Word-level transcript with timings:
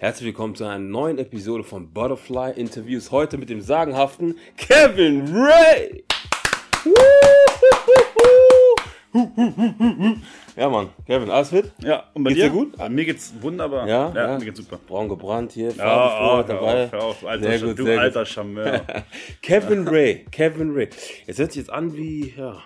Herzlich 0.00 0.26
willkommen 0.26 0.54
zu 0.54 0.62
einer 0.62 0.78
neuen 0.78 1.18
Episode 1.18 1.64
von 1.64 1.92
Butterfly 1.92 2.52
Interviews. 2.52 3.10
Heute 3.10 3.36
mit 3.36 3.50
dem 3.50 3.60
sagenhaften 3.60 4.36
Kevin 4.56 5.24
Ray. 5.34 6.04
Ja, 10.56 10.68
Mann. 10.68 10.90
Kevin, 11.04 11.28
alles 11.30 11.48
fit? 11.48 11.72
Ja, 11.82 12.04
und 12.14 12.22
bei 12.22 12.30
Geht's 12.32 12.44
dir 12.44 12.50
gut? 12.50 12.74
Ah, 12.78 12.88
mir 12.88 13.06
geht's 13.06 13.34
wunderbar. 13.40 13.88
Ja, 13.88 14.12
ja, 14.14 14.28
ja. 14.30 14.38
mir 14.38 14.44
geht's 14.44 14.60
super. 14.60 14.78
Braun 14.86 15.08
gebrannt 15.08 15.50
hier, 15.50 15.72
Ja, 15.72 16.38
oh, 16.38 16.42
dabei. 16.44 16.84
auf, 16.84 16.94
auf, 16.94 17.20
du 17.22 17.26
alter, 17.26 17.48
Sehr 17.58 17.66
gut, 17.66 17.78
du 17.80 17.84
sehr 17.84 18.00
alter 18.00 18.24
Charmeur. 18.24 18.82
Kevin 19.42 19.88
Ray, 19.88 20.26
Kevin 20.30 20.74
Ray. 20.74 20.90
Es 21.26 21.40
hört 21.40 21.50
sich 21.50 21.62
jetzt 21.62 21.70
an 21.72 21.96
wie, 21.96 22.34
ja, 22.36 22.62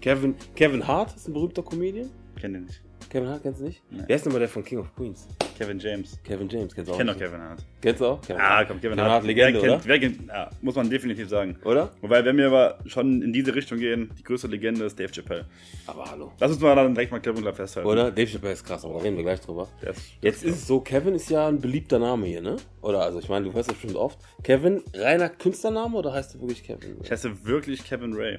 Kevin, 0.00 0.36
Kevin 0.54 0.86
Hart 0.86 1.16
ist 1.16 1.26
ein 1.26 1.32
berühmter 1.32 1.64
Comedian. 1.64 2.10
Kenn 2.40 2.52
den 2.52 2.66
nicht. 2.66 2.80
Kevin 3.10 3.28
Hart 3.28 3.42
kennst 3.42 3.60
du 3.60 3.64
nicht? 3.64 3.82
Nee. 3.90 4.04
Wer 4.06 4.14
ist 4.14 4.24
denn 4.24 4.32
mal 4.32 4.38
der 4.38 4.48
von 4.48 4.64
King 4.64 4.78
of 4.78 4.94
Queens? 4.94 5.26
Kevin 5.56 5.78
James. 5.78 6.18
Kevin 6.22 6.48
James, 6.48 6.74
kennst 6.74 6.88
du 6.88 6.92
auch? 6.94 6.96
Ich 7.00 7.06
kenn 7.06 7.06
nicht? 7.06 7.18
Kevin 7.18 7.40
Hart. 7.40 7.64
Kennst 7.80 8.00
du 8.00 8.06
auch? 8.06 8.20
Kevin 8.20 8.40
Ah, 8.40 8.64
komm, 8.64 8.80
Kevin, 8.80 9.00
Hart, 9.00 9.24
Legende, 9.24 9.54
wer 9.54 9.62
oder? 9.62 9.72
kennt, 9.80 9.86
wer 9.88 9.98
kennt, 9.98 10.28
ja, 10.28 10.50
muss 10.60 10.74
man 10.74 10.90
definitiv 10.90 11.28
sagen. 11.28 11.56
Oder? 11.64 11.90
Wobei, 12.00 12.24
wenn 12.24 12.36
wir 12.36 12.48
aber 12.48 12.78
schon 12.86 13.22
in 13.22 13.32
diese 13.32 13.54
Richtung 13.54 13.78
gehen, 13.78 14.10
die 14.18 14.22
größte 14.22 14.48
Legende 14.48 14.84
ist 14.84 14.98
Dave 14.98 15.10
Chappelle. 15.12 15.46
Aber 15.86 16.04
hallo. 16.10 16.32
Lass 16.38 16.52
uns 16.52 16.60
mal 16.60 16.74
dann 16.74 16.94
direkt 16.94 17.12
mal 17.12 17.26
und 17.26 17.40
klar 17.40 17.54
festhalten. 17.54 17.88
Oder? 17.88 18.10
Dave 18.10 18.26
Chappelle 18.30 18.52
ist 18.52 18.64
krass, 18.64 18.84
aber 18.84 18.94
da 18.94 19.00
reden 19.00 19.16
wir 19.16 19.24
gleich 19.24 19.40
drüber. 19.40 19.68
Ist, 19.82 20.00
Jetzt 20.20 20.44
ist 20.44 20.56
es 20.56 20.66
so, 20.66 20.80
Kevin 20.80 21.14
ist 21.14 21.30
ja 21.30 21.48
ein 21.48 21.60
beliebter 21.60 21.98
Name 21.98 22.26
hier, 22.26 22.42
ne? 22.42 22.56
Oder, 22.82 23.00
also 23.02 23.18
ich 23.18 23.28
meine, 23.28 23.46
du 23.46 23.52
hörst 23.54 23.70
das 23.70 23.76
bestimmt 23.76 23.96
oft. 23.96 24.18
Kevin, 24.42 24.82
reiner 24.94 25.28
Künstlername 25.28 25.96
oder 25.96 26.12
heißt 26.12 26.34
du 26.34 26.40
wirklich 26.40 26.62
Kevin? 26.62 26.96
ich 27.02 27.10
heiße 27.10 27.44
wirklich 27.46 27.82
Kevin 27.84 28.12
Ray. 28.14 28.38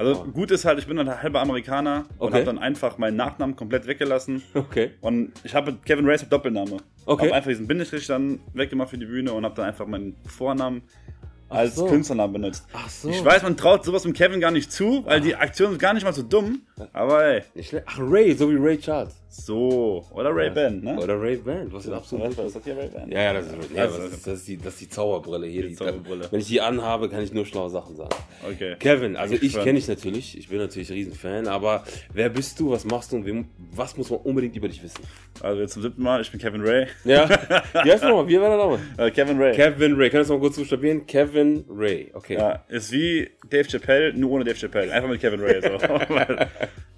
Also 0.00 0.24
gut 0.24 0.50
ist 0.50 0.64
halt, 0.64 0.78
ich 0.78 0.86
bin 0.86 0.98
ein 0.98 1.22
halber 1.22 1.40
Amerikaner 1.42 2.06
und 2.16 2.28
Okay. 2.28 2.36
habe 2.36 2.44
dann 2.46 2.58
einfach 2.58 2.96
meinen 2.96 3.16
Nachnamen 3.16 3.54
komplett 3.54 3.86
weggelassen. 3.86 4.42
Okay. 4.54 4.92
Und 5.02 5.32
ich 5.44 5.54
habe 5.54 5.74
Kevin 5.84 6.08
ist 6.08 6.22
ein 6.22 6.30
Doppelname. 6.30 6.78
Okay. 7.04 7.26
Habe 7.26 7.34
einfach 7.34 7.50
diesen 7.50 7.66
Bindestrich 7.66 8.06
dann 8.06 8.40
weggemacht 8.54 8.88
für 8.90 8.98
die 8.98 9.04
Bühne 9.04 9.32
und 9.34 9.44
habe 9.44 9.54
dann 9.54 9.66
einfach 9.66 9.86
meinen 9.86 10.16
Vornamen 10.26 10.80
als 11.50 11.74
so. 11.76 11.84
Künstlernamen 11.86 12.32
benutzt. 12.32 12.66
Ach 12.72 12.88
so. 12.88 13.10
Ich 13.10 13.22
weiß, 13.22 13.42
man 13.42 13.58
traut 13.58 13.84
sowas 13.84 14.04
dem 14.04 14.14
Kevin 14.14 14.40
gar 14.40 14.52
nicht 14.52 14.72
zu, 14.72 15.04
weil 15.04 15.20
die 15.20 15.36
Aktion 15.36 15.72
ist 15.72 15.78
gar 15.78 15.92
nicht 15.92 16.04
mal 16.04 16.14
so 16.14 16.22
dumm. 16.22 16.62
Aber 16.92 17.24
ey. 17.24 17.42
Ach, 17.86 17.98
Ray, 18.00 18.34
so 18.34 18.50
wie 18.50 18.56
Ray 18.56 18.78
Charles. 18.78 19.14
so. 19.28 20.04
Oder 20.12 20.34
Ray 20.34 20.50
Ben, 20.50 20.82
ne? 20.82 20.98
Oder 20.98 21.20
Ray 21.20 21.36
Band, 21.36 21.72
was 21.72 21.86
ist 21.86 21.92
absolut. 21.92 22.36
Was 22.36 22.46
ist 22.46 22.56
das 22.56 22.64
hier 22.64 22.76
Ray 22.76 22.88
Ben? 22.88 23.10
Ja, 23.10 23.22
ja, 23.22 23.32
das 23.34 23.46
ist, 23.46 23.54
ja, 23.74 23.86
das 23.86 23.98
ist, 23.98 24.26
das 24.26 24.38
ist, 24.38 24.48
die, 24.48 24.56
das 24.56 24.74
ist 24.74 24.80
die 24.80 24.88
Zauberbrille 24.88 25.46
hier. 25.46 25.68
Die 25.68 25.74
Zauberbrille. 25.74 26.26
Wenn 26.30 26.40
ich 26.40 26.48
die 26.48 26.60
anhabe, 26.60 27.08
kann 27.08 27.22
ich 27.22 27.32
nur 27.32 27.46
schlaue 27.46 27.70
Sachen 27.70 27.96
sagen. 27.96 28.14
Okay. 28.48 28.76
Kevin, 28.78 29.16
also 29.16 29.34
ich 29.34 29.40
gespannt. 29.40 29.64
kenne 29.64 29.78
dich 29.78 29.88
natürlich, 29.88 30.36
ich 30.38 30.48
bin 30.48 30.58
natürlich 30.58 30.90
ein 30.90 30.94
Riesenfan, 30.94 31.46
aber 31.46 31.84
wer 32.12 32.28
bist 32.28 32.58
du, 32.58 32.70
was 32.70 32.84
machst 32.84 33.12
du 33.12 33.16
und 33.16 33.26
wem, 33.26 33.48
was 33.72 33.96
muss 33.96 34.10
man 34.10 34.20
unbedingt 34.20 34.56
über 34.56 34.68
dich 34.68 34.82
wissen? 34.82 35.02
Also 35.40 35.60
jetzt 35.60 35.74
zum 35.74 35.82
siebten 35.82 36.02
Mal, 36.02 36.20
ich 36.20 36.30
bin 36.30 36.40
Kevin 36.40 36.62
Ray. 36.62 36.86
Ja, 37.04 37.28
wie 37.84 37.92
heißt 37.92 38.02
nochmal? 38.02 38.26
Wie 38.26 38.40
war 38.40 38.48
der 38.48 38.58
Name? 38.58 38.78
Äh, 38.96 39.10
Kevin 39.10 39.40
Ray. 39.40 39.54
Kevin 39.54 39.94
Ray, 39.94 40.10
kannst 40.10 40.30
du 40.30 40.34
mal 40.34 40.40
kurz 40.40 40.56
buchstabieren? 40.56 41.06
Kevin 41.06 41.64
Ray, 41.68 42.10
okay. 42.14 42.34
Ja, 42.34 42.64
ist 42.68 42.90
wie 42.92 43.30
Dave 43.48 43.68
Chappelle, 43.68 44.12
nur 44.14 44.32
ohne 44.32 44.44
Dave 44.44 44.58
Chappelle. 44.58 44.92
Einfach 44.92 45.08
mit 45.08 45.20
Kevin 45.20 45.40
Ray. 45.40 45.60
So. 45.60 45.68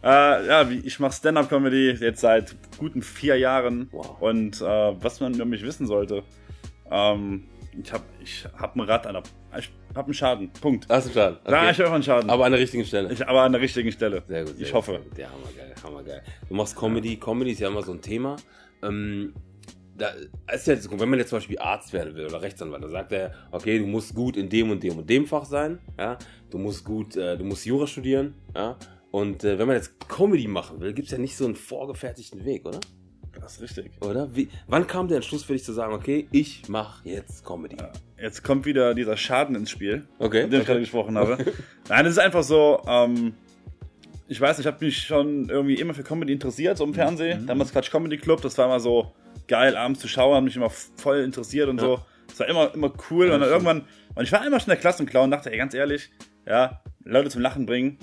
äh, 0.02 0.46
ja, 0.46 0.68
ich 0.68 0.98
mache 1.00 1.12
Stand-Up-Comedy 1.12 1.90
jetzt 1.92 2.20
seit 2.20 2.54
guten 2.78 3.02
vier 3.02 3.36
Jahren. 3.38 3.88
Wow. 3.92 4.20
Und 4.20 4.60
äh, 4.60 4.64
was 4.64 5.20
man 5.20 5.34
über 5.34 5.44
mich 5.44 5.62
wissen 5.62 5.86
sollte, 5.86 6.22
ähm, 6.90 7.44
ich 7.82 7.92
habe 7.92 8.04
ich 8.22 8.46
hab 8.58 8.74
ein 8.76 8.80
Rad 8.80 9.06
an 9.06 9.14
der... 9.14 9.22
Ich 9.58 9.70
habe 9.94 10.06
einen 10.06 10.14
Schaden. 10.14 10.50
Punkt. 10.52 10.90
Das 10.90 11.04
ist 11.06 11.12
ein 11.12 11.14
Schaden. 11.14 11.38
Ja, 11.46 11.62
Okay. 11.62 11.70
ich 11.72 11.80
habe 11.80 11.90
einen 11.94 12.02
Schaden. 12.02 12.30
aber 12.30 12.44
an 12.46 12.52
der 12.52 12.60
richtigen 12.60 12.84
Stelle. 12.84 13.12
ich, 13.12 13.26
aber 13.26 13.42
an 13.42 13.52
der 13.52 13.60
richtigen 13.60 13.92
Stelle. 13.92 14.22
Sehr 14.26 14.44
gut. 14.44 14.56
Sehr 14.56 14.66
ich 14.66 14.72
hoffe. 14.74 15.00
gut. 15.08 15.18
Ja, 15.18 15.28
hammergeil, 15.30 15.74
hammergeil. 15.82 16.22
Du 16.48 16.54
machst 16.54 16.76
Comedy. 16.76 17.16
Comedy 17.16 17.52
ist 17.52 17.60
ja 17.60 17.68
immer 17.68 17.82
so 17.82 17.92
ein 17.92 18.00
Thema. 18.00 18.36
Ähm, 18.82 19.32
da 19.96 20.08
ist 20.52 20.66
ja, 20.66 20.74
wenn 20.98 21.08
man 21.10 21.18
jetzt 21.18 21.28
zum 21.28 21.36
Beispiel 21.38 21.58
Arzt 21.58 21.92
werden 21.92 22.14
will 22.14 22.24
oder 22.26 22.40
Rechtsanwalt, 22.42 22.82
dann 22.82 22.90
sagt 22.90 23.12
er, 23.12 23.32
okay, 23.52 23.78
du 23.78 23.86
musst 23.86 24.14
gut 24.14 24.36
in 24.36 24.48
dem 24.48 24.70
und 24.70 24.82
dem 24.82 24.98
und 24.98 25.08
dem 25.08 25.26
Fach 25.26 25.44
sein, 25.44 25.78
ja, 25.98 26.18
du 26.50 26.58
musst 26.58 26.84
gut, 26.84 27.14
äh, 27.16 27.36
du 27.36 27.44
musst 27.44 27.66
Jura 27.66 27.86
studieren, 27.86 28.34
ja, 28.56 28.76
und 29.12 29.44
äh, 29.44 29.58
wenn 29.58 29.68
man 29.68 29.76
jetzt 29.76 30.08
Comedy 30.08 30.48
machen 30.48 30.80
will, 30.80 30.92
gibt's 30.94 31.12
ja 31.12 31.18
nicht 31.18 31.36
so 31.36 31.44
einen 31.44 31.54
vorgefertigten 31.54 32.44
Weg, 32.44 32.66
oder? 32.66 32.80
Das 33.40 33.54
ist 33.56 33.62
richtig. 33.62 33.90
Oder? 34.00 34.34
Wie, 34.34 34.48
wann 34.66 34.86
kam 34.86 35.06
der 35.08 35.16
Entschluss 35.16 35.44
für 35.44 35.52
dich 35.52 35.64
zu 35.64 35.72
sagen, 35.72 35.92
okay, 35.94 36.28
ich 36.32 36.68
mache 36.68 37.08
jetzt 37.08 37.44
Comedy? 37.44 37.76
Jetzt 38.20 38.42
kommt 38.42 38.64
wieder 38.66 38.94
dieser 38.94 39.16
Schaden 39.16 39.54
ins 39.54 39.70
Spiel, 39.70 40.06
Okay. 40.18 40.44
mit 40.44 40.52
dem 40.52 40.60
ich 40.60 40.66
gerade 40.66 40.80
gesprochen 40.80 41.16
habe. 41.16 41.38
Nein, 41.88 42.06
es 42.06 42.12
ist 42.12 42.18
einfach 42.18 42.42
so, 42.42 42.82
ähm, 42.86 43.34
ich 44.28 44.40
weiß, 44.40 44.58
ich 44.58 44.66
habe 44.66 44.84
mich 44.84 44.98
schon 44.98 45.48
irgendwie 45.50 45.74
immer 45.74 45.92
für 45.94 46.02
Comedy 46.02 46.32
interessiert, 46.32 46.78
so 46.78 46.84
im 46.84 46.94
Fernsehen. 46.94 47.46
Damals 47.46 47.72
Quatsch 47.72 47.90
Comedy 47.90 48.16
Club, 48.16 48.40
das 48.40 48.56
war 48.56 48.66
immer 48.66 48.80
so 48.80 49.12
geil, 49.46 49.76
abends 49.76 50.00
zu 50.00 50.08
schauen, 50.08 50.36
hat 50.36 50.44
mich 50.44 50.56
immer 50.56 50.70
voll 50.70 51.20
interessiert 51.20 51.68
und 51.68 51.80
so. 51.80 52.00
Das 52.28 52.40
war 52.40 52.48
immer, 52.48 52.72
immer 52.74 52.92
cool. 53.10 53.26
und 53.26 53.32
dann 53.32 53.40
stimmt. 53.42 53.52
irgendwann, 53.52 53.84
und 54.14 54.22
ich 54.24 54.32
war 54.32 54.46
immer 54.46 54.58
schon 54.58 54.68
der 54.68 54.78
Klassenclown 54.78 55.24
und 55.24 55.30
dachte, 55.32 55.50
ey, 55.52 55.58
ganz 55.58 55.74
ehrlich, 55.74 56.10
ja, 56.46 56.80
Leute 57.04 57.28
zum 57.28 57.42
Lachen 57.42 57.66
bringen, 57.66 57.98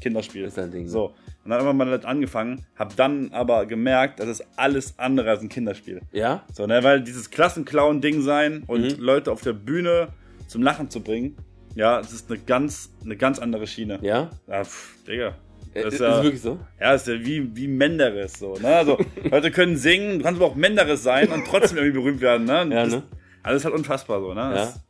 Kinderspiel. 0.00 0.44
Ist 0.44 0.58
dein 0.58 0.70
Ding, 0.70 0.84
ne? 0.84 0.88
So. 0.88 1.14
Und 1.44 1.50
dann 1.50 1.58
haben 1.60 1.66
wir 1.66 1.72
mal 1.72 1.84
damit 1.86 2.04
angefangen, 2.04 2.66
hab 2.76 2.94
dann 2.96 3.32
aber 3.32 3.66
gemerkt, 3.66 4.20
das 4.20 4.28
ist 4.28 4.44
alles 4.56 4.98
andere 4.98 5.30
als 5.30 5.40
ein 5.42 5.48
Kinderspiel. 5.48 6.02
Ja? 6.12 6.44
So, 6.52 6.66
ne, 6.66 6.82
weil 6.82 7.00
dieses 7.02 7.30
Klassenclown-Ding 7.30 8.20
sein 8.22 8.64
und 8.66 8.82
Mhm. 8.98 9.02
Leute 9.02 9.32
auf 9.32 9.40
der 9.42 9.52
Bühne 9.54 10.08
zum 10.48 10.62
Lachen 10.62 10.90
zu 10.90 11.00
bringen, 11.02 11.36
ja, 11.74 11.98
das 11.98 12.12
ist 12.12 12.30
eine 12.30 12.40
ganz, 12.40 12.90
eine 13.04 13.16
ganz 13.16 13.38
andere 13.38 13.66
Schiene. 13.66 13.98
Ja? 14.02 14.30
Ja, 14.48 14.64
pff, 14.64 14.96
Digga. 15.06 15.34
Das 15.72 15.84
ist, 15.84 15.94
ist 15.94 16.00
ja, 16.00 16.22
wirklich 16.22 16.42
so? 16.42 16.58
ja, 16.80 16.94
ist 16.94 17.06
ja 17.06 17.14
wie, 17.24 17.54
wie 17.54 17.68
Menderes, 17.68 18.38
so, 18.40 18.54
ne? 18.54 18.68
Also, 18.74 18.98
Leute 19.30 19.52
können 19.52 19.76
singen, 19.76 20.18
du 20.18 20.24
kannst 20.24 20.40
aber 20.40 20.50
auch 20.50 20.56
Menderes 20.56 21.04
sein 21.04 21.28
und 21.30 21.46
trotzdem 21.46 21.78
irgendwie 21.78 21.98
berühmt 22.00 22.20
werden, 22.20 22.44
ne? 22.44 22.66
Ja, 22.74 22.84
das, 22.84 22.90
ne? 22.90 23.02
Also, 23.04 23.04
das 23.44 23.56
ist 23.56 23.64
halt 23.66 23.74
unfassbar, 23.76 24.20
so, 24.20 24.34
ne? 24.34 24.40
Ja. 24.40 24.50
Das, 24.54 24.80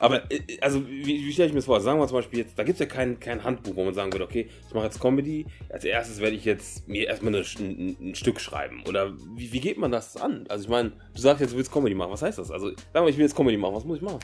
Aber, 0.00 0.30
äh, 0.30 0.40
also, 0.60 0.86
wie, 0.88 1.04
wie 1.26 1.32
stelle 1.32 1.48
ich 1.48 1.52
mir 1.52 1.58
das 1.58 1.66
vor? 1.66 1.80
Sagen 1.80 1.98
wir 1.98 2.06
zum 2.06 2.18
Beispiel 2.18 2.40
jetzt, 2.40 2.58
da 2.58 2.64
gibt 2.64 2.80
es 2.80 2.80
ja 2.80 2.86
kein, 2.86 3.18
kein 3.20 3.42
Handbuch, 3.44 3.76
wo 3.76 3.84
man 3.84 3.94
sagen 3.94 4.12
würde, 4.12 4.24
okay, 4.24 4.48
ich 4.68 4.74
mache 4.74 4.84
jetzt 4.84 5.00
Comedy, 5.00 5.46
als 5.70 5.84
erstes 5.84 6.20
werde 6.20 6.36
ich 6.36 6.44
jetzt 6.44 6.86
mir 6.88 7.06
erstmal 7.06 7.34
eine, 7.34 7.44
ein, 7.58 7.96
ein 8.10 8.14
Stück 8.14 8.40
schreiben. 8.40 8.82
Oder 8.88 9.12
wie, 9.36 9.52
wie 9.52 9.60
geht 9.60 9.78
man 9.78 9.90
das 9.92 10.16
an? 10.16 10.44
Also, 10.48 10.64
ich 10.64 10.70
meine, 10.70 10.90
du 11.14 11.20
sagst 11.20 11.40
jetzt, 11.40 11.52
du 11.52 11.56
willst 11.56 11.72
Comedy 11.72 11.94
machen, 11.94 12.12
was 12.12 12.22
heißt 12.22 12.38
das? 12.38 12.50
Also, 12.50 12.70
sag 12.92 13.02
mal, 13.02 13.08
ich 13.08 13.16
will 13.16 13.24
jetzt 13.24 13.34
Comedy 13.36 13.56
machen, 13.56 13.74
was 13.74 13.84
muss 13.84 13.96
ich 13.98 14.02
machen? 14.02 14.20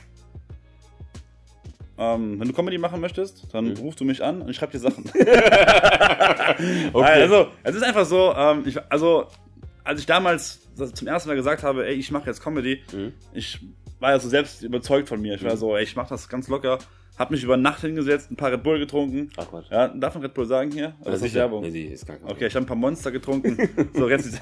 ähm, 1.99 2.41
wenn 2.41 2.49
du 2.49 2.55
Comedy 2.55 2.79
machen 2.79 3.01
möchtest, 3.01 3.47
dann 3.53 3.67
Mhm. 3.67 3.77
rufst 3.79 4.01
du 4.01 4.05
mich 4.05 4.23
an 4.25 4.43
und 4.43 4.49
ich 4.49 4.57
schreib 4.57 4.71
dir 4.73 4.79
Sachen. 4.79 5.05
Okay. 6.93 7.23
Also, 7.23 7.49
es 7.63 7.75
ist 7.77 7.83
einfach 7.83 8.05
so, 8.07 8.33
ähm, 8.35 8.63
ich, 8.67 8.79
also, 8.91 9.27
als 9.85 10.01
ich 10.01 10.07
damals 10.07 10.61
zum 10.95 11.07
ersten 11.07 11.29
Mal 11.29 11.35
gesagt 11.35 11.63
habe, 11.63 11.87
ey, 11.87 11.95
ich 11.95 12.11
mache 12.11 12.27
jetzt 12.27 12.43
Comedy, 12.43 12.83
Mhm. 12.93 13.13
ich 13.33 13.61
war 14.03 14.11
ja 14.11 14.19
so 14.19 14.29
selbst 14.29 14.63
überzeugt 14.63 15.09
von 15.09 15.21
mir. 15.21 15.35
Ich 15.35 15.45
war 15.45 15.57
so, 15.57 15.77
ey, 15.77 15.85
ich 15.85 15.97
mache 15.97 16.11
das 16.11 16.29
ganz 16.29 16.49
locker. 16.49 16.79
Hab 17.19 17.31
mich 17.31 17.45
über 17.45 17.57
Nacht 17.59 17.83
hingesetzt, 17.83 18.31
ein 18.31 18.37
paar 18.37 18.51
Red 18.51 18.63
Bull 18.63 18.79
getrunken. 18.79 19.31
Ach, 19.37 19.47
Quatsch. 19.49 19.67
Ja, 19.71 19.89
darf 19.89 20.15
man 20.15 20.23
Red 20.25 20.35
Bull 20.35 20.47
sagen 20.47 20.71
hier? 20.73 20.95
Oder 21.01 21.13
ist 21.15 21.25
das. 21.25 21.35
Werbung? 21.35 21.63
Nee, 21.63 21.85
ist 21.85 22.07
gar 22.07 22.17
kein 22.17 22.29
Okay, 22.29 22.47
ich 22.47 22.55
habe 22.55 22.65
ein 22.65 22.67
paar 22.67 22.77
Monster 22.77 23.13
getrunken. 23.13 23.57
so, 23.95 24.09
jetzt 24.09 24.41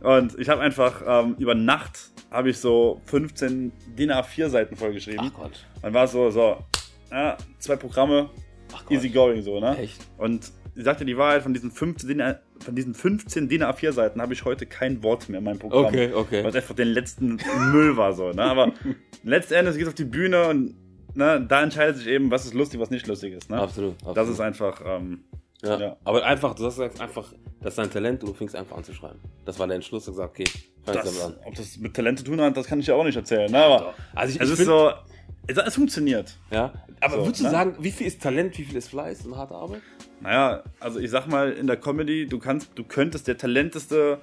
und 0.00 0.38
ich 0.38 0.48
habe 0.48 0.60
einfach 0.62 1.02
ähm, 1.06 1.34
über 1.38 1.54
Nacht 1.54 2.10
habe 2.30 2.50
ich 2.50 2.58
so 2.58 3.00
15 3.06 3.72
DIN 3.98 4.10
A4 4.12 4.48
Seiten 4.48 4.76
vollgeschrieben. 4.76 5.30
Ach, 5.34 5.40
Quatsch. 5.40 5.58
Dann 5.82 5.92
war 5.94 6.04
es 6.04 6.12
so, 6.12 6.30
so, 6.30 6.58
ja, 7.10 7.36
zwei 7.58 7.76
Programme, 7.76 8.30
easy 8.88 9.08
going 9.10 9.42
so, 9.42 9.58
ne? 9.60 9.76
Echt? 9.76 9.98
Und 10.16 10.50
ich 10.76 10.84
sagte 10.84 11.04
die 11.04 11.16
Wahrheit, 11.18 11.42
von 11.42 11.52
diesen 11.54 11.70
15 11.70 12.08
DIN, 12.08 12.20
A- 12.22 12.38
von 12.60 12.74
diesen 12.74 12.94
15 12.94 13.48
DIN 13.48 13.62
A4 13.62 13.92
Seiten 13.92 14.20
habe 14.20 14.32
ich 14.32 14.44
heute 14.44 14.66
kein 14.66 15.02
Wort 15.02 15.28
mehr 15.28 15.38
in 15.38 15.44
meinem 15.44 15.58
Programm. 15.58 15.86
Okay, 15.86 16.12
okay. 16.12 16.42
Weil 16.42 16.50
es 16.50 16.56
einfach 16.56 16.74
den 16.74 16.88
letzten 16.88 17.38
Müll 17.72 17.96
war 17.96 18.12
so, 18.12 18.30
ne? 18.32 18.42
Aber 18.42 18.72
letztendlich 19.24 19.76
geht 19.76 19.82
es 19.84 19.88
auf 19.88 19.94
die 19.94 20.04
Bühne 20.04 20.48
und 20.48 20.74
ne, 21.14 21.44
da 21.48 21.62
entscheidet 21.62 21.96
sich 21.96 22.06
eben, 22.06 22.30
was 22.30 22.44
ist 22.44 22.54
lustig, 22.54 22.80
was 22.80 22.90
nicht 22.90 23.06
lustig 23.06 23.32
ist, 23.34 23.50
ne? 23.50 23.58
Absolut, 23.60 23.94
absolut. 23.96 24.16
Das 24.16 24.28
ist 24.28 24.40
einfach, 24.40 24.80
ähm, 24.84 25.24
Ja. 25.62 25.78
Ja. 25.80 25.96
Aber 26.04 26.24
einfach, 26.24 26.54
du 26.54 26.68
sagst 26.68 27.00
einfach, 27.00 27.32
das 27.60 27.72
ist 27.72 27.78
dein 27.78 27.90
Talent 27.90 28.22
und 28.22 28.30
du 28.30 28.34
fängst 28.34 28.54
einfach 28.54 28.76
an 28.76 28.84
zu 28.84 28.92
schreiben. 28.94 29.18
Das 29.44 29.58
war 29.58 29.66
der 29.66 29.76
Entschluss, 29.76 30.04
du 30.04 30.10
hast 30.12 30.16
gesagt, 30.18 30.30
okay, 30.38 30.44
fang 30.84 30.94
das, 30.94 31.04
damit 31.04 31.38
an. 31.38 31.46
ob 31.46 31.54
das 31.54 31.76
mit 31.78 31.94
Talent 31.94 32.18
zu 32.18 32.24
tun 32.24 32.40
hat, 32.40 32.56
das 32.56 32.66
kann 32.66 32.78
ich 32.80 32.86
ja 32.86 32.94
auch 32.94 33.04
nicht 33.04 33.16
erzählen, 33.16 33.50
ne? 33.50 33.58
Aber 33.58 33.94
Also 34.14 34.34
ich, 34.34 34.40
es 34.40 34.46
ich 34.48 34.52
ist 34.52 34.56
find- 34.58 34.68
so, 34.68 34.90
es, 35.46 35.56
es 35.58 35.74
funktioniert. 35.74 36.36
Ja, 36.50 36.72
aber 37.00 37.16
So, 37.16 37.20
würdest 37.24 37.40
du 37.40 37.44
ne? 37.44 37.50
sagen, 37.50 37.76
wie 37.78 37.90
viel 37.90 38.06
ist 38.06 38.22
Talent, 38.22 38.56
wie 38.58 38.64
viel 38.64 38.76
ist 38.76 38.88
Fleiß 38.88 39.26
und 39.26 39.36
harte 39.36 39.54
Arbeit? 39.54 39.82
Naja, 40.20 40.62
also 40.80 40.98
ich 40.98 41.10
sag 41.10 41.26
mal, 41.28 41.52
in 41.52 41.66
der 41.66 41.76
Comedy, 41.76 42.26
du 42.26 42.38
kannst, 42.38 42.70
du 42.74 42.84
könntest 42.84 43.28
der 43.28 43.36
talenteste 43.36 44.18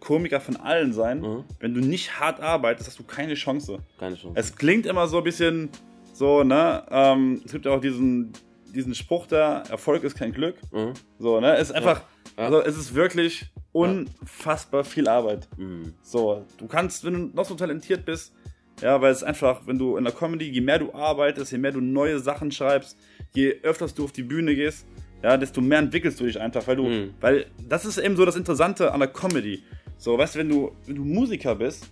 Komiker 0.00 0.40
von 0.40 0.56
allen 0.56 0.92
sein. 0.92 1.20
Mhm. 1.20 1.44
Wenn 1.60 1.74
du 1.74 1.80
nicht 1.80 2.20
hart 2.20 2.40
arbeitest, 2.40 2.88
hast 2.88 2.98
du 2.98 3.04
keine 3.04 3.34
Chance. 3.34 3.78
Keine 3.98 4.16
Chance. 4.16 4.38
Es 4.38 4.54
klingt 4.56 4.86
immer 4.86 5.06
so 5.08 5.18
ein 5.18 5.24
bisschen 5.24 5.70
so, 6.12 6.42
ne? 6.44 6.84
Ähm, 6.90 7.40
es 7.44 7.52
gibt 7.52 7.64
ja 7.64 7.72
auch 7.72 7.80
diesen, 7.80 8.32
diesen 8.74 8.94
Spruch 8.94 9.26
da, 9.26 9.62
Erfolg 9.70 10.02
ist 10.04 10.16
kein 10.16 10.32
Glück. 10.32 10.56
Mhm. 10.72 10.92
So, 11.18 11.40
ne? 11.40 11.54
Es 11.56 11.70
ist 11.70 11.76
einfach, 11.76 12.02
Ja. 12.36 12.44
also 12.44 12.60
es 12.62 12.76
ist 12.76 12.94
wirklich 12.94 13.46
unfassbar 13.72 14.84
viel 14.84 15.08
Arbeit. 15.08 15.48
Mhm. 15.56 15.94
So, 16.02 16.44
du 16.58 16.66
kannst, 16.66 17.04
wenn 17.04 17.12
du 17.14 17.36
noch 17.36 17.44
so 17.44 17.54
talentiert 17.54 18.04
bist, 18.04 18.32
ja, 18.80 19.00
weil 19.00 19.12
es 19.12 19.22
einfach, 19.22 19.66
wenn 19.66 19.78
du 19.78 19.96
in 19.96 20.04
der 20.04 20.12
Comedy, 20.12 20.48
je 20.50 20.60
mehr 20.60 20.78
du 20.78 20.92
arbeitest, 20.92 21.52
je 21.52 21.58
mehr 21.58 21.72
du 21.72 21.80
neue 21.80 22.18
Sachen 22.18 22.50
schreibst, 22.50 22.98
je 23.34 23.56
öfters 23.62 23.94
du 23.94 24.04
auf 24.04 24.12
die 24.12 24.22
Bühne 24.22 24.54
gehst, 24.54 24.86
ja, 25.22 25.36
desto 25.36 25.60
mehr 25.60 25.78
entwickelst 25.78 26.20
du 26.20 26.24
dich 26.24 26.40
einfach, 26.40 26.66
weil 26.66 26.76
du, 26.76 26.84
Mhm. 26.88 27.14
weil 27.20 27.46
das 27.68 27.84
ist 27.84 27.98
eben 27.98 28.16
so 28.16 28.24
das 28.24 28.36
Interessante 28.36 28.92
an 28.92 29.00
der 29.00 29.08
Comedy. 29.08 29.62
So, 29.98 30.18
weißt 30.18 30.34
du, 30.34 30.38
wenn 30.40 30.48
du, 30.48 30.72
wenn 30.86 30.96
du 30.96 31.04
Musiker 31.04 31.54
bist, 31.54 31.90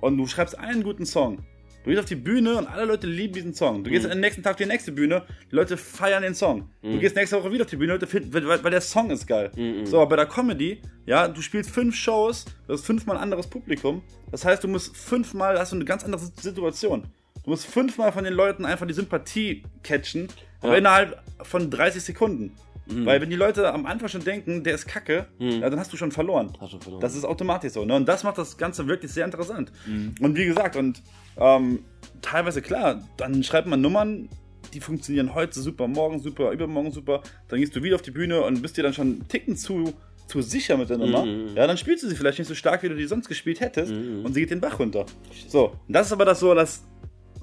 und 0.00 0.18
du 0.18 0.26
schreibst 0.26 0.58
einen 0.58 0.82
guten 0.82 1.06
Song. 1.06 1.38
Du 1.86 1.90
gehst 1.92 2.00
auf 2.00 2.06
die 2.08 2.16
Bühne 2.16 2.56
und 2.58 2.66
alle 2.66 2.84
Leute 2.84 3.06
lieben 3.06 3.32
diesen 3.32 3.54
Song. 3.54 3.84
Du 3.84 3.90
gehst 3.90 4.04
Mhm. 4.06 4.10
am 4.12 4.18
nächsten 4.20 4.42
Tag 4.42 4.54
auf 4.54 4.56
die 4.56 4.66
nächste 4.66 4.90
Bühne, 4.90 5.22
die 5.52 5.54
Leute 5.54 5.76
feiern 5.76 6.24
den 6.24 6.34
Song. 6.34 6.68
Du 6.82 6.98
gehst 6.98 7.14
nächste 7.14 7.36
Woche 7.40 7.52
wieder 7.52 7.62
auf 7.64 7.70
die 7.70 7.76
Bühne, 7.76 7.92
Leute 7.92 8.08
finden, 8.08 8.34
weil, 8.34 8.44
weil 8.64 8.70
der 8.72 8.80
Song 8.80 9.08
ist 9.12 9.24
geil. 9.28 9.52
Mhm. 9.54 9.86
So, 9.86 10.00
aber 10.00 10.10
bei 10.10 10.16
der 10.16 10.26
Comedy, 10.26 10.82
ja, 11.06 11.28
du 11.28 11.40
spielst 11.40 11.70
fünf 11.70 11.94
Shows, 11.94 12.44
du 12.66 12.72
hast 12.72 12.84
fünfmal 12.84 13.16
ein 13.18 13.22
anderes 13.22 13.46
Publikum. 13.46 14.02
Das 14.32 14.44
heißt, 14.44 14.64
du 14.64 14.68
musst 14.68 14.96
fünfmal, 14.96 15.60
hast 15.60 15.70
du 15.70 15.76
eine 15.76 15.84
ganz 15.84 16.02
andere 16.04 16.20
Situation. 16.20 17.04
Du 17.44 17.50
musst 17.50 17.66
fünfmal 17.66 18.10
von 18.10 18.24
den 18.24 18.34
Leuten 18.34 18.64
einfach 18.64 18.88
die 18.88 18.92
Sympathie 18.94 19.62
catchen, 19.84 20.26
aber 20.62 20.72
Ja. 20.72 20.78
innerhalb 20.78 21.22
von 21.42 21.70
30 21.70 22.02
Sekunden. 22.02 22.50
Mhm. 22.86 23.06
Weil 23.06 23.20
wenn 23.20 23.30
die 23.30 23.36
Leute 23.36 23.72
am 23.72 23.86
Anfang 23.86 24.08
schon 24.08 24.24
denken, 24.24 24.62
der 24.62 24.74
ist 24.74 24.86
kacke, 24.86 25.26
ja, 25.38 25.68
dann 25.68 25.78
hast 25.78 25.92
du 25.92 25.96
schon 25.96 26.12
verloren. 26.12 26.52
Hast 26.60 26.70
schon 26.70 26.80
verloren. 26.80 27.00
Das 27.00 27.14
ist 27.14 27.24
automatisch 27.24 27.72
so. 27.72 27.84
Ne? 27.84 27.94
Und 27.96 28.06
das 28.06 28.24
macht 28.24 28.38
das 28.38 28.56
Ganze 28.56 28.86
wirklich 28.86 29.12
sehr 29.12 29.24
interessant. 29.24 29.72
Mhm. 29.86 30.14
Und 30.20 30.36
wie 30.36 30.46
gesagt, 30.46 30.76
und 30.76 31.02
ähm, 31.36 31.84
teilweise 32.22 32.62
klar, 32.62 33.02
dann 33.16 33.42
schreibt 33.42 33.66
man 33.66 33.80
Nummern, 33.80 34.28
die 34.72 34.80
funktionieren 34.80 35.34
heute 35.34 35.60
super, 35.60 35.88
morgen 35.88 36.20
super, 36.20 36.50
übermorgen 36.50 36.92
super. 36.92 37.22
Dann 37.48 37.60
gehst 37.60 37.74
du 37.74 37.82
wieder 37.82 37.96
auf 37.96 38.02
die 38.02 38.10
Bühne 38.10 38.42
und 38.42 38.62
bist 38.62 38.76
dir 38.76 38.82
dann 38.82 38.92
schon 38.92 39.06
einen 39.06 39.28
Ticken 39.28 39.56
zu, 39.56 39.92
zu 40.28 40.42
sicher 40.42 40.76
mit 40.76 40.90
der 40.90 40.98
Nummer. 40.98 41.24
Mhm. 41.24 41.56
Ja, 41.56 41.66
dann 41.66 41.76
spielst 41.76 42.04
du 42.04 42.08
sie 42.08 42.16
vielleicht 42.16 42.38
nicht 42.38 42.48
so 42.48 42.54
stark, 42.54 42.82
wie 42.82 42.88
du 42.88 42.96
die 42.96 43.06
sonst 43.06 43.28
gespielt 43.28 43.60
hättest. 43.60 43.92
Und 43.92 44.32
sie 44.34 44.40
geht 44.40 44.50
den 44.50 44.60
Bach 44.60 44.78
runter. 44.78 45.06
So, 45.48 45.68
und 45.86 45.92
das 45.92 46.08
ist 46.08 46.12
aber 46.12 46.24
das 46.24 46.40
so 46.40 46.54
das 46.54 46.84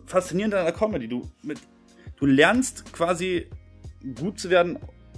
Faszinierende 0.05 0.59
an 0.59 0.65
der 0.65 0.73
Comedy. 0.73 1.07
Du, 1.07 1.29
mit, 1.43 1.59
du 2.17 2.25
lernst 2.25 2.91
quasi 2.93 3.47
gut 4.15 4.39
zu 4.39 4.49
werden 4.49 4.77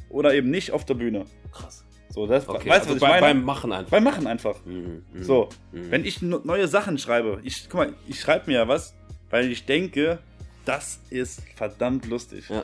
oder 0.10 0.34
eben 0.34 0.50
nicht 0.50 0.72
auf 0.72 0.86
der 0.86 0.94
Bühne. 0.96 1.26
Krass. 1.52 1.84
So, 2.10 2.26
das 2.28 2.48
Okay, 2.48 2.70
weißt 2.70 2.86
du, 2.86 2.90
also 2.90 2.90
was 2.90 2.96
ich 2.96 3.02
bei, 3.02 3.10
meine? 3.22 3.22
beim 3.22 3.44
Machen 3.44 3.72
einfach. 3.74 3.92
Beim 3.92 4.04
Machen 4.04 4.28
einfach. 4.28 4.56
Mhm, 4.66 5.04
mhm. 5.14 5.24
So, 5.24 5.50
Mhm. 5.72 5.92
wenn 5.92 6.06
ich 6.06 6.22
neue 6.22 6.68
Sachen 6.68 6.98
schreibe, 6.98 7.40
ich 7.44 7.68
guck 7.70 7.74
mal, 7.82 7.94
ich 8.08 8.20
schreibe 8.22 8.50
mir 8.50 8.60
ja 8.60 8.68
was, 8.68 8.96
weil 9.30 9.52
ich 9.52 9.66
denke, 9.66 10.20
das 10.64 11.00
ist 11.10 11.42
verdammt 11.56 12.06
lustig. 12.08 12.48
Ja. 12.50 12.64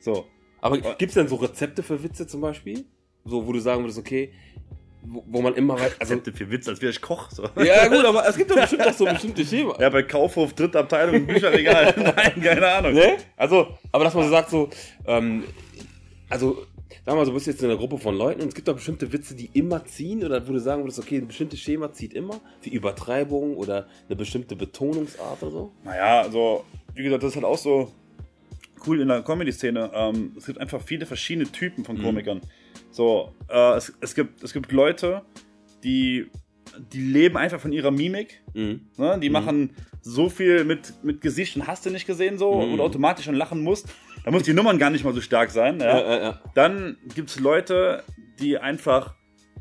So, 0.00 0.26
Aber 0.62 0.78
gibt 0.78 1.02
es 1.10 1.14
denn 1.14 1.28
so 1.28 1.36
Rezepte 1.36 1.82
für 1.82 2.02
Witze 2.02 2.26
zum 2.26 2.40
Beispiel? 2.40 2.84
So, 3.24 3.46
wo 3.46 3.52
du 3.52 3.58
sagen 3.60 3.82
würdest, 3.82 3.98
okay, 3.98 4.32
wo, 5.02 5.22
wo 5.26 5.42
man 5.42 5.54
immer 5.54 5.74
weit. 5.78 5.94
Also, 6.00 6.14
Rezepte 6.14 6.32
für 6.32 6.50
Witz, 6.50 6.66
als 6.68 6.80
wäre 6.80 6.90
ich 6.90 7.00
Koch. 7.02 7.30
So. 7.30 7.42
ja, 7.62 7.86
gut, 7.88 8.04
aber 8.04 8.26
es 8.26 8.36
gibt 8.36 8.50
doch 8.50 8.56
bestimmt 8.56 8.86
auch 8.86 8.92
so 8.94 9.04
bestimmte 9.12 9.44
Schema. 9.44 9.76
Ja, 9.78 9.90
bei 9.90 10.02
Kaufhof, 10.04 10.54
dritte 10.54 10.78
Abteilung, 10.78 11.26
Bücherregal. 11.26 11.92
Nein, 11.96 12.40
keine 12.42 12.66
Ahnung. 12.66 12.94
Ne? 12.94 13.18
Also, 13.36 13.76
Aber 13.92 14.04
dass 14.04 14.14
man 14.14 14.24
so 14.24 14.30
sagt, 14.30 14.50
so, 14.50 14.70
ähm, 15.06 15.44
also, 16.30 16.66
sag 17.04 17.14
mal, 17.14 17.24
so, 17.24 17.30
du 17.30 17.34
bist 17.34 17.46
jetzt 17.46 17.62
in 17.62 17.70
einer 17.70 17.78
Gruppe 17.78 17.98
von 17.98 18.16
Leuten 18.16 18.42
und 18.42 18.48
es 18.48 18.54
gibt 18.54 18.68
doch 18.68 18.74
bestimmte 18.74 19.12
Witze, 19.12 19.34
die 19.34 19.50
immer 19.54 19.84
ziehen 19.84 20.24
oder 20.24 20.46
wo 20.46 20.52
du 20.52 20.58
sagen 20.60 20.82
würdest, 20.82 20.98
okay, 20.98 21.18
ein 21.18 21.26
bestimmtes 21.26 21.60
Schema 21.60 21.92
zieht 21.92 22.14
immer, 22.14 22.40
wie 22.62 22.70
Übertreibung 22.70 23.56
oder 23.56 23.86
eine 24.08 24.16
bestimmte 24.16 24.56
Betonungsart 24.56 25.42
oder 25.42 25.50
so. 25.50 25.72
naja, 25.84 26.20
also, 26.22 26.64
wie 26.94 27.02
gesagt, 27.02 27.22
das 27.22 27.30
ist 27.30 27.36
halt 27.36 27.44
auch 27.46 27.58
so 27.58 27.92
cool 28.86 29.00
in 29.00 29.08
der 29.08 29.22
Comedy-Szene. 29.22 29.90
Ähm, 29.94 30.32
es 30.36 30.46
gibt 30.46 30.60
einfach 30.60 30.80
viele 30.82 31.06
verschiedene 31.06 31.50
Typen 31.50 31.84
von 31.84 32.00
Komikern. 32.00 32.40
So, 32.90 33.32
äh, 33.48 33.74
es, 33.76 33.92
es, 34.00 34.14
gibt, 34.14 34.42
es 34.42 34.52
gibt 34.52 34.70
Leute, 34.70 35.22
die, 35.82 36.26
die 36.92 37.00
leben 37.00 37.36
einfach 37.36 37.58
von 37.60 37.72
ihrer 37.72 37.90
Mimik. 37.90 38.42
Mhm. 38.54 38.82
Ne? 38.96 39.18
Die 39.20 39.30
machen 39.30 39.70
so 40.02 40.28
viel 40.28 40.64
mit, 40.64 40.92
mit 41.02 41.20
Gesicht 41.20 41.56
und 41.56 41.66
hast 41.66 41.84
du 41.84 41.90
nicht 41.90 42.06
gesehen 42.06 42.38
so, 42.38 42.60
Mhm. 42.60 42.76
du 42.76 42.82
automatisch 42.82 43.24
schon 43.24 43.34
lachen 43.34 43.60
musst. 43.62 43.88
Da 44.26 44.32
muss 44.32 44.42
die 44.42 44.52
Nummern 44.52 44.76
gar 44.76 44.90
nicht 44.90 45.04
mal 45.04 45.14
so 45.14 45.20
stark 45.20 45.50
sein. 45.52 45.78
Ja? 45.78 46.00
Ja, 46.00 46.20
ja. 46.20 46.40
Dann 46.54 46.96
gibt 47.14 47.30
es 47.30 47.38
Leute, 47.38 48.02
die 48.40 48.58
einfach 48.58 49.14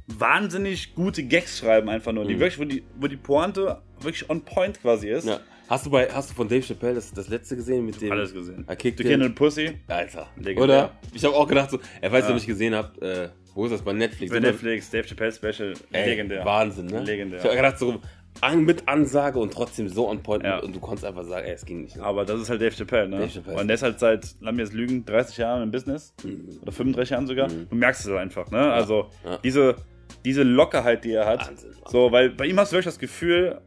wahnsinnig 0.08 0.96
gute 0.96 1.24
Gags 1.24 1.60
schreiben, 1.60 1.88
einfach 1.88 2.12
nur. 2.12 2.26
Die 2.26 2.34
Mhm. 2.36 2.40
wirklich, 2.40 2.60
wo 2.60 2.64
die, 2.66 2.84
wo 3.00 3.08
die 3.08 3.16
Pointe 3.18 3.82
wirklich 4.02 4.28
on 4.30 4.42
point 4.44 4.82
quasi 4.82 5.10
ist. 5.10 5.30
Hast 5.68 5.86
du 5.86 5.90
bei, 5.92 6.08
hast 6.12 6.30
du 6.32 6.34
von 6.36 6.48
Dave 6.48 6.64
Chappelle 6.66 6.96
das, 6.96 7.12
das 7.14 7.28
letzte 7.28 7.56
gesehen 7.56 7.86
mit 7.86 8.00
dem. 8.02 8.12
Alles 8.12 8.34
gesehen. 8.34 8.66
Him? 8.68 8.78
Kid 8.78 9.22
and 9.22 9.36
Pussy. 9.36 9.80
Alter. 9.88 10.28
Legendär. 10.36 10.64
Oder? 10.64 10.92
Ich 11.14 11.24
habe 11.26 11.36
auch 11.36 11.48
gedacht, 11.48 11.72
so, 11.72 11.80
er 12.02 12.12
weiß, 12.12 12.24
Ja. 12.26 12.30
ihr 12.30 12.36
nicht 12.36 12.48
gesehen 12.48 12.76
habt, 12.76 13.00
äh, 13.02 13.30
wo 13.54 13.66
ist 13.66 13.72
das 13.72 13.82
bei 13.84 13.94
Netflix? 13.94 14.32
Bei 14.32 14.40
Netflix, 14.40 14.90
Dave 14.92 15.08
Chappelle 15.08 15.32
Special. 15.32 15.74
Ey, 15.92 16.10
Legendär. 16.10 16.44
Wahnsinn, 16.46 16.88
ne? 16.88 17.02
Legendär. 17.04 17.40
Ich 17.40 17.46
habe 17.46 17.56
gedacht, 17.56 17.80
so 17.80 18.00
an, 18.42 18.64
mit 18.66 18.88
Ansage 18.88 19.40
und 19.40 19.54
trotzdem 19.54 19.88
so 19.88 20.10
on 20.10 20.22
point 20.22 20.44
Ja. 20.44 20.60
und 20.60 20.76
du 20.76 20.80
konntest 20.80 21.06
einfach 21.06 21.24
sagen, 21.24 21.46
ey, 21.46 21.54
es 21.54 21.66
ging 21.66 21.82
nicht. 21.84 21.98
Aber 22.00 22.26
das 22.26 22.40
ist 22.42 22.50
halt 22.50 22.62
Dave 22.62 22.76
Chappelle, 22.76 23.08
ne? 23.08 23.20
Dave 23.20 23.30
Chappelle. 23.32 23.58
Und 23.62 23.68
der 23.68 23.76
ist 23.76 23.84
halt 23.84 24.00
seit, 24.00 24.36
lass 24.42 24.54
mir 24.56 24.62
jetzt 24.64 24.74
lügen, 24.74 25.06
30 25.06 25.38
Jahren 25.38 25.64
im 25.64 25.72
Business. 25.72 26.14
Mhm. 26.24 26.60
Oder 26.62 26.72
35 26.72 27.10
Jahren 27.12 27.28
sogar. 27.28 27.48
Du 27.48 27.76
merkst 27.76 28.02
es 28.02 28.08
halt 28.12 28.20
einfach, 28.20 28.52
ne? 28.52 28.72
Also, 28.74 29.10
Ja. 29.24 29.38
diese, 29.44 29.76
diese 30.26 30.44
Lockerheit, 30.44 31.04
die 31.06 31.14
er 31.14 31.26
hat. 31.26 31.48
Wahnsinn, 31.48 31.70
Wahnsinn. 31.70 31.84
So, 31.88 32.12
weil 32.12 32.30
bei 32.32 32.46
ihm 32.48 32.60
hast 32.60 32.72
du 32.72 32.76
wirklich 32.76 32.86
das 32.86 33.00
Gefühl, 33.00 33.62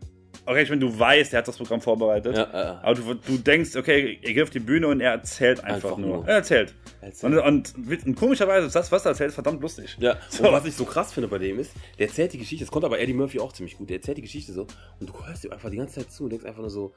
okay, 0.48 0.62
ich 0.62 0.68
meine, 0.70 0.80
du 0.80 0.98
weißt, 0.98 1.32
er 1.32 1.38
hat 1.38 1.48
das 1.48 1.56
Programm 1.56 1.80
vorbereitet. 1.80 2.36
Ja, 2.36 2.48
ja. 2.52 2.80
Aber 2.82 2.94
du, 2.94 3.14
du 3.14 3.38
denkst, 3.38 3.76
okay, 3.76 4.18
er 4.22 4.32
geht 4.32 4.42
auf 4.42 4.50
die 4.50 4.60
Bühne 4.60 4.88
und 4.88 5.00
er 5.00 5.12
erzählt 5.12 5.60
einfach, 5.64 5.90
Einfach 5.90 5.96
nur. 5.98 6.16
nur. 6.18 6.28
Er 6.28 6.36
erzählt. 6.36 6.74
Erzählt. 7.00 7.34
Und, 7.44 7.74
und, 7.76 8.06
und 8.06 8.14
komischerweise 8.16 8.66
ist 8.66 8.74
das, 8.74 8.90
was 8.90 9.04
er 9.04 9.10
erzählt, 9.10 9.32
verdammt 9.32 9.60
lustig. 9.62 9.96
Ja, 10.00 10.16
So. 10.28 10.44
und 10.46 10.52
was 10.52 10.64
ich 10.64 10.74
so 10.74 10.84
krass 10.84 11.12
finde 11.12 11.28
bei 11.28 11.38
dem 11.38 11.58
ist, 11.58 11.72
der 11.98 12.08
erzählt 12.08 12.32
die 12.32 12.38
Geschichte, 12.38 12.64
das 12.64 12.72
konnte 12.72 12.86
aber 12.86 12.98
Eddie 12.98 13.14
Murphy 13.14 13.38
auch 13.40 13.52
ziemlich 13.52 13.76
gut, 13.76 13.88
der 13.90 13.96
erzählt 13.98 14.16
die 14.18 14.22
Geschichte 14.22 14.52
so 14.52 14.66
und 15.00 15.08
du 15.08 15.26
hörst 15.26 15.44
ihm 15.44 15.52
einfach 15.52 15.70
die 15.70 15.76
ganze 15.76 16.00
Zeit 16.00 16.10
zu 16.10 16.24
und 16.24 16.30
denkst 16.30 16.44
einfach 16.46 16.60
nur 16.60 16.70
so, 16.70 16.92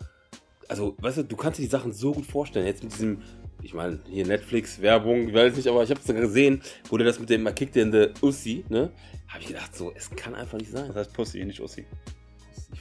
also, 0.67 0.95
weißt 0.99 1.17
du, 1.17 1.23
du 1.23 1.35
kannst 1.35 1.59
dir 1.59 1.63
die 1.63 1.69
Sachen 1.69 1.91
so 1.91 2.13
gut 2.13 2.25
vorstellen, 2.25 2.65
jetzt 2.65 2.81
mit 2.81 2.93
diesem, 2.93 3.21
ich 3.61 3.73
meine, 3.73 3.99
hier 4.09 4.25
Netflix, 4.25 4.81
Werbung, 4.81 5.27
ich 5.27 5.33
weiß 5.33 5.55
nicht, 5.57 5.67
aber 5.67 5.83
ich 5.83 5.89
habe 5.89 5.99
es 5.99 6.07
gesehen, 6.07 6.61
wo 6.89 6.95
der 6.97 7.05
das 7.05 7.19
mit 7.19 7.29
dem 7.29 7.45
I 7.45 7.51
kicked 7.51 7.75
in 7.75 7.91
the 7.91 8.07
Ussi, 8.21 8.63
ne, 8.69 8.89
habe 9.27 9.41
ich 9.41 9.47
gedacht 9.47 9.75
so, 9.75 9.91
es 9.95 10.09
kann 10.15 10.33
einfach 10.33 10.57
nicht 10.57 10.71
sein. 10.71 10.87
Das 10.87 10.95
heißt 10.95 11.13
Pussy, 11.13 11.43
nicht 11.43 11.59
Ussi. 11.59 11.85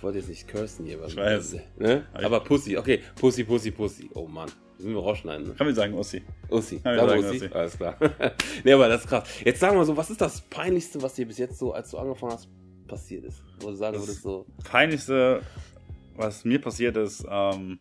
Ich 0.01 0.05
wollte 0.05 0.17
jetzt 0.17 0.31
nicht 0.31 0.49
cursen 0.49 0.87
hier, 0.87 0.99
Ich 1.07 1.15
weiß. 1.15 1.57
Ne? 1.79 2.07
Aber 2.15 2.41
Pussy, 2.41 2.75
okay, 2.79 3.01
Pussy, 3.17 3.45
Pussy, 3.45 3.71
Pussy, 3.71 4.09
oh 4.15 4.27
Mann, 4.27 4.49
das 4.79 4.87
müssen 4.87 4.95
wir 4.95 5.03
rausschneiden, 5.03 5.49
ne? 5.49 5.55
Kann 5.55 5.67
man 5.67 5.77
sagen 5.77 5.93
Ussi. 5.93 6.23
Ussi. 6.49 6.81
Kann 6.81 6.97
sagen, 7.07 7.19
Ussi. 7.23 7.37
Ussi. 7.37 7.49
Alles 7.53 7.77
klar. 7.77 7.99
nee, 8.65 8.73
aber 8.73 8.89
das 8.89 9.03
ist 9.03 9.09
krass. 9.09 9.29
Jetzt 9.45 9.61
sagen 9.61 9.77
wir 9.77 9.85
so, 9.85 9.95
was 9.99 10.09
ist 10.09 10.23
das 10.23 10.41
Peinlichste, 10.41 11.03
was 11.03 11.13
dir 11.17 11.27
bis 11.27 11.37
jetzt 11.37 11.59
so, 11.59 11.75
als 11.75 11.91
du 11.91 11.99
angefangen 11.99 12.33
hast, 12.33 12.49
passiert 12.89 13.27
ist? 13.27 13.45
Wo 13.61 13.67
du 13.69 13.75
sagen 13.75 13.93
Das- 13.93 14.05
würdest 14.07 14.23
so, 14.23 14.47
Peinlichste, 14.65 15.43
was 16.17 16.47
mir 16.47 16.63
passiert 16.63 16.97
ist, 16.97 17.23
ähm, 17.31 17.79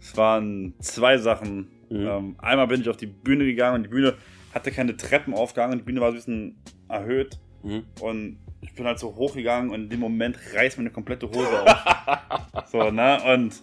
es 0.00 0.14
waren 0.14 0.74
zwei 0.80 1.16
Sachen. 1.16 1.70
Mhm. 1.88 2.06
Ähm, 2.06 2.34
einmal 2.40 2.66
bin 2.66 2.82
ich 2.82 2.90
auf 2.90 2.98
die 2.98 3.06
Bühne 3.06 3.46
gegangen 3.46 3.76
und 3.76 3.82
die 3.84 3.88
Bühne 3.88 4.16
hatte 4.52 4.70
keine 4.70 4.98
Treppenaufgang 4.98 5.72
und 5.72 5.78
die 5.78 5.84
Bühne 5.84 6.02
war 6.02 6.10
so 6.10 6.12
ein 6.12 6.16
bisschen 6.18 6.62
erhöht. 6.90 7.38
hm? 7.62 7.84
Und 8.02 8.38
ich 8.62 8.74
bin 8.74 8.86
halt 8.86 8.98
so 8.98 9.14
hochgegangen 9.14 9.70
und 9.70 9.82
in 9.82 9.88
dem 9.90 10.00
Moment 10.00 10.38
reißt 10.54 10.78
meine 10.78 10.90
komplette 10.90 11.28
Hose 11.28 11.62
auf. 11.62 12.66
so, 12.72 12.90
ne? 12.90 13.18
Und 13.34 13.60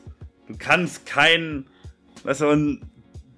du 0.47 0.55
kannst 0.57 1.05
kein, 1.05 1.65
weißt 2.23 2.41
du, 2.41 2.49
und 2.49 2.81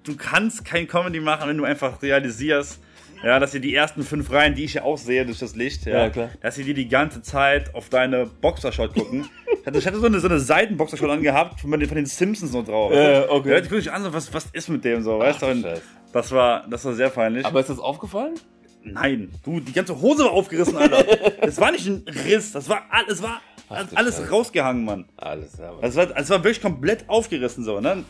du 0.04 0.16
kannst 0.16 0.64
kein 0.64 0.86
Comedy 0.88 1.20
machen, 1.20 1.48
wenn 1.48 1.56
du 1.56 1.64
einfach 1.64 2.02
realisierst, 2.02 2.80
ja, 3.24 3.38
dass 3.38 3.52
dir 3.52 3.60
die 3.60 3.72
ersten 3.72 4.02
fünf 4.02 4.32
Reihen, 4.32 4.56
die 4.56 4.64
ich 4.64 4.74
ja 4.74 4.82
auch 4.82 4.98
sehe 4.98 5.24
durch 5.24 5.38
das 5.38 5.54
Licht, 5.54 5.86
ja, 5.86 5.92
Ja, 6.04 6.10
klar. 6.10 6.30
dass 6.40 6.56
sie 6.56 6.64
dir 6.64 6.74
die 6.74 6.88
ganze 6.88 7.22
Zeit 7.22 7.72
auf 7.72 7.88
deine 7.88 8.26
Boxershot 8.26 8.94
gucken. 8.94 9.28
Ich 9.60 9.64
hatte, 9.66 9.78
ich 9.78 9.86
hatte 9.86 10.00
so 10.00 10.06
eine, 10.06 10.18
so 10.18 10.26
eine 10.26 10.40
Seitenboxershot 10.40 11.08
angehabt 11.08 11.60
von 11.60 11.70
den, 11.70 11.86
von 11.86 11.94
den 11.94 12.06
Simpsons 12.06 12.52
noch 12.52 12.64
drauf. 12.64 12.92
Ja, 12.92 13.30
okay. 13.30 13.50
Ja, 13.52 13.60
die 13.60 13.68
gucken 13.68 13.82
sich 13.82 13.92
an, 13.92 14.02
so, 14.02 14.12
was, 14.12 14.34
was 14.34 14.46
ist 14.52 14.68
mit 14.68 14.84
dem 14.84 15.02
so, 15.02 15.20
weißt 15.20 15.40
du? 15.40 15.80
Das 16.12 16.32
war, 16.32 16.66
das 16.68 16.84
war 16.84 16.94
sehr 16.94 17.10
peinlich. 17.10 17.46
Aber 17.46 17.60
ist 17.60 17.70
das 17.70 17.78
aufgefallen? 17.78 18.34
Nein, 18.84 19.30
du, 19.44 19.60
die 19.60 19.72
ganze 19.72 20.00
Hose 20.00 20.24
war 20.24 20.32
aufgerissen, 20.32 20.76
Alter. 20.76 21.04
Das 21.42 21.58
war 21.60 21.70
nicht 21.72 21.86
ein 21.86 22.04
Riss, 22.08 22.52
das 22.52 22.68
war 22.68 22.82
alles, 22.90 23.22
war 23.22 23.40
Ach, 23.68 23.86
alles 23.94 24.16
Scheiße. 24.16 24.30
rausgehangen, 24.30 24.84
Mann. 24.84 25.08
Alles, 25.16 25.56
ja. 25.58 25.70
aber- 25.70 25.82
Das 25.82 25.96
war, 25.96 26.06
das 26.06 26.28
war 26.30 26.38
wirklich 26.44 26.60
komplett 26.62 27.08
aufgerissen 27.08 27.64
so, 27.64 27.80
ne? 27.80 28.04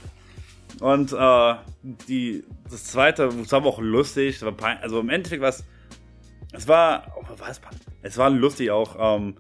Und 0.81 1.13
äh, 1.13 1.55
die, 2.09 2.45
das 2.71 2.85
zweite, 2.85 3.29
das 3.29 3.53
war 3.53 3.65
auch 3.67 3.79
lustig, 3.81 4.37
das 4.39 4.47
war 4.47 4.53
pein 4.53 4.79
also 4.83 5.01
im 5.01 5.11
Endeffekt 5.11 5.43
war 5.43 5.51
es, 5.51 5.65
es 6.53 6.67
war, 6.67 7.15
oh, 7.17 7.39
war 7.39 7.49
es, 7.51 7.61
es 8.03 8.17
war 8.19 8.31
lustig 8.31 8.71
auch, 8.71 8.97
ähm, 8.99 9.37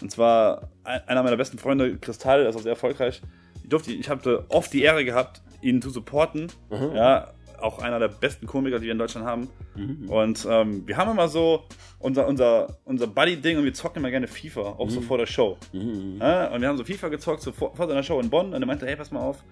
und 0.00 0.10
zwar 0.10 0.68
ein- 0.84 1.00
einer 1.08 1.22
meiner 1.24 1.36
besten 1.36 1.58
Freunde, 1.58 1.96
Kristall, 1.98 2.46
ist 2.46 2.54
auch 2.56 2.60
sehr 2.62 2.72
erfolgreich. 2.72 3.20
Ich 3.62 3.68
durfte, 3.68 3.92
ich 3.92 4.08
hatte 4.08 4.44
oft 4.48 4.72
die 4.72 4.82
Ehre 4.82 5.04
gehabt, 5.04 5.42
ihn 5.60 5.82
zu 5.82 5.90
supporten, 5.90 6.46
Mhm. 6.70 6.94
ja, 6.94 7.32
auch 7.62 7.78
einer 7.78 7.98
der 7.98 8.08
besten 8.08 8.46
Komiker, 8.46 8.78
die 8.78 8.86
wir 8.86 8.92
in 8.92 8.98
Deutschland 8.98 9.26
haben. 9.26 9.48
Mhm. 9.74 10.08
Und 10.08 10.46
ähm, 10.48 10.86
wir 10.86 10.96
haben 10.96 11.10
immer 11.10 11.28
so 11.28 11.64
unser, 11.98 12.26
unser, 12.26 12.78
unser 12.84 13.06
Buddy-Ding 13.06 13.58
und 13.58 13.64
wir 13.64 13.74
zocken 13.74 14.00
immer 14.00 14.10
gerne 14.10 14.26
FIFA, 14.26 14.60
auch 14.60 14.90
so 14.90 15.00
vor 15.00 15.18
der 15.18 15.26
Show. 15.26 15.56
Mhm. 15.72 16.18
Ja, 16.20 16.52
und 16.52 16.60
wir 16.60 16.68
haben 16.68 16.76
so 16.76 16.84
FIFA 16.84 17.08
gezockt, 17.08 17.42
so 17.42 17.52
vor, 17.52 17.74
vor 17.74 17.88
seiner 17.88 18.02
Show 18.02 18.20
in 18.20 18.30
Bonn. 18.30 18.52
Und 18.52 18.62
er 18.62 18.66
meinte, 18.66 18.86
hey, 18.86 18.96
pass 18.96 19.10
mal 19.10 19.20
auf, 19.20 19.42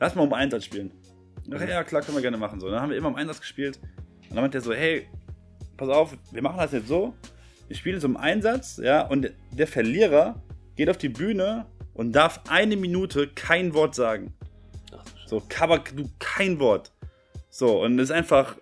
lass 0.00 0.14
mal 0.14 0.22
um 0.22 0.32
Einsatz 0.32 0.64
spielen. 0.64 0.92
Dachte, 1.46 1.68
ja, 1.68 1.84
klar, 1.84 2.02
können 2.02 2.16
wir 2.16 2.22
gerne 2.22 2.38
machen. 2.38 2.60
So, 2.60 2.70
dann 2.70 2.80
haben 2.80 2.90
wir 2.90 2.96
immer 2.96 3.08
um 3.08 3.16
Einsatz 3.16 3.40
gespielt. 3.40 3.78
Und 4.28 4.36
dann 4.36 4.42
meinte 4.42 4.58
er 4.58 4.62
so, 4.62 4.72
hey, 4.72 5.06
pass 5.76 5.88
auf, 5.88 6.16
wir 6.32 6.42
machen 6.42 6.58
das 6.58 6.72
jetzt 6.72 6.88
so. 6.88 7.14
Wir 7.68 7.76
spielen 7.76 8.00
so 8.00 8.06
im 8.06 8.16
Einsatz, 8.16 8.78
ja, 8.82 9.06
und 9.06 9.30
der 9.52 9.66
Verlierer 9.66 10.42
geht 10.76 10.90
auf 10.90 10.98
die 10.98 11.08
Bühne 11.08 11.66
und 11.94 12.12
darf 12.12 12.40
eine 12.48 12.76
Minute 12.76 13.28
kein 13.28 13.74
Wort 13.74 13.94
sagen. 13.94 14.34
So, 15.26 15.42
aber 15.60 15.78
du 15.78 16.08
kein 16.18 16.58
Wort. 16.60 16.92
So, 17.56 17.82
und 17.84 18.00
es 18.00 18.10
ist 18.10 18.10
einfach, 18.10 18.56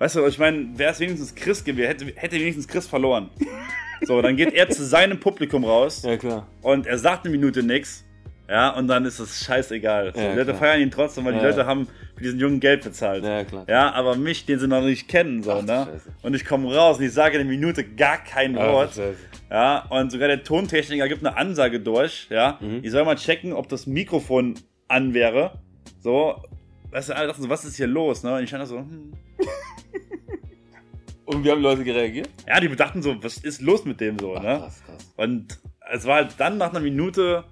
weißt 0.00 0.16
du, 0.16 0.26
ich 0.26 0.40
meine, 0.40 0.76
wäre 0.76 0.90
es 0.90 0.98
wenigstens 0.98 1.36
Chris 1.36 1.62
gewesen, 1.62 1.86
hätte, 1.86 2.06
hätte 2.16 2.34
wenigstens 2.34 2.66
Chris 2.66 2.86
verloren. 2.86 3.30
So, 4.06 4.20
dann 4.20 4.36
geht 4.36 4.52
er 4.52 4.68
zu 4.68 4.84
seinem 4.84 5.18
Publikum 5.20 5.64
raus 5.64 6.02
Ja, 6.02 6.16
klar. 6.18 6.46
und 6.60 6.86
er 6.86 6.98
sagt 6.98 7.24
eine 7.24 7.34
Minute 7.34 7.62
nix. 7.62 8.04
Ja, 8.50 8.70
und 8.76 8.88
dann 8.88 9.06
ist 9.06 9.18
es 9.20 9.44
scheißegal. 9.44 10.12
So, 10.14 10.20
Ja, 10.20 10.30
die 10.32 10.36
Leute 10.36 10.50
klar. 10.50 10.56
feiern 10.58 10.80
ihn 10.80 10.90
trotzdem, 10.90 11.24
weil 11.24 11.32
die 11.34 11.38
Ja. 11.38 11.46
Leute 11.48 11.64
haben 11.64 11.86
für 12.16 12.22
diesen 12.24 12.38
Jungen 12.40 12.60
Geld 12.60 12.82
bezahlt. 12.82 13.24
Ja, 13.24 13.44
klar. 13.44 13.64
Ja, 13.66 13.92
aber 13.92 14.16
mich, 14.16 14.44
den 14.44 14.58
sie 14.58 14.66
noch 14.68 14.82
nicht 14.82 15.08
kennen, 15.08 15.42
so, 15.44 15.52
Ach, 15.52 15.62
ne? 15.62 15.86
Scheiße. 15.90 16.12
Und 16.22 16.34
ich 16.34 16.44
komme 16.44 16.74
raus 16.74 16.98
und 16.98 17.04
ich 17.04 17.12
sage 17.12 17.36
in 17.36 17.42
einer 17.42 17.48
Minute 17.50 17.84
gar 17.84 18.18
kein 18.18 18.58
Ach, 18.58 18.66
Wort. 18.72 18.90
Scheiße. 18.94 19.16
Ja, 19.50 19.86
und 19.88 20.10
sogar 20.12 20.28
der 20.28 20.42
Tontechniker 20.42 21.08
gibt 21.08 21.24
eine 21.24 21.36
Ansage 21.38 21.80
durch, 21.80 22.26
ja. 22.30 22.58
Mhm. 22.60 22.80
Ich 22.82 22.90
soll 22.90 23.04
mal 23.06 23.14
checken, 23.16 23.54
ob 23.54 23.68
das 23.70 23.86
Mikrofon 23.86 24.54
an 24.88 25.14
wäre. 25.14 25.60
So, 26.00 26.42
weißt 26.94 27.08
du, 27.08 27.16
alle 27.16 27.26
dachten 27.26 27.42
so, 27.42 27.48
was 27.50 27.64
ist 27.64 27.76
hier 27.76 27.88
los, 27.88 28.22
ne? 28.22 28.36
Und 28.36 28.42
ich 28.44 28.48
stand 28.48 28.62
da 28.62 28.66
so, 28.66 28.78
hm. 28.78 29.12
Und 31.26 31.42
wie 31.42 31.50
haben 31.50 31.60
Leute 31.62 31.82
gereagiert? 31.84 32.28
Ja, 32.46 32.60
die 32.60 32.68
dachten 32.76 33.02
so, 33.02 33.22
was 33.22 33.38
ist 33.38 33.60
los 33.62 33.84
mit 33.84 34.00
dem 34.00 34.18
so, 34.18 34.36
Ach, 34.36 34.42
ne? 34.42 34.58
krass, 34.58 34.82
krass. 34.86 35.12
Und 35.16 35.58
es 35.92 36.04
war 36.04 36.16
halt 36.16 36.34
dann 36.38 36.58
nach 36.58 36.70
einer 36.70 36.80
Minute 36.80 37.44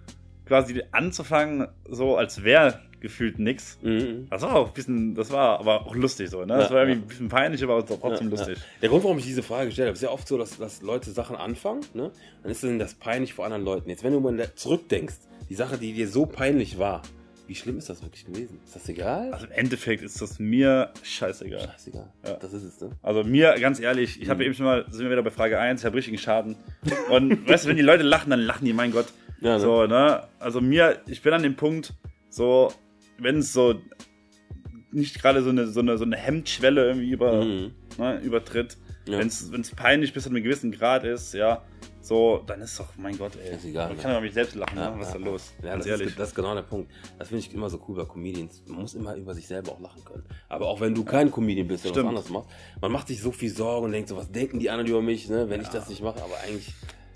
quasi 0.47 0.83
anzufangen, 0.93 1.67
so 1.89 2.17
als 2.17 2.45
wäre 2.45 2.81
gefühlt 3.01 3.39
nix. 3.41 3.79
Mhm. 3.83 4.29
Das 4.31 4.43
war 4.43 4.55
auch 4.55 4.69
ein 4.69 4.75
bisschen, 4.75 5.15
das 5.17 5.31
war 5.33 5.59
aber 5.59 5.87
auch 5.87 5.95
lustig 5.97 6.31
so, 6.31 6.41
ne? 6.45 6.59
Das 6.59 6.69
Ja, 6.69 6.75
war 6.77 6.83
irgendwie 6.83 6.99
ja. 7.01 7.05
ein 7.05 7.09
bisschen 7.09 7.29
peinlich, 7.29 7.63
aber 7.65 7.85
trotzdem 7.85 8.31
Ja, 8.31 8.37
lustig. 8.37 8.59
Der 8.81 8.91
Grund, 8.91 9.03
warum 9.03 9.19
ich 9.19 9.25
diese 9.25 9.43
Frage 9.43 9.67
gestellt 9.67 9.89
habe, 9.89 9.97
ist 9.97 10.03
ja 10.03 10.11
oft 10.11 10.29
so, 10.29 10.39
dass, 10.39 10.57
dass 10.59 10.83
Leute 10.83 11.11
Sachen 11.11 11.35
anfangen, 11.35 11.81
ne? 11.95 12.13
Dann 12.43 12.53
ist 12.53 12.63
dann 12.63 12.79
das 12.79 12.95
peinlich 12.95 13.33
vor 13.35 13.45
anderen 13.47 13.65
Leuten. 13.65 13.89
Jetzt, 13.91 14.05
wenn 14.05 14.13
du 14.13 14.21
mal 14.21 14.55
zurückdenkst, 14.55 15.17
die 15.49 15.55
Sache, 15.57 15.79
die 15.79 15.93
dir 15.95 16.07
so 16.09 16.27
peinlich 16.27 16.79
war, 16.79 17.03
wie 17.52 17.56
schlimm 17.56 17.76
ist 17.76 17.90
das 17.90 18.02
wirklich 18.02 18.25
gewesen? 18.25 18.59
Ist 18.64 18.75
das 18.76 18.88
egal? 18.88 19.30
Also 19.30 19.44
im 19.44 19.52
Endeffekt 19.52 20.02
ist 20.02 20.23
das 20.23 20.38
mir 20.38 20.90
scheißegal. 21.02 21.61
Scheißegal. 21.61 22.11
Ja. 22.25 22.32
Das 22.38 22.54
ist 22.54 22.62
es, 22.62 22.80
ne? 22.80 22.92
Also 23.02 23.25
mir, 23.25 23.56
ganz 23.61 23.78
ehrlich, 23.78 24.23
ich 24.23 24.30
habe 24.30 24.37
Mhm. 24.38 24.40
ja 24.40 24.47
eben 24.47 24.54
schon 24.54 24.64
mal, 24.64 24.87
sind 24.88 25.04
wir 25.04 25.11
wieder 25.11 25.23
bei 25.23 25.30
Frage 25.30 25.59
1, 25.61 25.82
ich 25.82 25.85
habe 25.85 25.94
richtigen 25.97 26.16
Schaden. 26.16 26.56
Und 27.11 27.47
weißt 27.49 27.64
du, 27.66 27.68
wenn 27.68 27.76
die 27.76 27.82
Leute 27.82 28.04
lachen, 28.04 28.30
dann 28.30 28.40
lachen 28.40 28.64
die, 28.64 28.73
mein 28.73 28.90
Gott. 28.90 29.09
Ja, 29.42 29.56
ne? 29.56 29.61
So, 29.61 29.87
ne? 29.87 30.23
Also 30.38 30.62
mir, 30.62 31.02
ich 31.06 31.21
bin 31.21 31.35
an 31.35 31.42
dem 31.42 31.54
Punkt, 31.56 31.92
so, 32.30 32.73
wenn 33.18 33.37
es 33.40 33.52
so 33.52 33.78
nicht 34.90 35.21
gerade 35.21 35.42
so 35.42 35.50
eine, 35.50 35.66
so, 35.66 35.80
eine, 35.80 35.99
so 35.99 36.04
eine 36.04 36.16
Hemmschwelle 36.16 36.87
irgendwie 36.87 37.11
über, 37.11 37.44
Mhm. 37.44 37.73
ne, 37.99 38.18
übertritt, 38.23 38.78
Ja. 39.06 39.18
wenn 39.18 39.26
es 39.26 39.71
peinlich 39.76 40.14
bis 40.14 40.23
zu 40.23 40.30
einem 40.30 40.42
gewissen 40.42 40.73
Grad 40.73 41.04
ist, 41.04 41.35
ja, 41.35 41.62
so, 42.02 42.42
dann 42.47 42.61
ist 42.61 42.78
doch, 42.80 42.88
mein 42.97 43.16
Gott, 43.16 43.32
ey. 43.37 43.54
Ist 43.54 43.64
egal, 43.64 43.88
Man 43.88 43.97
ne? 43.97 44.02
kann 44.02 44.12
ja 44.12 44.21
mich 44.21 44.35
selbst 44.35 44.56
lachen, 44.56 44.76
Ja, 44.76 44.90
ne? 44.90 44.99
Was 44.99 45.09
ist 45.09 45.14
da 45.14 45.18
los? 45.18 45.52
Ja, 45.62 45.68
Ganz 45.71 45.85
das 45.85 45.90
ehrlich. 45.92 46.09
Ist, 46.09 46.18
das 46.18 46.28
ist 46.30 46.35
genau 46.35 46.54
der 46.54 46.62
Punkt. 46.62 46.90
Das 47.18 47.28
finde 47.28 47.47
ich 47.47 47.54
immer 47.54 47.71
so 47.71 47.80
cool 47.87 47.97
bei 47.97 48.04
Comedians. 48.04 48.62
Man 48.66 48.80
muss 48.80 48.94
immer 48.94 49.14
über 49.14 49.35
sich 49.35 49.47
selber 49.47 49.71
auch 49.73 49.80
lachen 49.80 50.04
können. 50.04 50.25
Aber 50.49 50.66
auch 50.66 50.80
wenn 50.80 50.94
du 50.94 51.04
kein 51.04 51.30
Comedian 51.30 51.68
bist 51.68 51.87
oder 51.87 52.02
was 52.02 52.09
anderes 52.09 52.28
machst, 52.28 52.49
man 52.80 52.90
macht 52.90 53.06
sich 53.06 53.23
so 53.23 53.30
viel 53.30 53.50
Sorgen 53.50 53.87
und 53.87 53.92
denkt 53.92 54.09
so, 54.09 54.16
was 54.16 54.32
denken 54.32 54.59
die 54.59 54.68
anderen 54.68 54.90
über 54.90 55.00
mich, 55.00 55.28
ne, 55.28 55.49
wenn 55.49 55.61
ich 55.61 55.68
das 55.68 55.88
nicht 55.88 56.02
mache. 56.02 56.21
Aber 56.23 56.35
eigentlich, 56.44 56.75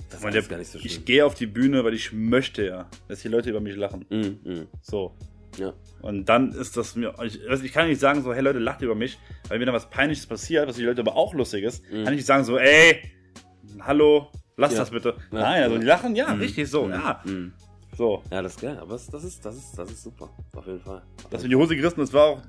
das 0.09 0.23
ist 0.23 0.49
gar 0.49 0.59
nicht 0.59 0.71
so 0.71 0.79
schlimm. 0.79 0.87
ich 0.91 1.05
gehe 1.05 1.27
auf 1.27 1.35
die 1.35 1.47
Bühne, 1.47 1.85
weil 1.85 1.95
ich 1.95 2.13
möchte 2.13 2.65
ja, 2.65 2.89
dass 3.09 3.23
die 3.23 3.29
Leute 3.29 3.51
über 3.51 3.61
mich 3.61 3.75
lachen. 3.75 4.07
Mhm, 4.09 4.39
mhm. 4.45 4.67
So. 4.81 5.13
Ja. 5.59 5.73
Und 6.03 6.27
dann 6.29 6.53
ist 6.53 6.77
das 6.77 6.95
mir. 6.97 7.15
Ich, 7.25 7.41
also 7.49 7.65
ich 7.65 7.73
kann 7.73 7.89
nicht 7.89 8.01
sagen, 8.01 8.23
so, 8.23 8.33
hey 8.33 8.43
Leute, 8.43 8.59
lacht 8.61 8.83
über 8.83 8.95
mich, 8.95 9.19
weil 9.49 9.59
wenn 9.59 9.67
da 9.67 9.73
was 9.73 9.91
Peinliches 9.91 10.27
passiert, 10.27 10.69
was 10.69 10.77
die 10.77 10.83
Leute 10.83 11.01
aber 11.01 11.17
auch 11.17 11.35
lustig 11.35 11.65
ist, 11.65 11.83
kann 11.89 12.05
ich 12.05 12.11
nicht 12.11 12.27
sagen, 12.27 12.45
so, 12.45 12.59
ey, 12.59 13.01
hallo, 13.81 14.29
lass 14.57 14.73
Ja. 14.73 14.79
das 14.81 14.91
bitte. 14.91 15.15
Ja. 15.33 15.41
Nein, 15.41 15.63
also 15.65 15.79
die 15.79 15.85
lachen, 15.85 16.17
ja, 16.17 16.33
Mhm. 16.35 16.41
richtig 16.41 16.69
so, 16.71 16.85
Mhm. 16.85 16.91
ja. 16.93 17.21
Mhm. 17.25 17.53
So. 17.97 18.23
Ja, 18.31 18.43
das 18.43 18.55
ist 18.57 18.61
geil. 18.61 18.79
Aber 18.79 18.93
das, 18.93 19.07
das, 19.07 19.25
ist, 19.25 19.45
das, 19.45 19.57
ist, 19.57 19.79
das 19.79 19.91
ist 19.91 20.03
super. 20.03 20.29
Auf 20.55 20.67
jeden 20.67 20.81
Fall. 20.81 21.03
Das 21.31 21.43
in 21.45 21.51
die 21.51 21.57
Hose 21.57 21.75
gerissen, 21.77 22.01
das 22.01 22.13
war 22.13 22.25
auch 22.27 22.43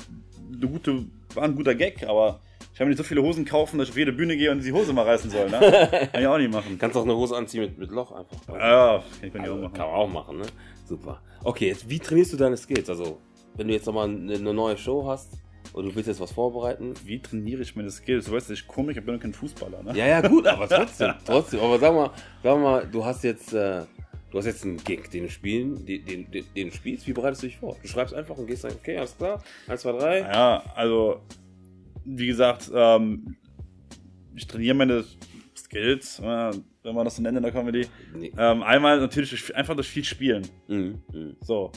eine 0.51 0.67
gute, 0.67 1.05
war 1.35 1.43
ein 1.43 1.55
guter 1.55 1.73
Gag, 1.73 2.03
aber 2.07 2.41
ich 2.73 2.79
habe 2.79 2.85
mir 2.85 2.89
nicht 2.91 2.97
so 2.97 3.03
viele 3.03 3.21
Hosen 3.23 3.45
kaufen, 3.45 3.77
dass 3.77 3.87
ich 3.87 3.93
auf 3.93 3.97
jede 3.97 4.11
Bühne 4.11 4.35
gehe 4.35 4.51
und 4.51 4.61
die 4.63 4.71
Hose 4.73 4.91
mal 4.93 5.05
reißen 5.05 5.29
soll, 5.31 5.49
ne? 5.49 5.59
kann 6.11 6.21
ich 6.21 6.27
auch 6.27 6.37
nicht 6.37 6.51
machen. 6.51 6.77
Kannst 6.77 6.97
auch 6.97 7.03
eine 7.03 7.15
Hose 7.15 7.35
anziehen 7.37 7.61
mit, 7.61 7.77
mit 7.77 7.91
Loch 7.91 8.11
einfach. 8.11 8.37
Ja, 8.49 9.03
kann 9.21 9.29
ich 9.29 9.39
Also, 9.39 9.53
auch 9.53 9.57
machen. 9.61 9.73
Kann 9.73 9.85
man 9.87 9.95
auch 9.95 10.09
machen, 10.09 10.37
ne? 10.39 10.45
Super. 10.85 11.21
Okay, 11.43 11.67
jetzt 11.69 11.89
wie 11.89 11.99
trainierst 11.99 12.33
du 12.33 12.37
deine 12.37 12.57
Skills? 12.57 12.89
Also, 12.89 13.19
wenn 13.55 13.67
du 13.69 13.73
jetzt 13.73 13.85
nochmal 13.85 14.09
eine 14.09 14.53
neue 14.53 14.77
Show 14.77 15.07
hast 15.07 15.33
und 15.77 15.85
du 15.85 15.95
willst 15.95 16.07
jetzt 16.07 16.19
was 16.19 16.31
vorbereiten. 16.31 16.93
Wie 17.05 17.19
trainiere 17.19 17.61
ich 17.61 17.75
meine 17.75 17.91
Skills? 17.91 18.25
Du 18.25 18.31
weißt, 18.31 18.49
ich 18.49 18.67
Komiker 18.67 18.99
bin 18.99 19.13
doch 19.13 19.21
kein 19.21 19.33
Fußballer, 19.33 19.83
ne? 19.83 19.95
Ja, 19.95 20.07
ja, 20.07 20.27
gut, 20.27 20.47
aber 20.47 20.67
trotzdem, 20.69 21.13
trotzdem. 21.23 21.59
Aber 21.59 21.77
sag 21.77 21.93
mal, 21.93 22.11
sag 22.41 22.59
mal, 22.59 22.87
du 22.87 23.05
hast 23.05 23.23
jetzt, 23.23 23.53
äh, 23.53 23.83
du 24.31 24.37
hast 24.39 24.45
jetzt 24.45 24.65
einen 24.65 24.77
Gig, 24.77 25.09
den 25.11 25.25
du 25.25 25.29
spielen, 25.29 25.85
den, 25.85 26.03
den, 26.31 26.45
den, 26.55 26.71
spielst. 26.71 27.07
Wie 27.07 27.13
bereitest 27.13 27.43
du 27.43 27.47
dich 27.47 27.57
vor? 27.57 27.77
Du 27.79 27.87
schreibst 27.87 28.15
einfach 28.15 28.35
und 28.37 28.47
gehst 28.47 28.63
dann, 28.63 28.71
okay, 28.71 28.97
alles 28.97 29.15
klar, 29.15 29.43
1, 29.67 29.81
2, 29.81 29.91
3. 29.91 30.19
Ja, 30.21 30.63
also, 30.73 31.21
wie 32.05 32.25
gesagt, 32.25 32.71
ähm, 32.73 33.35
ich 34.35 34.47
trainiere 34.47 34.75
meine 34.75 35.05
Skills, 35.55 36.17
äh, 36.19 36.51
wenn 36.81 36.95
man 36.95 37.05
das 37.05 37.17
so 37.17 37.21
nennt 37.21 37.37
in 37.37 37.43
der 37.43 37.51
Comedy. 37.51 37.85
Nee. 38.15 38.31
Ähm, 38.35 38.63
einmal 38.63 38.99
natürlich 38.99 39.55
einfach 39.55 39.75
durch 39.75 39.89
viel 39.89 40.03
Spielen. 40.03 40.47
Mhm, 40.67 41.03
mhm. 41.13 41.35
So. 41.41 41.71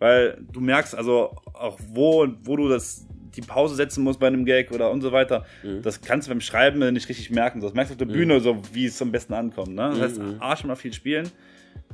Weil 0.00 0.44
du 0.52 0.60
merkst 0.60 0.94
also 0.94 1.36
auch, 1.52 1.78
wo, 1.92 2.26
wo 2.42 2.56
du 2.56 2.68
das, 2.68 3.06
die 3.34 3.42
Pause 3.42 3.74
setzen 3.74 4.02
musst 4.04 4.20
bei 4.20 4.26
einem 4.26 4.44
Gag 4.44 4.70
oder 4.72 4.90
und 4.90 5.00
so 5.02 5.12
weiter. 5.12 5.44
Mhm. 5.62 5.82
Das 5.82 6.00
kannst 6.00 6.26
du 6.28 6.30
beim 6.30 6.40
Schreiben 6.40 6.92
nicht 6.92 7.08
richtig 7.08 7.30
merken. 7.30 7.60
Das 7.60 7.74
merkst 7.74 7.90
du 7.90 7.94
auf 7.94 7.98
der 7.98 8.12
Bühne, 8.14 8.40
so 8.40 8.60
wie 8.72 8.86
es 8.86 9.00
am 9.02 9.12
besten 9.12 9.34
ankommt. 9.34 9.74
Ne? 9.74 9.90
Das 9.90 10.00
heißt, 10.00 10.18
Mhm. 10.18 10.36
A, 10.40 10.56
schon 10.56 10.68
mal 10.68 10.76
viel 10.76 10.92
spielen. 10.92 11.30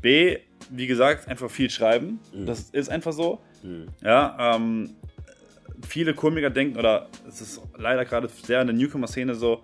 B, 0.03 0.39
wie 0.71 0.87
gesagt, 0.87 1.29
einfach 1.29 1.51
viel 1.51 1.71
schreiben. 1.71 2.21
Mhm. 2.35 2.47
Das 2.47 2.71
ist 2.71 2.89
einfach 2.91 3.13
so. 3.13 3.41
Mhm. 3.63 3.89
Ja, 4.03 4.57
ähm, 4.57 4.91
viele 5.87 6.15
Komiker 6.15 6.51
denken, 6.51 6.79
oder 6.79 7.09
es 7.29 7.41
ist 7.41 7.61
leider 7.77 8.05
gerade 8.05 8.29
sehr 8.29 8.61
in 8.61 8.67
der 8.69 8.77
Newcomer-Szene 8.77 9.35
so, 9.35 9.63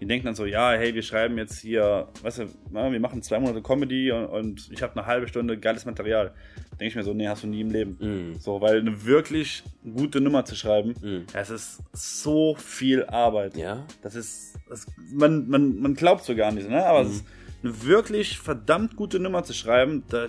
die 0.00 0.06
denken 0.06 0.24
dann 0.26 0.34
so, 0.34 0.46
ja, 0.46 0.72
hey, 0.72 0.94
wir 0.94 1.02
schreiben 1.02 1.36
jetzt 1.36 1.60
hier, 1.60 2.08
weißt 2.22 2.38
du, 2.38 2.44
na, 2.70 2.90
wir 2.90 3.00
machen 3.00 3.20
zwei 3.22 3.38
Monate 3.38 3.60
Comedy 3.60 4.10
und, 4.10 4.24
und 4.26 4.70
ich 4.72 4.82
habe 4.82 4.96
eine 4.96 5.06
halbe 5.06 5.28
Stunde 5.28 5.58
geiles 5.58 5.84
Material. 5.84 6.32
Denke 6.80 6.88
ich 6.88 6.96
mir 6.96 7.02
so, 7.02 7.12
nee, 7.12 7.28
hast 7.28 7.42
du 7.42 7.46
nie 7.46 7.60
im 7.60 7.70
Leben. 7.70 7.98
Mhm. 8.00 8.40
So, 8.40 8.60
weil 8.62 8.80
eine 8.80 9.04
wirklich 9.04 9.62
gute 9.84 10.20
Nummer 10.20 10.44
zu 10.46 10.56
schreiben, 10.56 10.94
Mhm. 11.02 11.26
das 11.32 11.50
ist 11.50 11.78
so 11.92 12.54
viel 12.56 13.04
Arbeit. 13.04 13.54
Ja? 13.56 13.86
Das 14.02 14.14
ist, 14.14 14.54
das, 14.68 14.86
man, 15.12 15.46
man, 15.48 15.78
man 15.78 15.94
glaubt 15.94 16.24
so 16.24 16.34
gar 16.34 16.50
nicht, 16.52 16.68
ne? 16.70 16.84
aber 16.86 17.02
es 17.02 17.16
ist 17.16 17.24
eine 17.62 17.82
wirklich 17.84 18.38
verdammt 18.38 18.96
gute 18.96 19.20
Nummer 19.20 19.44
zu 19.44 19.52
schreiben, 19.52 20.04
da 20.08 20.28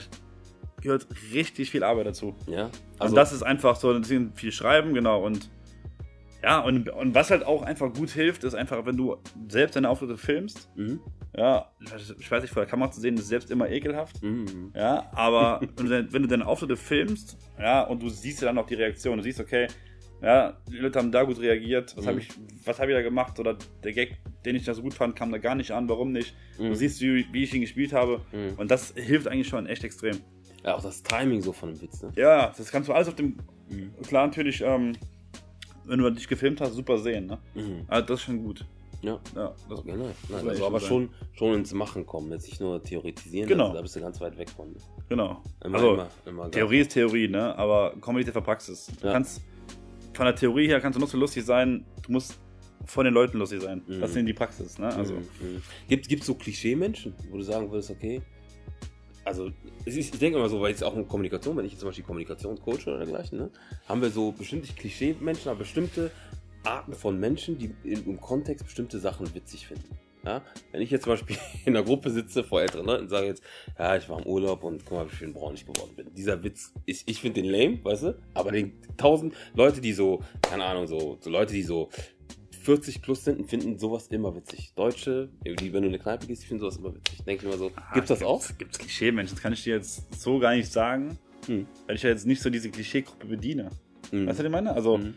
gehört 0.82 1.08
richtig 1.34 1.72
viel 1.72 1.84
Arbeit 1.84 2.08
dazu. 2.08 2.36
Ja? 2.48 2.70
und 3.00 3.16
das 3.16 3.32
ist 3.32 3.44
einfach 3.44 3.78
so, 3.78 3.98
deswegen 3.98 4.34
viel 4.34 4.52
schreiben, 4.52 4.94
genau. 4.94 5.24
Und 5.26 5.50
ja, 6.44 6.60
und, 6.60 6.90
und 6.90 7.14
was 7.16 7.30
halt 7.32 7.46
auch 7.46 7.62
einfach 7.64 7.94
gut 7.94 8.10
hilft, 8.12 8.44
ist 8.44 8.56
einfach, 8.56 8.86
wenn 8.86 8.98
du 8.98 9.18
selbst 9.48 9.76
deine 9.76 9.90
Auftritte 9.90 10.18
filmst. 10.18 10.70
Mhm. 10.76 11.00
Ja, 11.38 11.72
ich 12.20 12.30
weiß 12.32 12.42
nicht, 12.42 12.52
vor 12.54 12.62
der 12.64 12.70
Kamera 12.70 12.92
zu 12.92 13.00
sehen, 13.00 13.16
ist 13.16 13.28
selbst 13.28 13.52
immer 13.52 13.70
ekelhaft. 13.70 14.22
Mhm. 14.22 14.72
Ja, 14.76 15.10
aber 15.14 15.62
wenn, 15.78 16.22
du, 16.24 16.28
deine 16.28 16.46
Auftritte 16.46 16.76
filmst, 16.76 17.38
ja, 17.60 17.84
und 17.84 18.02
du 18.02 18.10
siehst 18.10 18.42
ja 18.42 18.48
dann 18.48 18.58
auch 18.58 18.66
die 18.66 18.76
Reaktion, 18.76 19.18
du 19.18 19.24
siehst, 19.24 19.40
okay, 19.40 19.68
ja, 20.22 20.58
die 20.70 20.78
Leute 20.78 21.00
haben 21.00 21.12
da 21.12 21.24
gut 21.24 21.40
reagiert, 21.40 21.96
was 21.98 22.06
Mhm. 22.06 22.10
habe 22.10 22.20
ich, 22.20 22.28
was 22.66 22.80
habe 22.80 22.92
ich 22.92 22.96
da 22.98 23.02
gemacht? 23.02 23.40
Oder 23.40 23.58
der 23.84 23.94
Gag, 23.94 24.18
den 24.46 24.56
ich 24.56 24.66
da 24.66 24.74
so 24.74 24.82
gut 24.84 24.94
fand, 24.94 25.16
kam 25.16 25.32
da 25.32 25.38
gar 25.40 25.56
nicht 25.56 25.72
an, 25.72 25.90
warum 25.90 26.12
nicht? 26.12 26.36
Mhm. 26.60 26.70
Du 26.70 26.76
siehst, 26.76 27.02
wie, 27.02 27.26
wie 27.32 27.44
ich 27.44 27.54
ihn 27.54 27.62
gespielt 27.62 27.94
habe. 27.94 28.22
Mhm. 28.32 28.54
Und 28.58 28.70
das 28.70 28.94
hilft 28.96 29.28
eigentlich 29.28 29.48
schon 29.48 29.66
echt 29.66 29.84
extrem. 29.84 30.18
Ja, 30.64 30.76
auch 30.76 30.84
das 30.84 31.02
Timing 31.02 31.42
so 31.42 31.54
von 31.54 31.70
dem 31.74 31.82
Witz, 31.82 32.04
ne? 32.04 32.12
Ja, 32.16 32.54
das 32.56 32.72
kannst 32.72 32.88
du 32.88 32.94
alles 32.94 33.08
auf 33.08 33.16
dem. 33.16 33.38
Mhm. 33.70 33.94
Klar, 34.04 34.28
natürlich, 34.28 34.62
ähm, 34.62 34.94
wenn 35.86 36.00
du 36.00 36.10
dich 36.12 36.28
gefilmt 36.28 36.62
hast, 36.62 36.74
super 36.74 36.98
sehen, 36.98 37.28
ne? 37.28 37.38
Mhm. 37.56 37.86
Also 37.88 38.08
das 38.08 38.20
ist 38.20 38.26
schon 38.26 38.44
gut. 38.44 38.66
Ja. 39.02 39.20
Ja, 39.36 39.54
das, 39.68 39.80
Okay, 39.80 39.92
soll 39.92 39.98
nice. 39.98 40.16
echt 40.32 40.48
Also, 40.48 40.66
aber 40.68 40.80
schon, 40.80 41.10
schon 41.34 41.56
ins 41.56 41.74
Machen 41.74 42.06
kommen, 42.06 42.32
jetzt 42.32 42.46
nicht 42.48 42.62
nur 42.62 42.82
theoretisieren, 42.84 43.48
Genau. 43.50 43.64
also, 43.66 43.76
da 43.78 43.82
bist 43.82 43.96
du 43.96 44.00
ganz 44.02 44.22
weit 44.22 44.38
weg 44.38 44.50
von. 44.52 44.70
Ne? 44.72 44.78
genau. 45.10 45.42
Immer, 45.66 45.76
also, 45.78 45.94
immer, 45.94 46.08
immer. 46.28 46.52
Theorie 46.52 46.80
ist 46.82 46.92
Theorie, 46.92 47.28
ne? 47.28 47.58
Aber 47.58 47.96
einfach 48.28 48.44
Praxis. 48.44 48.92
Du 49.02 49.08
Ja. 49.08 49.14
kannst, 49.14 49.42
von 50.14 50.26
der 50.26 50.36
Theorie 50.36 50.68
her 50.68 50.80
kannst 50.80 50.98
du 50.98 51.02
noch 51.02 51.08
so 51.10 51.18
lustig 51.18 51.44
sein, 51.46 51.84
du 52.06 52.12
musst 52.12 52.38
von 52.86 53.06
den 53.06 53.14
Leuten 53.16 53.40
lustig 53.40 53.62
sein. 53.64 53.82
Mhm. 53.88 54.02
Das 54.02 54.14
sind 54.14 54.28
die 54.28 54.34
Praxis, 54.34 54.78
ne? 54.78 54.94
Also, 54.96 55.14
Mhm, 55.16 55.20
mhm. 55.42 55.62
Gibt 55.88 56.12
es 56.22 56.26
so 56.28 56.36
Klischee-Menschen, 56.36 57.16
wo 57.32 57.38
du 57.38 57.44
sagen 57.44 57.72
würdest, 57.72 57.90
okay, 57.90 58.22
also 59.24 59.52
ich 59.86 60.12
denke 60.12 60.38
immer 60.38 60.50
so, 60.50 60.62
weil 60.62 60.74
es 60.74 60.84
auch 60.84 60.96
in 60.96 61.08
Kommunikation, 61.08 61.58
wenn 61.58 61.66
ich 61.66 61.72
jetzt 61.72 61.82
zum 61.82 61.90
Beispiel 61.90 62.06
Kommunikationscoach 62.06 62.88
oder 62.88 62.98
dergleichen, 62.98 63.38
ne, 63.38 63.50
haben 63.88 64.02
wir 64.02 64.10
so 64.10 64.32
bestimmte 64.32 64.74
Klischee-Menschen, 64.74 65.50
aber 65.50 65.60
bestimmte 65.60 66.12
Arten 66.64 66.94
von 66.94 67.20
Menschen, 67.20 67.58
die 67.58 67.74
im, 67.84 68.20
Kontext 68.20 68.66
bestimmte 68.66 69.00
Sachen 69.00 69.34
witzig 69.34 69.68
finden. 69.68 69.98
Ja? 70.24 70.44
Wenn 70.72 70.82
ich 70.82 70.92
jetzt 70.92 71.04
zum 71.04 71.14
Beispiel 71.14 71.38
in 71.66 71.76
einer 71.76 71.86
Gruppe 71.86 72.12
sitze 72.12 72.44
vor 72.44 72.62
älteren 72.62 72.86
Leuten 72.86 73.04
und 73.04 73.10
sage 73.10 73.28
jetzt, 73.28 73.44
ja, 73.78 73.96
ich 73.96 74.08
war 74.10 74.20
im 74.20 74.28
Urlaub 74.28 74.64
und 74.64 74.86
guck 74.86 74.98
mal, 74.98 75.12
wie 75.12 75.16
schön 75.16 75.34
braun 75.34 75.56
ich 75.56 75.66
geworden 75.66 75.96
bin. 75.96 76.14
Dieser 76.14 76.44
Witz, 76.44 76.74
ich, 76.86 77.04
ich 77.08 77.20
finde 77.20 77.42
den 77.42 77.52
lame, 77.52 77.84
weißt 77.84 78.04
du? 78.04 78.20
Aber 78.34 78.52
den 78.52 78.74
tausend 78.98 79.34
Leute, 79.56 79.82
die 79.82 79.94
so, 79.94 80.22
keine 80.42 80.66
Ahnung, 80.66 80.88
so, 80.88 81.18
so 81.20 81.30
Leute, 81.30 81.54
die 81.54 81.64
so 81.64 81.90
40 82.62 83.02
plus 83.02 83.24
sind, 83.26 83.50
finden 83.50 83.78
sowas 83.80 84.08
immer 84.08 84.36
witzig. 84.36 84.74
Deutsche, 84.76 85.30
die, 85.46 85.74
wenn 85.74 85.82
du 85.82 85.88
in 85.90 85.94
eine 85.94 86.00
Kneipe 86.00 86.28
gehst, 86.28 86.44
finden 86.46 86.62
sowas 86.62 86.78
immer 86.78 86.94
witzig. 86.96 87.24
Denke 87.26 87.46
ich 87.46 87.52
mir 87.52 87.58
so, 87.58 87.72
gibt's 87.94 88.10
das 88.10 88.22
auch? 88.24 88.44
Ah, 88.48 88.54
Gibt's 88.58 88.78
Klischee-Menschen, 88.80 89.36
das 89.36 89.42
kann 89.44 89.54
ich 89.54 89.64
dir 89.64 89.76
jetzt 89.76 90.20
so 90.20 90.40
gar 90.40 90.56
nicht 90.56 90.72
sagen, 90.72 91.18
Hm. 91.48 91.66
weil 91.88 91.96
ich 91.96 92.04
ja 92.04 92.10
jetzt 92.10 92.26
nicht 92.28 92.42
so 92.42 92.50
diese 92.50 92.70
Klischeegruppe 92.70 93.26
bediene. 93.26 93.70
Hm. 94.12 94.28
Weißt 94.28 94.40
du, 94.40 94.44
was 94.44 94.46
ich 94.46 94.52
meine? 94.52 94.74
Also, 94.74 94.98
Mhm. 95.00 95.14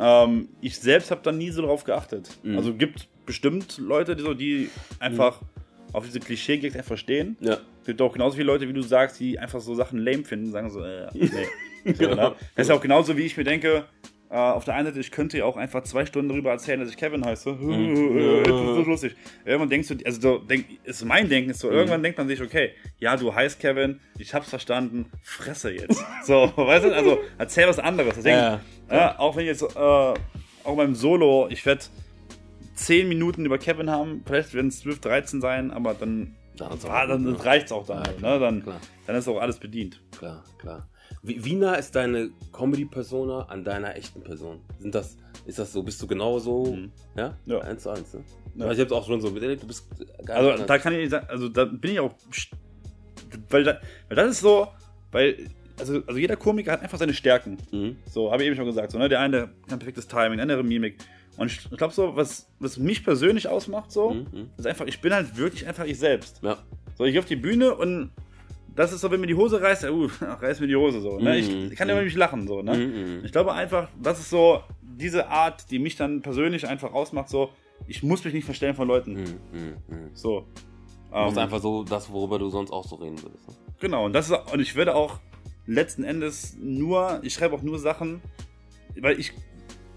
ähm, 0.00 0.48
ich 0.60 0.78
selbst 0.78 1.10
habe 1.10 1.20
da 1.22 1.32
nie 1.32 1.50
so 1.50 1.62
drauf 1.62 1.84
geachtet. 1.84 2.30
Mhm. 2.42 2.56
Also 2.56 2.72
gibt 2.74 3.08
bestimmt 3.26 3.78
Leute, 3.78 4.16
die, 4.16 4.22
so, 4.22 4.32
die 4.34 4.70
einfach 4.98 5.42
auf 5.92 6.04
diese 6.06 6.20
Klischee-Gags 6.20 6.76
einfach 6.76 6.96
stehen. 6.98 7.36
Ja. 7.40 7.58
Es 7.80 7.86
gibt 7.86 8.00
auch 8.02 8.12
genauso 8.12 8.36
viele 8.36 8.46
Leute, 8.46 8.68
wie 8.68 8.72
du 8.72 8.82
sagst, 8.82 9.20
die 9.20 9.38
einfach 9.38 9.60
so 9.60 9.74
Sachen 9.74 9.98
lame 9.98 10.24
finden, 10.24 10.50
sagen 10.50 10.70
so, 10.70 10.82
äh, 10.82 11.08
nee. 11.14 11.92
Genau. 11.92 12.34
Das 12.56 12.66
ist 12.66 12.70
auch 12.72 12.80
genauso, 12.80 13.16
wie 13.16 13.22
ich 13.22 13.36
mir 13.36 13.44
denke, 13.44 13.84
äh, 14.30 14.34
auf 14.34 14.64
der 14.64 14.74
einen 14.74 14.86
Seite, 14.86 14.98
ich 15.00 15.10
könnte 15.10 15.38
ja 15.38 15.44
auch 15.44 15.56
einfach 15.56 15.82
zwei 15.84 16.04
Stunden 16.06 16.28
darüber 16.28 16.50
erzählen, 16.50 16.80
dass 16.80 16.88
ich 16.88 16.96
Kevin 16.96 17.24
heiße. 17.24 17.52
Mhm. 17.52 18.42
das 18.44 18.52
ist 18.54 18.74
so 18.74 18.82
lustig. 18.82 19.16
Irgendwann 19.44 19.70
denkst 19.70 19.88
du, 19.88 19.96
also 20.04 20.20
so, 20.20 20.38
denk, 20.38 20.66
ist 20.84 21.04
mein 21.04 21.28
Denken 21.28 21.50
ist 21.50 21.60
so, 21.60 21.68
Mhm. 21.68 21.74
irgendwann 21.74 22.02
denkt 22.02 22.18
man 22.18 22.26
sich, 22.28 22.40
okay, 22.42 22.72
ja, 22.98 23.16
du 23.16 23.34
heißt 23.34 23.60
Kevin, 23.60 24.00
ich 24.18 24.34
hab's 24.34 24.50
verstanden, 24.50 25.06
fresse 25.22 25.70
jetzt. 25.72 26.04
So, 26.24 26.52
weißt 26.56 26.86
du, 26.86 26.94
also 26.94 27.18
erzähl 27.38 27.68
was 27.68 27.78
anderes. 27.78 28.14
Deswegen, 28.16 28.36
Ja, 28.36 28.60
ja, 28.90 29.18
auch 29.18 29.36
wenn 29.36 29.46
jetzt, 29.46 29.62
äh, 29.62 29.68
auch 29.78 30.76
beim 30.76 30.94
Solo, 30.96 31.46
ich 31.50 31.64
werde 31.64 31.84
10 32.74 33.08
Minuten 33.08 33.44
über 33.46 33.58
Kevin 33.58 33.90
haben, 33.90 34.22
vielleicht 34.26 34.52
werden 34.54 34.68
es 34.68 34.80
12, 34.80 35.00
13 35.00 35.40
sein, 35.40 35.70
aber 35.70 35.94
dann, 35.94 36.34
Dann 36.58 36.72
ah, 36.88 37.06
dann 37.06 37.26
reicht's 37.36 37.70
auch 37.72 37.86
dann. 37.86 38.02
Ja, 38.20 38.32
ne? 38.34 38.38
dann, 38.40 38.62
klar. 38.62 38.80
dann 39.06 39.16
ist 39.16 39.28
auch 39.28 39.40
alles 39.40 39.58
bedient. 39.58 40.00
Klar, 40.18 40.42
klar. 40.58 40.88
Wie, 41.26 41.44
wie 41.44 41.54
nah 41.56 41.74
ist 41.74 41.94
deine 41.96 42.30
Comedy-Persona 42.52 43.42
an 43.48 43.64
deiner 43.64 43.96
echten 43.96 44.22
Person? 44.22 44.60
Sind 44.78 44.94
das, 44.94 45.16
ist 45.44 45.58
das 45.58 45.72
so, 45.72 45.82
bist 45.82 46.00
du 46.00 46.06
genauso, 46.06 46.66
Mhm. 46.72 46.92
ja? 47.16 47.36
Ja. 47.46 47.58
Eins 47.60 47.82
zu 47.82 47.90
eins, 47.90 48.14
ne? 48.14 48.20
Ja. 48.56 48.70
Ich 48.72 48.80
hab's 48.80 48.92
auch 48.92 49.06
schon 49.06 49.20
so 49.20 49.30
miterlebt, 49.30 49.62
du 49.62 49.66
bist 49.66 49.86
gar 50.24 50.36
Also 50.38 50.52
nicht 50.52 50.70
da 50.70 50.78
kann 50.78 50.94
ich 50.94 51.10
sagen, 51.10 51.26
also 51.28 51.48
da 51.48 51.64
bin 51.64 51.90
ich 51.92 52.00
auch, 52.00 52.12
weil, 53.50 53.64
da, 53.64 53.80
weil 54.08 54.16
das 54.16 54.30
ist 54.32 54.40
so, 54.40 54.68
weil, 55.12 55.48
also, 55.78 56.00
also 56.06 56.18
jeder 56.18 56.36
Komiker 56.36 56.72
hat 56.72 56.82
einfach 56.82 56.98
seine 56.98 57.12
Stärken. 57.12 57.58
Mhm. 57.72 57.96
So, 58.10 58.30
habe 58.32 58.42
ich 58.42 58.46
eben 58.46 58.56
schon 58.56 58.64
gesagt. 58.66 58.92
So, 58.92 58.98
ne? 58.98 59.08
Der 59.08 59.20
eine 59.20 59.50
kann 59.68 59.78
perfektes 59.78 60.06
Timing, 60.08 60.36
der 60.36 60.42
andere 60.42 60.62
Mimik. 60.64 60.98
Und 61.36 61.48
ich, 61.52 61.68
ich 61.70 61.76
glaube 61.76 61.92
so, 61.92 62.16
was, 62.16 62.48
was 62.60 62.78
mich 62.78 63.04
persönlich 63.04 63.48
ausmacht, 63.48 63.90
so, 63.92 64.10
Mhm, 64.10 64.26
mhm. 64.32 64.50
ist 64.56 64.66
einfach, 64.66 64.86
ich 64.86 65.00
bin 65.00 65.12
halt 65.12 65.36
wirklich 65.36 65.66
einfach 65.66 65.84
ich 65.84 65.98
selbst. 65.98 66.40
Ja. 66.42 66.56
So, 66.96 67.04
ich 67.04 67.12
gehe 67.12 67.20
auf 67.20 67.26
die 67.26 67.36
Bühne 67.36 67.74
und 67.74 68.10
das 68.76 68.92
ist 68.92 69.00
so, 69.00 69.10
wenn 69.10 69.20
mir 69.20 69.26
die 69.26 69.34
Hose 69.34 69.60
reißt, 69.60 69.82
ja, 69.84 69.90
uh, 69.90 70.08
reißt 70.20 70.60
mir 70.60 70.66
die 70.68 70.76
Hose 70.76 71.00
so. 71.00 71.18
Ne? 71.18 71.40
Mhm, 71.42 71.72
Ich 71.72 71.76
kann 71.76 71.88
ja 71.88 71.94
über 71.94 72.04
mich 72.04 72.14
lachen, 72.14 72.46
so, 72.46 72.62
ne? 72.62 72.76
Mhm, 72.76 73.16
mhm. 73.18 73.24
Ich 73.24 73.32
glaube 73.32 73.52
einfach, 73.52 73.88
das 74.00 74.20
ist 74.20 74.30
so 74.30 74.60
diese 74.82 75.28
Art, 75.28 75.70
die 75.70 75.78
mich 75.78 75.96
dann 75.96 76.22
persönlich 76.22 76.66
einfach 76.68 76.92
ausmacht, 76.92 77.28
so, 77.28 77.50
ich 77.86 78.02
muss 78.02 78.24
mich 78.24 78.32
nicht 78.34 78.44
verstellen 78.44 78.74
von 78.74 78.86
Leuten. 78.86 79.14
Mhm, 79.14 79.40
mhm, 79.52 79.76
mhm. 79.88 80.10
So. 80.14 80.46
Du 81.10 81.16
machst 81.16 81.36
Ähm, 81.36 81.42
einfach 81.42 81.60
so 81.60 81.84
das, 81.84 82.10
worüber 82.10 82.38
du 82.38 82.50
sonst 82.50 82.70
auch 82.70 82.84
so 82.86 82.96
reden 82.96 83.20
würdest. 83.22 83.48
Ne? 83.48 83.54
Genau, 83.80 84.06
und 84.06 84.12
das 84.12 84.30
ist, 84.30 84.52
und 84.52 84.60
ich 84.60 84.74
werde 84.76 84.94
auch 84.94 85.20
letzten 85.66 86.04
Endes 86.04 86.56
nur, 86.60 87.20
ich 87.22 87.34
schreibe 87.34 87.54
auch 87.54 87.62
nur 87.62 87.78
Sachen, 87.78 88.20
weil 89.00 89.18
ich, 89.18 89.32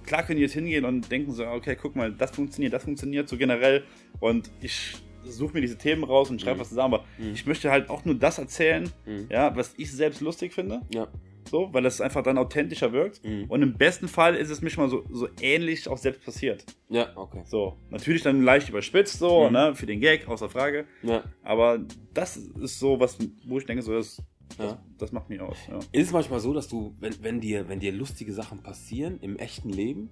klar 0.06 0.24
können 0.24 0.38
die 0.38 0.44
jetzt 0.44 0.54
hingehen 0.54 0.86
und 0.86 1.12
denken 1.12 1.32
so, 1.32 1.46
okay, 1.46 1.78
guck 1.82 1.96
mal, 1.96 2.12
das 2.12 2.32
funktioniert, 2.32 2.74
das 2.74 2.84
funktioniert 2.84 3.28
so 3.30 3.38
generell 3.38 3.84
und 4.20 4.50
ich 4.62 4.96
suche 5.38 5.54
mir 5.54 5.62
diese 5.62 5.78
Themen 5.78 6.04
raus 6.04 6.30
und 6.30 6.42
schreibe 6.42 6.58
Mhm. 6.58 6.62
was 6.62 6.70
zusammen, 6.70 6.94
aber 6.96 7.06
Mhm. 7.18 7.34
ich 7.34 7.46
möchte 7.46 7.72
halt 7.72 7.90
auch 7.90 8.06
nur 8.06 8.16
das 8.16 8.38
erzählen, 8.38 8.90
Mhm. 9.06 9.28
ja, 9.30 9.56
was 9.56 9.74
ich 9.78 9.92
selbst 9.92 10.22
lustig 10.22 10.54
finde, 10.54 10.82
Ja. 10.94 11.08
so, 11.50 11.70
weil 11.74 11.84
das 11.84 12.00
einfach 12.02 12.22
dann 12.24 12.38
authentischer 12.38 12.92
wirkt 12.92 13.24
Mhm. 13.26 13.46
und 13.50 13.62
im 13.62 13.74
besten 13.78 14.08
Fall 14.08 14.36
ist 14.36 14.50
es 14.50 14.62
mir 14.62 14.70
schon 14.70 14.84
mal 14.86 14.90
so, 14.90 15.04
so 15.12 15.28
ähnlich 15.42 15.88
auch 15.88 15.98
selbst 15.98 16.24
passiert. 16.24 16.66
Ja, 16.90 17.12
okay. 17.16 17.42
So, 17.46 17.78
natürlich 17.90 18.22
dann 18.24 18.44
leicht 18.44 18.70
überspitzt, 18.70 19.20
so, 19.20 19.48
Mhm. 19.48 19.54
ne, 19.54 19.76
für 19.76 19.86
den 19.86 20.00
Gag, 20.00 20.28
außer 20.28 20.50
Frage, 20.50 20.86
Ja. 21.04 21.24
aber 21.44 21.80
das 22.14 22.38
ist 22.38 22.80
so 22.80 23.00
was, 23.00 23.18
wo 23.46 23.58
ich 23.58 23.66
denke, 23.66 23.82
so, 23.84 23.94
das, 23.94 24.22
das, 24.58 24.72
Ja. 24.72 24.84
das 24.98 25.12
macht 25.12 25.30
mich 25.30 25.40
aus, 25.40 25.58
ja. 25.68 25.78
Ist 25.92 26.08
es 26.08 26.12
manchmal 26.12 26.40
so, 26.40 26.54
dass 26.54 26.68
du, 26.68 26.96
wenn, 27.00 27.14
wenn, 27.24 27.40
dir, 27.40 27.70
wenn 27.70 27.80
dir 27.80 27.92
lustige 27.92 28.34
Sachen 28.34 28.64
passieren 28.64 29.20
im 29.22 29.38
echten 29.38 29.70
Leben, 29.70 30.10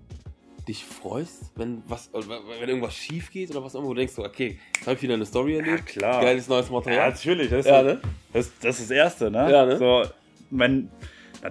dich 0.67 0.83
freust, 0.85 1.51
wenn 1.55 1.81
was, 1.87 2.09
wenn 2.13 2.67
irgendwas 2.69 2.93
schief 2.95 3.31
geht 3.31 3.49
oder 3.51 3.63
was 3.63 3.75
auch 3.75 3.79
immer, 3.79 3.89
wo 3.89 3.93
du 3.93 3.99
denkst 3.99 4.13
so, 4.15 4.23
okay, 4.25 4.59
jetzt 4.75 4.85
habe 4.87 4.95
ich 4.97 5.01
wieder 5.01 5.13
eine 5.13 5.25
Story 5.25 5.55
erlebt. 5.57 5.85
klar. 5.85 6.21
Geiles 6.21 6.47
neues 6.47 6.67
Ja, 6.67 6.73
Material. 6.73 7.09
natürlich. 7.09 7.49
Das 7.49 7.59
ist, 7.59 7.65
Ja, 7.67 7.83
ne? 7.83 8.01
das, 8.33 8.51
das 8.61 8.79
ist 8.79 8.89
das 8.89 8.97
Erste, 8.97 9.31
ne? 9.31 9.51
Ja, 9.51 9.65
ne? 9.65 9.77
So, 9.77 10.03
mein, 10.49 10.89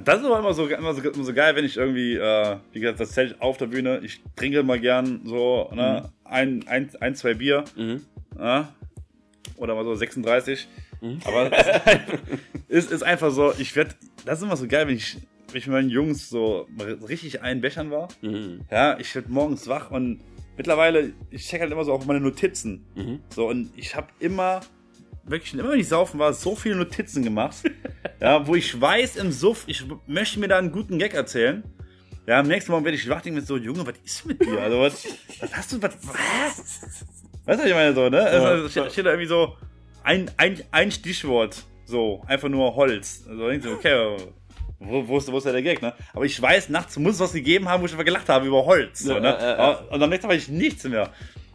das 0.04 0.18
ist 0.20 0.24
aber 0.26 0.38
immer 0.40 0.52
so, 0.52 0.66
immer, 0.66 0.92
so, 0.94 1.00
immer 1.10 1.24
so 1.24 1.32
geil, 1.32 1.54
wenn 1.56 1.64
ich 1.64 1.76
irgendwie, 1.76 2.14
äh, 2.16 2.56
wie 2.72 2.80
gesagt, 2.80 3.00
das 3.00 3.12
zählt 3.12 3.40
auf 3.40 3.56
der 3.56 3.66
Bühne, 3.66 4.00
ich 4.02 4.20
trinke 4.36 4.62
mal 4.62 4.78
gern 4.80 5.20
so, 5.24 5.70
ne? 5.74 6.10
Ein, 6.24 6.64
ein, 6.68 6.90
ein, 7.00 7.14
zwei 7.14 7.34
Bier, 7.34 7.64
Mhm. 7.76 8.04
ne? 8.36 8.68
Oder 9.56 9.74
mal 9.74 9.84
so 9.84 9.94
36. 9.94 10.68
Mhm. 11.00 11.20
Aber 11.24 11.50
es 11.52 11.66
ist, 12.84 12.92
ist 12.92 13.02
einfach 13.02 13.30
so, 13.30 13.52
ich 13.58 13.74
werde, 13.76 13.94
das 14.24 14.38
ist 14.40 14.44
immer 14.44 14.56
so 14.56 14.66
geil, 14.66 14.86
wenn 14.88 14.96
ich, 14.96 15.16
wenn 15.56 15.60
ich 15.60 15.66
mit 15.68 15.74
meinen 15.74 15.90
Jungs 15.90 16.28
so 16.28 16.68
richtig 17.08 17.40
einbechern 17.40 17.90
war. 17.90 18.08
Mhm. 18.20 18.60
Ja, 18.70 18.98
ich 18.98 19.14
werde 19.14 19.32
morgens 19.32 19.66
wach 19.68 19.90
und 19.90 20.20
mittlerweile, 20.58 21.14
ich 21.30 21.48
check 21.48 21.62
halt 21.62 21.72
immer 21.72 21.82
so 21.82 21.94
auf 21.94 22.04
meine 22.04 22.20
Notizen. 22.20 22.84
Mhm. 22.94 23.20
So, 23.30 23.48
und 23.48 23.70
ich 23.74 23.96
habe 23.96 24.08
immer, 24.20 24.60
wirklich, 25.24 25.54
immer 25.54 25.70
wenn 25.70 25.80
ich 25.80 25.88
saufen 25.88 26.20
war, 26.20 26.34
so 26.34 26.56
viele 26.56 26.76
Notizen 26.76 27.22
gemacht. 27.22 27.56
ja, 28.20 28.46
wo 28.46 28.54
ich 28.54 28.78
weiß 28.78 29.16
im 29.16 29.32
Suff, 29.32 29.64
ich 29.66 29.82
möchte 30.06 30.40
mir 30.40 30.48
da 30.48 30.58
einen 30.58 30.72
guten 30.72 30.98
Gag 30.98 31.14
erzählen. 31.14 31.64
Ja, 32.26 32.40
am 32.40 32.48
nächsten 32.48 32.70
Morgen 32.70 32.84
werde 32.84 32.98
ich 32.98 33.08
wach 33.08 33.22
denke 33.22 33.40
mir 33.40 33.46
so, 33.46 33.56
Junge, 33.56 33.86
was 33.86 33.94
ist 34.04 34.26
mit 34.26 34.44
dir? 34.44 34.60
Also, 34.60 34.80
was, 34.80 35.06
was 35.40 35.56
hast 35.56 35.72
du, 35.72 35.80
was, 35.80 35.96
was? 36.02 37.06
Weißt 37.46 37.60
du, 37.60 37.62
was 37.62 37.64
ich 37.64 37.72
meine, 37.72 37.94
so, 37.94 38.10
ne? 38.10 38.20
Also, 38.20 38.68
steht, 38.68 38.92
steht 38.92 39.06
da 39.06 39.10
irgendwie 39.10 39.28
so 39.28 39.56
ein, 40.02 40.30
ein, 40.36 40.62
ein 40.70 40.90
Stichwort, 40.90 41.64
so, 41.86 42.22
einfach 42.26 42.50
nur 42.50 42.74
Holz. 42.76 43.24
Also, 43.26 43.48
denkst 43.48 43.66
du, 43.66 43.72
okay, 43.72 44.16
wo, 44.78 45.08
wo, 45.08 45.18
ist, 45.18 45.30
wo 45.30 45.38
ist 45.38 45.46
der 45.46 45.62
Gag, 45.62 45.80
ne? 45.82 45.94
Aber 46.12 46.24
ich 46.24 46.40
weiß, 46.40 46.68
nachts 46.68 46.98
muss 46.98 47.14
es 47.14 47.20
was 47.20 47.32
gegeben 47.32 47.68
haben, 47.68 47.82
wo 47.82 47.86
ich 47.86 47.92
einfach 47.92 48.04
gelacht 48.04 48.28
habe 48.28 48.46
über 48.46 48.64
Holz, 48.64 49.00
so, 49.00 49.18
ne? 49.18 49.28
ja, 49.28 49.56
ja. 49.56 49.70
Und 49.90 50.02
am 50.02 50.10
nächsten 50.10 50.28
Tag 50.28 50.32
habe 50.32 50.36
ich 50.36 50.48
nichts 50.48 50.84
mehr. 50.84 51.10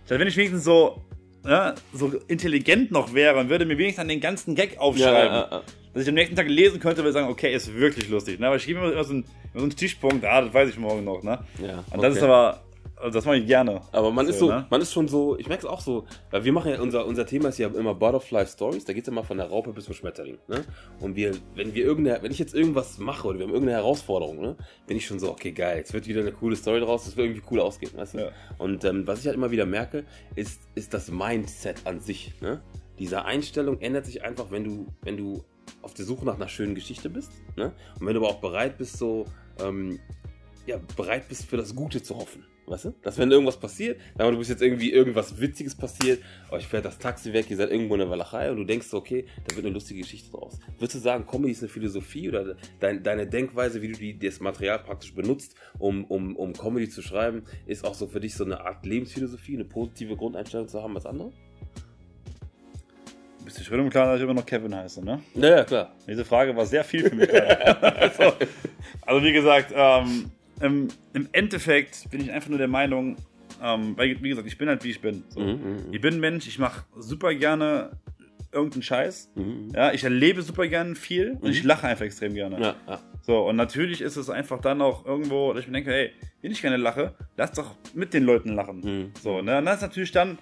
Statt 0.05 0.19
wenn 0.19 0.27
ich 0.27 0.35
wenigstens 0.37 0.63
so, 0.63 1.01
ja, 1.45 1.75
so 1.93 2.13
intelligent 2.27 2.91
noch 2.91 3.13
wäre 3.13 3.39
und 3.39 3.49
würde 3.49 3.65
mir 3.65 3.77
wenigstens 3.77 4.01
an 4.01 4.07
den 4.07 4.19
ganzen 4.19 4.55
Gag 4.55 4.77
aufschreiben, 4.77 5.61
dass 5.93 6.03
ich 6.03 6.09
am 6.09 6.15
nächsten 6.15 6.35
Tag 6.35 6.47
lesen 6.47 6.79
könnte, 6.79 6.97
würde 6.97 7.09
ich 7.09 7.13
sagen, 7.13 7.27
okay, 7.27 7.53
ist 7.53 7.73
wirklich 7.73 8.09
lustig. 8.09 8.39
Ne? 8.39 8.47
Aber 8.47 8.55
ich 8.55 8.65
gebe 8.65 8.79
mir 8.79 8.91
immer 8.91 9.03
so 9.03 9.13
einen, 9.13 9.25
so 9.53 9.61
einen 9.61 9.71
Stichpunkt, 9.71 10.25
ah, 10.25 10.41
das 10.41 10.53
weiß 10.53 10.69
ich 10.69 10.77
morgen 10.77 11.03
noch. 11.03 11.21
Ne? 11.23 11.39
Und 11.59 11.69
okay. 11.69 12.01
das 12.01 12.15
ist 12.15 12.23
aber, 12.23 12.63
also 13.01 13.17
das 13.17 13.25
mache 13.25 13.37
ich 13.37 13.47
gerne. 13.47 13.81
Aber 13.91 14.11
man 14.11 14.27
ist 14.27 14.39
so, 14.39 14.49
ne? 14.49 14.65
man 14.69 14.81
ist 14.81 14.93
schon 14.93 15.07
so, 15.07 15.37
ich 15.37 15.47
merke 15.47 15.65
es 15.65 15.71
auch 15.71 15.81
so, 15.81 16.05
weil 16.29 16.43
wir 16.43 16.53
machen 16.53 16.71
ja, 16.71 16.79
unser, 16.79 17.05
unser 17.05 17.25
Thema 17.25 17.49
ist 17.49 17.57
ja 17.57 17.67
immer 17.67 17.95
Butterfly 17.95 18.45
Stories, 18.45 18.85
da 18.85 18.93
geht 18.93 19.03
es 19.03 19.07
immer 19.07 19.23
von 19.23 19.37
der 19.37 19.47
Raupe 19.47 19.73
bis 19.73 19.85
zum 19.85 19.93
Schmetterling. 19.93 20.37
Ne? 20.47 20.63
Und 20.99 21.15
wir, 21.15 21.33
wenn 21.55 21.73
wir 21.73 21.83
irgendeine, 21.83 22.21
wenn 22.23 22.31
ich 22.31 22.39
jetzt 22.39 22.53
irgendwas 22.53 22.97
mache 22.97 23.27
oder 23.27 23.39
wir 23.39 23.45
haben 23.45 23.53
irgendeine 23.53 23.77
Herausforderung, 23.77 24.41
ne, 24.41 24.55
bin 24.87 24.97
ich 24.97 25.05
schon 25.05 25.19
so, 25.19 25.31
okay, 25.31 25.51
geil, 25.51 25.77
jetzt 25.77 25.93
wird 25.93 26.07
wieder 26.07 26.21
eine 26.21 26.31
coole 26.31 26.55
Story 26.55 26.79
draus, 26.79 27.05
das 27.05 27.17
wird 27.17 27.27
irgendwie 27.27 27.43
cool 27.51 27.59
ausgehen, 27.59 27.91
weißt 27.95 28.13
du? 28.15 28.19
Ja. 28.19 28.31
Und 28.57 28.83
ähm, 28.85 29.07
was 29.07 29.19
ich 29.19 29.25
halt 29.25 29.35
immer 29.35 29.51
wieder 29.51 29.65
merke, 29.65 30.05
ist, 30.35 30.61
ist 30.75 30.93
das 30.93 31.11
Mindset 31.11 31.85
an 31.85 31.99
sich. 31.99 32.33
Ne? 32.41 32.61
Diese 32.99 33.25
Einstellung 33.25 33.79
ändert 33.79 34.05
sich 34.05 34.23
einfach, 34.23 34.51
wenn 34.51 34.63
du, 34.63 34.87
wenn 35.01 35.17
du 35.17 35.43
auf 35.81 35.93
der 35.93 36.05
Suche 36.05 36.25
nach 36.25 36.35
einer 36.35 36.47
schönen 36.47 36.75
Geschichte 36.75 37.09
bist. 37.09 37.31
Ne? 37.55 37.73
Und 37.99 38.05
wenn 38.05 38.13
du 38.13 38.21
aber 38.21 38.29
auch 38.29 38.41
bereit 38.41 38.77
bist, 38.77 38.97
so 38.97 39.25
ähm, 39.59 39.99
ja, 40.65 40.77
bereit 40.95 41.27
bist, 41.27 41.45
für 41.45 41.57
das 41.57 41.75
Gute 41.75 42.03
zu 42.03 42.15
hoffen. 42.15 42.45
Weißt 42.67 42.85
du? 42.85 42.93
Dass 43.01 43.17
wenn 43.17 43.31
irgendwas 43.31 43.59
passiert, 43.59 43.99
sagen 44.17 44.31
du 44.31 44.37
bist 44.37 44.49
jetzt 44.49 44.61
irgendwie 44.61 44.91
irgendwas 44.91 45.41
Witziges 45.41 45.75
passiert, 45.75 46.21
euch 46.51 46.67
fährt 46.67 46.85
das 46.85 46.99
Taxi 46.99 47.33
weg, 47.33 47.49
ihr 47.49 47.57
seid 47.57 47.71
irgendwo 47.71 47.95
in 47.95 47.99
der 47.99 48.09
Walachei 48.09 48.49
und 48.51 48.57
du 48.57 48.63
denkst 48.63 48.87
so, 48.87 48.97
okay, 48.97 49.25
da 49.47 49.55
wird 49.55 49.65
eine 49.65 49.73
lustige 49.73 50.01
Geschichte 50.01 50.31
draus. 50.31 50.59
Würdest 50.77 50.95
du 50.95 50.99
sagen, 50.99 51.25
Comedy 51.25 51.51
ist 51.51 51.61
eine 51.61 51.69
Philosophie 51.69 52.29
oder 52.29 52.55
dein, 52.79 53.03
deine 53.03 53.27
Denkweise, 53.27 53.81
wie 53.81 53.91
du 53.91 53.97
die, 53.97 54.17
das 54.17 54.39
Material 54.39 54.79
praktisch 54.79 55.13
benutzt, 55.13 55.55
um, 55.79 56.05
um, 56.05 56.35
um 56.35 56.53
Comedy 56.53 56.87
zu 56.87 57.01
schreiben, 57.01 57.43
ist 57.65 57.83
auch 57.83 57.95
so 57.95 58.07
für 58.07 58.19
dich 58.19 58.35
so 58.35 58.45
eine 58.45 58.61
Art 58.61 58.85
Lebensphilosophie, 58.85 59.55
eine 59.55 59.65
positive 59.65 60.15
Grundeinstellung 60.15 60.67
zu 60.67 60.81
haben 60.81 60.95
als 60.95 61.05
andere? 61.05 61.31
Bist 63.43 63.59
du 63.59 63.63
schon 63.63 63.79
im 63.79 63.89
Klaren, 63.89 64.09
dass 64.09 64.17
ich 64.17 64.23
immer 64.23 64.33
noch 64.33 64.45
Kevin 64.45 64.73
heiße, 64.73 65.03
ne? 65.03 65.19
Ja, 65.33 65.49
ja, 65.57 65.63
klar. 65.63 65.95
Diese 66.07 66.23
Frage 66.23 66.55
war 66.55 66.65
sehr 66.65 66.83
viel 66.83 67.09
für 67.09 67.15
mich. 67.15 67.33
also, 67.81 68.33
also 69.01 69.23
wie 69.25 69.33
gesagt, 69.33 69.73
ähm, 69.75 70.31
im, 70.61 70.87
im 71.13 71.27
Endeffekt 71.31 72.09
bin 72.09 72.21
ich 72.21 72.31
einfach 72.31 72.49
nur 72.49 72.57
der 72.57 72.67
Meinung, 72.67 73.15
ähm, 73.61 73.93
weil, 73.97 74.21
wie 74.23 74.29
gesagt, 74.29 74.47
ich 74.47 74.57
bin 74.57 74.67
halt 74.69 74.83
wie 74.83 74.89
ich 74.91 75.01
bin. 75.01 75.23
So. 75.29 75.39
Mhm, 75.39 75.47
mhm, 75.47 75.77
Ich 75.93 76.01
bin 76.01 76.19
Mensch, 76.19 76.47
ich 76.47 76.59
mache 76.59 76.85
super 76.97 77.33
gerne 77.35 77.91
irgendeinen 78.53 78.83
Scheiß. 78.83 79.31
mhm. 79.35 79.69
Ja, 79.73 79.93
ich 79.93 80.03
erlebe 80.03 80.41
super 80.41 80.67
gerne 80.67 80.95
viel 80.95 81.37
und 81.39 81.51
ich 81.51 81.63
lache 81.63 81.87
einfach 81.87 82.05
extrem 82.05 82.33
gerne. 82.33 82.59
Ja, 82.59 82.75
ja. 82.87 82.99
So, 83.21 83.47
und 83.47 83.55
natürlich 83.55 84.01
ist 84.01 84.17
es 84.17 84.29
einfach 84.29 84.59
dann 84.59 84.81
auch 84.81 85.05
irgendwo, 85.05 85.53
dass 85.53 85.61
ich 85.61 85.67
mir 85.67 85.73
denke, 85.73 85.91
hey, 85.91 86.11
wenn 86.41 86.51
ich 86.51 86.61
gerne 86.61 86.77
lache, 86.77 87.13
lass 87.37 87.51
doch 87.53 87.75
mit 87.93 88.13
den 88.13 88.23
Leuten 88.23 88.49
lachen. 88.53 88.79
Mhm. 88.81 89.11
So, 89.21 89.41
ne? 89.41 89.57
Und 89.59 89.65
das 89.65 89.75
ist 89.75 89.81
natürlich 89.83 90.11
dann, 90.11 90.37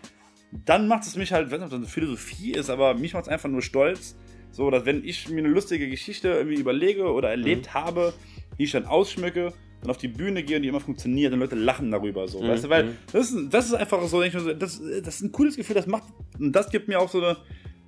dann 0.65 0.88
macht 0.88 1.03
es 1.03 1.15
mich 1.17 1.32
halt, 1.34 1.47
ich 1.47 1.51
weiß 1.51 1.60
nicht, 1.60 1.65
ob 1.65 1.71
das 1.71 1.77
eine 1.79 1.88
Philosophie 1.88 2.51
ist, 2.53 2.69
aber 2.71 2.95
mich 2.95 3.13
macht 3.13 3.23
es 3.25 3.29
einfach 3.29 3.49
nur 3.49 3.62
stolz, 3.62 4.17
so, 4.51 4.71
dass 4.71 4.86
wenn 4.86 5.03
ich 5.03 5.29
mir 5.29 5.39
eine 5.39 5.49
lustige 5.49 5.88
Geschichte 5.89 6.29
irgendwie 6.29 6.55
überlege 6.60 7.12
oder 7.12 7.29
erlebt 7.29 7.67
Mhm. 7.67 7.73
habe, 7.75 8.13
die 8.58 8.63
ich 8.63 8.71
dann 8.71 8.86
ausschmücke, 8.86 9.53
dann 9.81 9.89
auf 9.89 9.97
die 9.97 10.07
Bühne 10.07 10.43
gehe 10.43 10.57
und 10.57 10.63
die 10.63 10.69
immer 10.69 10.79
funktioniert 10.79 11.33
und 11.33 11.39
Leute 11.39 11.55
lachen 11.55 11.89
darüber, 11.91 12.27
so, 12.27 12.41
Mhm. 12.41 12.47
weißt 12.49 12.63
du, 12.65 12.69
weil 12.69 12.83
Mhm. 12.85 12.97
das 13.11 13.31
ist, 13.31 13.53
das 13.53 13.65
ist 13.67 13.73
einfach 13.73 14.05
so, 14.07 14.21
ich 14.21 14.33
das, 14.33 14.45
das 14.57 14.79
ist 15.15 15.21
ein 15.21 15.31
cooles 15.31 15.55
Gefühl, 15.55 15.75
das 15.75 15.87
macht, 15.87 16.03
und 16.39 16.51
das 16.51 16.69
gibt 16.69 16.87
mir 16.87 16.99
auch 16.99 17.09
so 17.09 17.19
eine, 17.19 17.37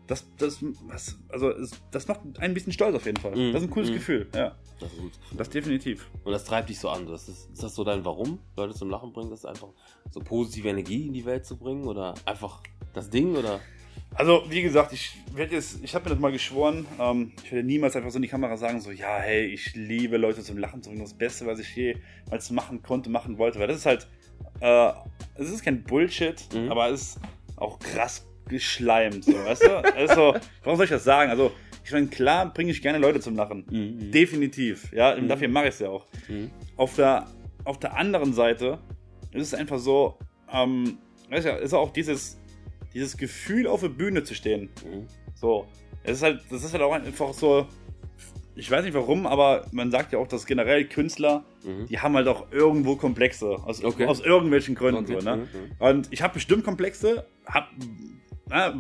das, 0.08 0.26
das, 0.38 0.58
was, 0.88 1.18
also, 1.30 1.54
das 1.92 2.08
macht 2.08 2.20
einen 2.22 2.36
ein 2.38 2.54
bisschen 2.54 2.74
stolz 2.74 2.96
auf 2.96 3.06
jeden 3.06 3.18
Fall. 3.22 3.36
Mhm. 3.36 3.54
Das 3.54 3.62
ist 3.62 3.68
ein 3.70 3.72
cooles 3.72 3.90
Mhm. 3.90 3.94
Gefühl, 3.94 4.28
ja. 4.36 4.56
Das 4.80 4.92
ist 4.94 4.98
gut. 5.00 5.12
Das 5.38 5.50
definitiv. 5.50 6.10
Und 6.24 6.32
das 6.32 6.44
treibt 6.44 6.68
dich 6.70 6.80
so 6.80 6.90
an. 6.90 7.06
Das 7.06 7.30
ist, 7.30 7.52
ist 7.52 7.62
das 7.62 7.76
so 7.76 7.84
dein 7.84 8.04
Warum, 8.04 8.40
Leute 8.58 8.74
zum 8.74 8.90
Lachen 8.90 9.14
bringen? 9.14 9.30
Das 9.30 9.42
ist 9.42 9.46
einfach 9.46 9.68
so 10.10 10.20
positive 10.22 10.68
Energie 10.70 11.06
in 11.06 11.14
die 11.14 11.24
Welt 11.24 11.46
zu 11.46 11.56
bringen? 11.56 11.88
Oder 11.88 12.16
einfach 12.26 12.62
das 12.94 13.10
Ding? 13.12 13.36
Oder? 13.36 13.60
Also, 14.14 14.44
wie 14.50 14.62
gesagt, 14.62 14.92
ich 14.92 15.16
werde 15.34 15.56
jetzt, 15.56 15.80
ich 15.84 15.96
habe 15.96 16.06
mir 16.06 16.12
das 16.12 16.20
mal 16.20 16.32
geschworen, 16.32 16.86
ähm, 17.00 17.32
ich 17.44 17.52
werde 17.52 17.66
niemals 17.66 17.96
einfach 17.96 18.12
so 18.12 18.18
in 18.18 18.24
die 18.24 18.28
Kamera 18.28 18.58
sagen, 18.58 18.82
so, 18.82 18.92
ja, 18.92 19.20
hey, 19.20 19.46
ich 19.46 19.74
liebe 19.76 20.18
Leute 20.18 20.42
zum 20.42 20.58
Lachen 20.58 20.84
zu 20.84 20.90
bringen, 20.90 21.02
das 21.02 21.14
Beste, 21.14 21.46
was 21.46 21.60
ich 21.60 21.76
jemals 21.76 22.52
machen 22.52 22.84
konnte, 22.84 23.10
machen 23.10 23.38
wollte, 23.38 23.60
weil 23.60 23.68
das 23.68 23.78
ist 23.78 23.86
halt, 23.86 24.08
äh, 24.60 24.92
es 25.36 25.50
ist 25.50 25.64
kein 25.64 25.84
Bullshit, 25.84 26.36
mhm. 26.54 26.70
aber 26.70 26.90
es 26.90 27.02
ist 27.02 27.20
auch 27.56 27.80
krass 27.80 28.28
geschleimt, 28.50 29.24
so, 29.24 29.34
weißt 29.34 29.64
du? 29.64 29.78
Also, 29.96 30.36
warum 30.64 30.76
soll 30.78 30.86
ich 30.86 30.92
das 30.92 31.06
sagen? 31.06 31.32
Also, 31.32 31.52
ich 31.86 31.92
meine, 31.92 32.08
klar 32.08 32.54
bringe 32.54 32.72
ich 32.72 32.82
gerne 32.82 32.98
Leute 32.98 33.22
zum 33.22 33.36
Lachen. 33.36 33.66
Mhm. 33.70 34.12
Definitiv, 34.12 34.92
ja, 34.92 35.16
mhm. 35.16 35.30
dafür 35.30 35.48
mache 35.48 35.68
ich 35.68 35.76
es 35.76 35.80
ja 35.80 35.90
auch. 35.90 36.06
Mhm. 36.28 36.52
Auf, 36.76 36.96
der, 36.96 37.28
auf 37.64 37.80
der 37.80 37.96
anderen 37.96 38.34
Seite 38.34 38.80
ist 39.32 39.48
es 39.48 39.54
einfach 39.54 39.80
so, 39.80 40.18
ähm, 40.52 40.98
weißt 41.30 41.46
du, 41.46 41.52
ist 41.52 41.74
auch 41.74 41.94
dieses, 41.94 42.41
dieses 42.94 43.18
Gefühl, 43.18 43.68
auf 43.68 43.82
der 43.82 43.90
Bühne 43.90 44.24
zu 44.24 44.36
stehen. 44.36 44.70
Mhm. 44.86 45.08
So. 45.36 45.68
Es 46.04 46.18
ist 46.18 46.24
halt, 46.24 46.42
das 46.50 46.64
ist 46.64 46.74
halt 46.74 46.84
auch 46.84 46.94
einfach 46.94 47.34
so. 47.34 47.68
Ich 48.54 48.70
weiß 48.70 48.84
nicht 48.84 48.94
warum, 48.94 49.26
aber 49.26 49.66
man 49.72 49.92
sagt 49.92 50.12
ja 50.12 50.20
auch, 50.20 50.28
dass 50.28 50.46
generell 50.46 50.86
Künstler, 50.86 51.46
mhm. 51.64 51.86
die 51.88 52.00
haben 52.00 52.16
halt 52.16 52.28
auch 52.28 52.52
irgendwo 52.52 52.96
Komplexe. 52.96 53.48
Aus, 53.48 53.84
okay. 53.84 54.06
aus 54.06 54.20
irgendwelchen 54.20 54.76
Gründen. 54.76 55.04
Okay. 55.04 55.20
So, 55.20 55.30
ne? 55.30 55.38
Mhm. 55.38 55.48
Und 55.80 56.08
ich 56.12 56.22
habe 56.22 56.34
bestimmt 56.34 56.64
Komplexe, 56.66 57.26
hab, 57.46 57.70
na, 58.50 58.78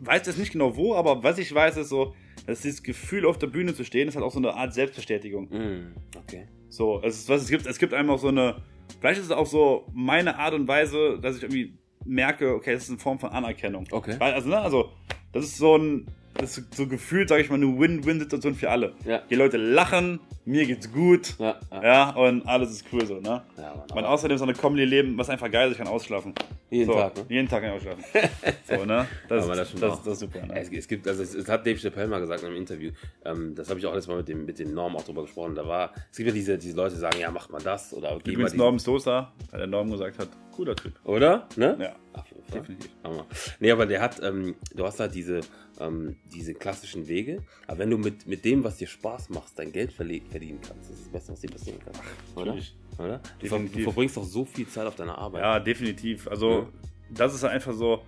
weiß 0.00 0.26
jetzt 0.26 0.38
nicht 0.38 0.52
genau 0.52 0.76
wo, 0.76 0.94
aber 0.94 1.22
was 1.22 1.38
ich 1.38 1.52
weiß, 1.52 1.78
ist 1.78 1.88
so, 1.88 2.14
dass 2.46 2.60
dieses 2.60 2.82
Gefühl, 2.82 3.24
auf 3.24 3.38
der 3.38 3.46
Bühne 3.46 3.74
zu 3.74 3.84
stehen, 3.84 4.06
ist 4.06 4.16
halt 4.16 4.24
auch 4.24 4.32
so 4.32 4.38
eine 4.38 4.54
Art 4.54 4.74
Selbstbestätigung. 4.74 5.48
Mhm. 5.50 5.94
Okay. 6.18 6.46
So, 6.68 7.00
es 7.02 7.16
ist, 7.20 7.28
was 7.28 7.42
es 7.42 7.48
gibt, 7.48 7.66
es 7.66 7.78
gibt 7.78 7.94
einem 7.94 8.10
auch 8.10 8.18
so 8.18 8.28
eine, 8.28 8.62
vielleicht 9.00 9.18
ist 9.18 9.26
es 9.26 9.32
auch 9.32 9.46
so 9.46 9.86
meine 9.94 10.38
Art 10.38 10.52
und 10.52 10.68
Weise, 10.68 11.18
dass 11.20 11.36
ich 11.36 11.42
irgendwie 11.42 11.78
merke, 12.06 12.54
okay, 12.54 12.74
das 12.74 12.84
ist 12.84 12.90
eine 12.90 12.98
Form 12.98 13.18
von 13.18 13.30
Anerkennung. 13.30 13.86
Okay. 13.90 14.16
Weil, 14.18 14.34
also, 14.34 14.48
ne, 14.48 14.60
also, 14.60 14.90
das 15.32 15.44
ist 15.44 15.58
so 15.58 15.76
ein, 15.76 16.06
das 16.38 16.58
ist 16.58 16.74
so 16.74 16.86
gefühlt, 16.86 17.28
sage 17.28 17.42
ich 17.42 17.50
mal, 17.50 17.56
eine 17.56 17.78
Win-Win-Situation 17.78 18.54
für 18.54 18.70
alle. 18.70 18.94
Ja. 19.04 19.22
Die 19.30 19.34
Leute 19.34 19.56
lachen, 19.56 20.20
mir 20.44 20.66
geht's 20.66 20.92
gut, 20.92 21.34
ja, 21.38 21.56
ja. 21.70 21.82
ja 21.82 22.10
und 22.10 22.46
alles 22.46 22.70
ist 22.70 22.84
cool 22.92 23.04
so, 23.06 23.14
ne? 23.20 23.42
Ja, 23.56 23.74
Mann, 23.74 23.86
Man 23.94 24.04
außerdem 24.04 24.38
so 24.38 24.44
eine 24.44 24.54
Comedy-Leben, 24.54 25.18
was 25.18 25.28
einfach 25.28 25.50
geil 25.50 25.68
ist, 25.68 25.72
ich 25.72 25.78
kann 25.78 25.88
ausschlafen. 25.88 26.34
Jeden 26.70 26.86
so, 26.86 26.94
Tag, 26.94 27.16
ne? 27.16 27.24
Jeden 27.28 27.48
Tag 27.48 27.62
kann 27.62 27.70
ich 27.70 27.76
ausschlafen. 27.76 28.04
so, 28.68 28.84
ne? 28.84 29.06
Das, 29.28 29.46
das, 29.46 29.74
das, 29.74 30.02
das, 30.02 30.06
ist 30.06 30.20
super, 30.20 30.46
ne? 30.46 30.60
Es, 30.60 30.70
es, 30.70 30.86
gibt, 30.88 31.08
also 31.08 31.22
es, 31.22 31.34
es, 31.34 31.48
hat 31.48 31.66
Dave 31.66 31.78
Chappelle 31.78 32.08
mal 32.08 32.20
gesagt 32.20 32.42
in 32.42 32.48
einem 32.48 32.56
Interview, 32.56 32.92
ähm, 33.24 33.54
das 33.54 33.68
habe 33.68 33.80
ich 33.80 33.86
auch 33.86 33.94
letztes 33.94 34.08
Mal 34.08 34.18
mit 34.18 34.28
dem, 34.28 34.46
mit 34.46 34.58
dem 34.58 34.72
Norm 34.74 34.96
auch 34.96 35.02
drüber 35.02 35.22
gesprochen, 35.22 35.54
da 35.54 35.66
war, 35.66 35.92
es 36.10 36.16
gibt 36.16 36.28
ja 36.28 36.34
diese, 36.34 36.58
diese 36.58 36.76
Leute, 36.76 36.94
die 36.94 37.00
sagen, 37.00 37.18
ja, 37.20 37.30
mach 37.30 37.48
mal 37.48 37.62
das 37.62 37.92
oder 37.92 38.18
gib 38.22 38.38
mal 38.38 38.50
Norm 38.54 38.78
Sosa, 38.78 39.32
weil 39.50 39.58
der 39.58 39.66
Norm 39.66 39.90
gesagt 39.90 40.18
hat, 40.18 40.28
cooler 40.52 40.76
Typ. 40.76 40.94
Oder? 41.04 41.48
Ne? 41.56 41.76
Ja. 41.80 41.96
Ach, 42.14 42.24
definitiv. 42.52 42.90
Hammer. 43.02 43.26
Nee, 43.60 43.70
aber 43.70 43.86
der 43.86 44.00
hat, 44.00 44.22
ähm, 44.22 44.54
du 44.74 44.84
hast 44.84 45.00
halt 45.00 45.14
diese, 45.14 45.40
ähm, 45.80 46.16
diese 46.34 46.54
klassischen 46.54 47.08
Wege, 47.08 47.42
aber 47.66 47.80
wenn 47.80 47.90
du 47.90 47.98
mit, 47.98 48.26
mit 48.26 48.44
dem, 48.44 48.64
was 48.64 48.76
dir 48.76 48.86
Spaß 48.86 49.30
macht, 49.30 49.58
dein 49.58 49.72
Geld 49.72 49.92
verdienen 49.92 50.60
kannst, 50.66 50.90
das 50.90 50.96
ist 50.96 51.04
das 51.06 51.12
Beste, 51.12 51.32
was 51.32 51.40
dir 51.40 51.50
passieren 51.50 51.78
kann. 51.80 51.92
Ach, 51.96 52.40
oder? 52.40 52.56
oder? 52.98 53.20
Du, 53.38 53.46
ver 53.46 53.58
du, 53.58 53.80
verbringst 53.80 54.16
doch 54.16 54.24
so 54.24 54.44
viel 54.44 54.68
Zeit 54.68 54.86
auf 54.86 54.96
deiner 54.96 55.18
Arbeit. 55.18 55.42
Ja, 55.42 55.60
definitiv. 55.60 56.28
Also, 56.28 56.50
ja. 56.50 56.68
das 57.10 57.34
ist 57.34 57.44
einfach 57.44 57.74
so. 57.74 58.02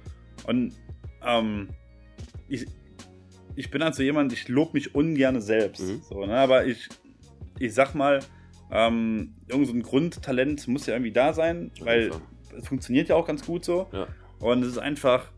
Und 0.47 0.75
ähm, 1.25 1.69
ich, 2.49 2.67
ich 3.57 3.71
bin 3.71 3.83
also 3.83 4.03
jemand, 4.03 4.33
ich 4.33 4.49
lobe 4.49 4.73
mich 4.75 4.95
ungern 4.95 5.41
selbst. 5.41 5.83
Mhm. 5.83 6.03
So, 6.03 6.25
ne? 6.25 6.37
Aber 6.39 6.67
ich, 6.67 6.89
ich 7.59 7.75
sag 7.75 7.95
mal, 7.95 8.21
ähm, 8.71 9.35
irgend 9.49 9.67
so 9.67 9.73
ein 9.73 9.83
Grundtalent 9.83 10.69
muss 10.69 10.87
ja 10.87 10.95
irgendwie 10.95 11.13
da 11.13 11.33
sein, 11.33 11.71
weil 11.81 12.11
es 12.57 12.69
funktioniert 12.69 13.09
ja 13.09 13.17
auch 13.17 13.27
ganz 13.27 13.45
gut 13.45 13.65
so. 13.65 13.89
Ja. 13.93 14.07
Und 14.41 14.63
es 14.63 14.73
ist 14.73 14.79
einfach, 14.79 15.31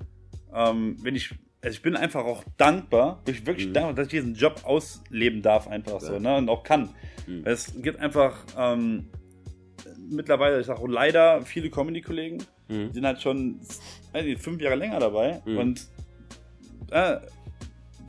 ähm, 0.55 0.97
wenn 1.03 1.17
ich, 1.17 1.31
also 1.63 1.75
ich 1.75 1.83
bin 1.83 1.97
einfach 1.97 2.25
auch 2.25 2.45
dankbar, 2.57 3.23
ich 3.27 3.47
wirklich 3.47 3.69
mhm. 3.69 3.75
dankbar, 3.75 3.95
dass 3.95 4.07
ich 4.07 4.13
diesen 4.13 4.35
Job 4.35 4.61
ausleben 4.65 5.43
darf, 5.43 5.69
einfach 5.69 6.01
ja. 6.03 6.09
so, 6.09 6.19
ne? 6.19 6.37
Und 6.37 6.49
auch 6.49 6.63
kann. 6.63 6.91
Mhm. 7.27 7.43
Es 7.45 7.73
gibt 7.83 8.01
einfach 8.01 8.45
ähm, 8.59 9.07
mittlerweile, 10.11 10.61
ich 10.61 10.67
sage 10.67 10.87
leider, 10.87 11.43
viele 11.43 11.71
Comedy-Kollegen, 11.71 12.39
mhm. 12.69 12.93
sind 12.93 13.07
halt 13.07 13.21
schon 13.21 13.61
nicht, 14.13 14.41
fünf 14.41 14.61
Jahre 14.61 14.77
länger 14.77 14.99
dabei 14.99 15.41
mhm. 15.45 15.59
und 15.59 15.87
äh, 16.91 17.19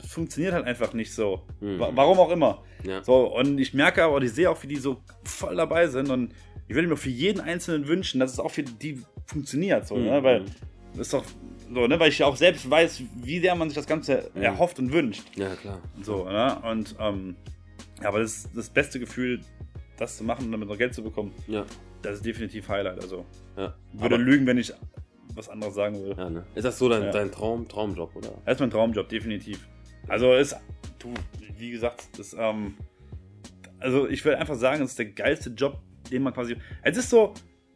funktioniert 0.06 0.52
halt 0.52 0.66
einfach 0.66 0.92
nicht 0.92 1.14
so. 1.14 1.42
Mhm. 1.60 1.78
Warum 1.78 2.18
auch 2.18 2.30
immer. 2.30 2.62
Ja. 2.84 3.02
So, 3.02 3.34
und 3.34 3.58
ich 3.58 3.74
merke 3.74 4.02
aber, 4.02 4.20
ich 4.22 4.32
sehe 4.32 4.50
auch, 4.50 4.62
wie 4.62 4.66
die 4.66 4.76
so 4.76 5.00
voll 5.24 5.56
dabei 5.56 5.86
sind 5.86 6.10
und 6.10 6.34
ich 6.68 6.74
würde 6.74 6.88
mir 6.88 6.96
für 6.96 7.10
jeden 7.10 7.40
Einzelnen 7.40 7.86
wünschen, 7.86 8.20
dass 8.20 8.32
es 8.32 8.40
auch 8.40 8.50
für 8.50 8.62
die 8.62 9.02
funktioniert, 9.26 9.86
so, 9.86 9.96
ne? 9.96 10.00
mhm. 10.00 10.06
ne? 10.06 10.22
Weil 10.22 10.44
das 10.92 11.06
ist 11.06 11.14
doch 11.14 11.24
so, 11.72 11.86
ne? 11.86 11.98
Weil 11.98 12.10
ich 12.10 12.18
ja 12.18 12.26
auch 12.26 12.36
selbst 12.36 12.68
weiß, 12.68 13.02
wie 13.22 13.40
sehr 13.40 13.54
man 13.54 13.68
sich 13.68 13.76
das 13.76 13.86
Ganze 13.86 14.30
mhm. 14.34 14.42
erhofft 14.42 14.78
und 14.78 14.92
wünscht. 14.92 15.24
Ja, 15.36 15.54
klar. 15.56 15.80
So, 16.02 16.24
ne? 16.24 16.58
Und 16.62 16.94
ähm, 16.98 17.36
ja, 18.00 18.08
aber 18.08 18.20
das, 18.20 18.48
das 18.54 18.68
beste 18.68 19.00
Gefühl, 19.00 19.40
das 19.96 20.16
zu 20.16 20.24
machen 20.24 20.46
und 20.46 20.52
damit 20.52 20.68
noch 20.68 20.78
Geld 20.78 20.94
zu 20.94 21.02
bekommen, 21.02 21.32
ja. 21.46 21.64
das 22.02 22.16
ist 22.16 22.26
definitiv 22.26 22.68
Highlight. 22.68 23.00
Also 23.00 23.24
ja. 23.56 23.74
würde 23.92 24.16
lügen, 24.16 24.46
wenn 24.46 24.58
ich 24.58 24.72
was 25.34 25.48
anderes 25.48 25.74
sagen 25.74 25.98
würde. 25.98 26.20
Ja, 26.20 26.28
ne? 26.28 26.44
Ist 26.54 26.64
das 26.64 26.78
so 26.78 26.88
dein, 26.88 27.04
ja. 27.04 27.10
dein 27.10 27.30
Traum, 27.30 27.68
Traumjob, 27.68 28.14
oder? 28.16 28.32
Das 28.44 28.54
ist 28.54 28.60
mein 28.60 28.70
Traumjob, 28.70 29.08
definitiv. 29.08 29.66
Also 30.08 30.34
ist, 30.34 30.56
du, 30.98 31.14
wie 31.56 31.70
gesagt, 31.70 32.18
das, 32.18 32.34
ähm, 32.38 32.74
also 33.78 34.08
ich 34.08 34.24
würde 34.24 34.38
einfach 34.38 34.56
sagen, 34.56 34.82
es 34.82 34.90
ist 34.90 34.98
der 34.98 35.06
geilste 35.06 35.50
Job, 35.50 35.80
den 36.10 36.22
man 36.22 36.34
quasi. 36.34 36.56
Es 36.82 36.96
ist 36.98 37.08
so, 37.08 37.32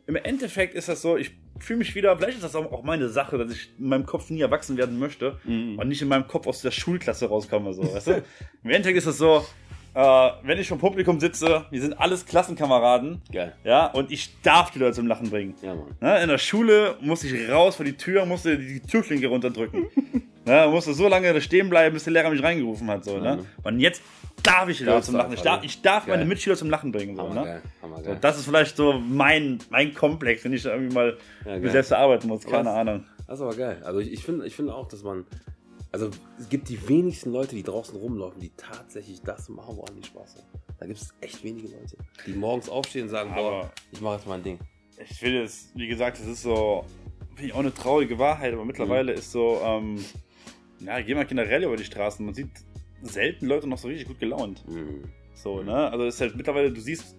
im 0.07 0.17
Endeffekt 0.17 0.75
ist 0.75 0.89
das 0.89 1.03
so, 1.03 1.17
ich 1.17 1.33
fühle 1.61 1.79
mich 1.79 1.95
wieder, 1.95 2.17
vielleicht 2.17 2.37
ist 2.37 2.45
das 2.45 2.57
auch 2.57 2.83
meine 2.83 3.09
Sache, 3.09 3.39
dass 3.39 3.53
ich 3.53 3.71
in 3.79 3.89
meinem 3.89 4.07
Kopf 4.07 4.31
nie 4.31 4.41
erwachsen 4.41 4.77
werden 4.77 4.99
möchte 4.99 5.39
mhm. 5.45 5.79
und 5.79 5.89
nicht 5.89 6.03
in 6.03 6.09
meinem 6.09 6.27
Kopf 6.27 6.47
aus 6.47 6.63
der 6.63 6.71
Schulklasse 6.71 7.27
rauskomme, 7.27 7.73
so, 7.73 7.83
weißt 7.83 8.07
du? 8.09 8.13
Im 8.65 8.71
Endeffekt 8.71 8.99
ist 8.99 9.07
das 9.07 9.19
so, 9.19 9.45
äh, 9.95 10.31
wenn 10.43 10.59
ich 10.59 10.69
vom 10.69 10.79
Publikum 10.79 11.19
sitze, 11.21 11.65
wir 11.71 11.81
sind 11.81 11.99
alles 11.99 12.27
Klassenkameraden. 12.27 13.23
Geil. 13.33 13.55
Ja, 13.65 13.87
und 13.87 14.13
ich 14.13 14.41
darf 14.43 14.71
die 14.71 14.79
Leute 14.79 14.93
zum 14.93 15.07
Lachen 15.07 15.31
bringen. 15.31 15.55
Ja, 15.63 15.75
Mann. 15.75 15.97
Ne, 16.01 16.23
in 16.23 16.29
der 16.29 16.39
Schule 16.39 16.97
musste 17.01 17.29
ich 17.29 17.51
raus 17.51 17.77
vor 17.77 17.85
die 17.87 17.97
Tür, 17.97 18.27
musste 18.27 18.59
die 18.59 18.81
Türklinke 18.81 19.29
runterdrücken. 19.29 19.87
ne, 20.47 20.69
musste 20.71 20.95
so 20.95 21.09
lange 21.09 21.41
stehen 21.41 21.69
bleiben, 21.69 21.95
bis 21.95 22.05
der 22.05 22.13
Lehrer 22.13 22.31
mich 22.31 22.43
reingerufen 22.43 22.89
hat. 22.89 23.05
So, 23.05 23.19
ne? 23.19 23.45
Und 23.63 23.81
jetzt 23.81 24.03
darf 24.43 24.69
ich 24.69 24.81
Leute 24.81 25.07
zum 25.07 25.17
Lachen. 25.17 25.33
Ich 25.33 25.43
darf, 25.43 25.65
ich 25.65 25.83
darf 25.83 26.07
meine 26.07 26.25
Mitschüler 26.25 26.57
zum 26.57 26.71
Lachen 26.71 26.93
bringen. 26.93 27.17
So, 27.17 27.23
Hammer, 27.23 27.35
ne? 27.35 27.45
geil. 27.45 27.63
Hammer, 27.83 27.97
geil. 27.97 28.15
So, 28.15 28.21
das 28.21 28.39
ist 28.39 28.45
vielleicht 28.47 28.77
so 28.77 28.95
mein, 28.95 29.59
mein 29.71 29.93
Komplex, 29.95 30.45
wenn 30.45 30.53
ich 30.53 30.63
da 30.63 30.73
irgendwie 30.73 30.95
mal 30.95 31.17
ja, 31.45 31.71
selbst 31.71 31.93
arbeiten 31.93 32.29
muss. 32.29 32.45
Keine 32.45 32.71
Was? 32.71 32.77
Ahnung. 32.77 33.05
Das 33.27 33.39
ist 33.39 33.43
aber 33.43 33.57
geil. 33.57 33.83
Also 33.85 34.01
ich, 34.01 34.13
ich 34.13 34.25
finde 34.25 34.47
ich 34.47 34.55
find 34.55 34.71
auch, 34.71 34.89
dass 34.89 35.03
man 35.03 35.27
also 35.93 36.11
es 36.39 36.49
gibt 36.51 36.69
die 36.69 36.89
wenigsten 36.89 37.33
Leute, 37.33 37.55
die 37.55 37.63
draußen 37.63 37.97
rumlaufen, 37.99 38.39
die 38.39 38.51
tatsächlich 38.57 39.23
das 39.23 39.49
machen, 39.49 39.79
woran 39.79 39.97
die 39.97 40.07
Spaß 40.07 40.37
haben. 40.37 40.47
Da 40.79 40.87
gibt 40.87 41.01
es 41.01 41.15
echt 41.23 41.43
wenige 41.43 41.69
Leute, 41.69 41.97
die 42.27 42.33
morgens 42.33 42.69
aufstehen 42.69 43.05
und 43.05 43.09
sagen, 43.09 43.31
aber 43.31 43.51
boah, 43.51 43.73
ich 43.93 44.01
mache 44.03 44.17
jetzt 44.17 44.27
mein 44.27 44.43
Ding. 44.43 44.59
Ich 45.09 45.19
finde 45.19 45.45
es, 45.45 45.71
wie 45.75 45.87
gesagt, 45.87 46.19
es 46.19 46.27
ist 46.27 46.43
so, 46.43 46.85
finde 47.35 47.49
ich 47.49 47.55
auch 47.55 47.61
eine 47.61 47.73
traurige 47.73 48.19
Wahrheit, 48.19 48.53
aber 48.53 48.65
mittlerweile 48.65 49.13
mhm. 49.13 49.19
ist 49.19 49.33
so, 49.33 49.61
ähm, 49.65 50.05
ja, 50.81 51.01
geh 51.01 51.15
mal 51.15 51.27
generell 51.27 51.65
über 51.65 51.77
die 51.77 51.85
Straßen, 51.85 52.25
man 52.25 52.35
sieht 52.35 52.51
selten 53.03 53.47
Leute 53.47 53.69
noch 53.69 53.79
so 53.79 53.89
richtig 53.89 54.09
gut 54.09 54.19
gelaunt. 54.19 54.65
Mhm. 54.69 55.05
So, 55.35 55.63
ne? 55.63 55.91
Also 55.91 56.07
es 56.07 56.17
ist 56.17 56.21
halt 56.21 56.37
mittlerweile, 56.37 56.73
du 56.73 56.81
siehst 56.81 57.17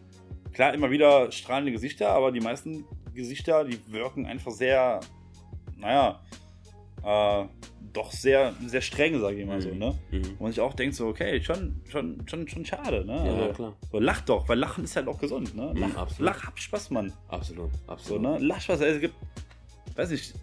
klar 0.54 0.74
immer 0.74 0.90
wieder 0.92 1.32
strahlende 1.32 1.72
Gesichter, 1.72 2.10
aber 2.10 2.32
die 2.32 2.40
meisten 2.40 2.86
Gesichter, 3.14 3.64
die 3.64 3.80
wirken 3.92 4.26
einfach 4.26 4.52
sehr, 4.52 5.00
naja, 5.76 6.22
äh, 7.04 7.46
doch 7.94 8.12
sehr, 8.12 8.54
sehr 8.66 8.82
streng, 8.82 9.20
sage 9.20 9.40
ich 9.40 9.46
mal 9.46 9.58
mhm. 9.58 9.62
so, 9.62 9.70
ne? 9.74 10.00
Mhm. 10.12 10.36
Und 10.40 10.52
ich 10.52 10.60
auch 10.60 10.74
denke 10.74 10.96
so, 10.96 11.08
okay, 11.08 11.42
schon, 11.42 11.82
schon, 11.90 12.24
schon, 12.28 12.48
schon 12.48 12.66
schade, 12.66 13.06
ne? 13.06 13.16
Ja, 13.16 13.34
also, 13.34 13.54
klar. 13.54 13.76
So, 13.92 14.00
lach 14.00 14.22
doch, 14.22 14.48
weil 14.50 14.60
Lachen 14.60 14.84
ist 14.84 14.96
halt 14.96 15.08
auch 15.08 15.20
gesund, 15.20 15.56
ne? 15.56 15.72
Mhm, 15.74 15.82
lach, 15.82 16.20
mhm, 16.20 16.26
lach 16.26 16.44
hab 16.44 16.60
Spaß, 16.60 16.92
Mann. 16.92 17.14
Absolut, 17.28 17.72
absolut. 17.88 18.24
So, 18.24 18.30
ne? 18.30 18.38
Lach 18.40 18.62
Spaß, 18.62 18.82
also, 18.82 18.96
es 18.96 19.02
gibt, 19.02 19.16
weiß 19.96 20.12
ich, 20.12 20.34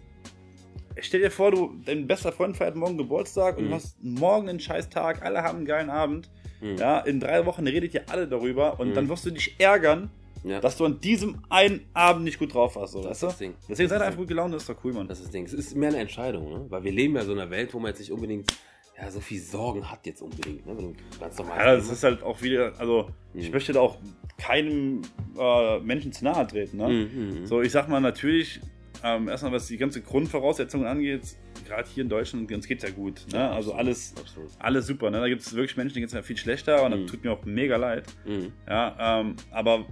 stell 1.01 1.21
dir 1.21 1.31
vor, 1.31 1.51
du, 1.51 1.75
dein 1.85 2.07
bester 2.07 2.31
Freund 2.31 2.57
feiert 2.57 2.75
morgen 2.75 2.97
Geburtstag 2.97 3.57
und 3.57 3.65
du 3.65 3.69
mhm. 3.69 3.75
hast 3.75 4.03
morgen 4.03 4.49
einen 4.49 4.59
scheiß 4.59 4.89
Tag, 4.89 5.23
alle 5.23 5.43
haben 5.43 5.57
einen 5.57 5.65
geilen 5.65 5.89
Abend, 5.89 6.29
mhm. 6.61 6.77
ja, 6.77 6.99
in 6.99 7.19
drei 7.19 7.45
Wochen 7.45 7.67
redet 7.67 7.93
ihr 7.93 8.09
alle 8.09 8.27
darüber 8.27 8.79
und 8.79 8.95
dann 8.95 9.09
wirst 9.09 9.25
du 9.25 9.31
dich 9.31 9.55
ärgern, 9.59 10.09
ja. 10.43 10.59
dass 10.59 10.77
du 10.77 10.85
an 10.85 10.99
diesem 10.99 11.41
einen 11.49 11.81
Abend 11.93 12.23
nicht 12.23 12.39
gut 12.39 12.53
drauf 12.53 12.75
warst. 12.75 12.93
So, 12.93 13.01
das 13.01 13.11
weißt 13.11 13.23
du? 13.23 13.27
Das 13.27 13.37
Ding. 13.37 13.53
Deswegen 13.67 13.89
seid 13.89 14.01
einfach 14.01 14.19
gut 14.19 14.27
gelaunt, 14.27 14.53
das 14.53 14.63
ist 14.63 14.69
doch 14.69 14.83
cool, 14.83 14.93
Mann. 14.93 15.07
Das 15.07 15.19
ist 15.19 15.25
das 15.25 15.31
Ding. 15.31 15.45
Es 15.45 15.53
ist 15.53 15.75
mehr 15.75 15.89
eine 15.89 15.99
Entscheidung, 15.99 16.49
ne? 16.49 16.65
weil 16.69 16.83
wir 16.83 16.91
leben 16.91 17.15
ja 17.15 17.23
so 17.23 17.33
in 17.33 17.39
einer 17.39 17.51
Welt, 17.51 17.73
wo 17.73 17.79
man 17.79 17.89
jetzt 17.89 17.99
nicht 17.99 18.11
unbedingt 18.11 18.51
ja, 18.97 19.11
so 19.11 19.19
viel 19.19 19.41
Sorgen 19.41 19.89
hat 19.91 20.05
jetzt 20.05 20.21
unbedingt. 20.21 20.65
Ne? 20.65 20.75
Du 20.75 20.95
ganz 21.19 21.37
normal 21.37 21.57
ja, 21.57 21.75
das 21.75 21.89
ist 21.89 22.03
halt 22.03 22.23
auch 22.23 22.41
wieder, 22.41 22.73
also 22.77 23.09
mhm. 23.33 23.39
ich 23.41 23.51
möchte 23.51 23.73
da 23.73 23.81
auch 23.81 23.97
keinem 24.37 25.01
äh, 25.37 25.79
Menschen 25.79 26.13
zu 26.13 26.23
nahe 26.23 26.47
treten. 26.47 26.77
Ne? 26.77 26.87
Mhm, 26.87 27.39
mhm, 27.39 27.45
so, 27.45 27.61
ich 27.61 27.71
sag 27.71 27.89
mal 27.89 27.99
natürlich, 27.99 28.61
ähm, 29.05 29.27
erstmal 29.27 29.51
was 29.51 29.67
die 29.67 29.77
ganze 29.77 30.01
Grundvoraussetzungen 30.01 30.87
angeht, 30.87 31.21
gerade 31.67 31.87
hier 31.87 32.03
in 32.03 32.09
Deutschland, 32.09 32.51
uns 32.51 32.67
geht 32.67 32.83
es 32.83 32.89
ja 32.89 32.95
gut. 32.95 33.21
Ne? 33.31 33.37
Ja, 33.37 33.51
also 33.51 33.73
alles, 33.73 34.15
alles 34.57 34.87
super. 34.87 35.11
Ne? 35.11 35.19
Da 35.19 35.29
gibt 35.29 35.41
es 35.41 35.53
wirklich 35.53 35.77
Menschen, 35.77 35.93
die 35.93 35.99
geht 35.99 36.09
es 36.09 36.13
ja 36.13 36.23
viel 36.23 36.37
schlechter 36.37 36.83
und 36.83 36.91
mhm. 36.91 37.01
das 37.03 37.11
tut 37.11 37.23
mir 37.23 37.31
auch 37.31 37.45
mega 37.45 37.77
leid. 37.77 38.05
Mhm. 38.25 38.51
Ja, 38.67 39.19
ähm, 39.21 39.35
aber 39.51 39.85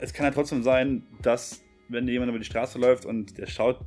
es 0.00 0.12
kann 0.12 0.26
ja 0.26 0.32
trotzdem 0.32 0.64
sein, 0.64 1.04
dass, 1.22 1.62
wenn 1.88 2.08
jemand 2.08 2.30
über 2.30 2.40
die 2.40 2.44
Straße 2.44 2.80
läuft 2.80 3.06
und 3.06 3.38
der 3.38 3.46
schaut 3.46 3.78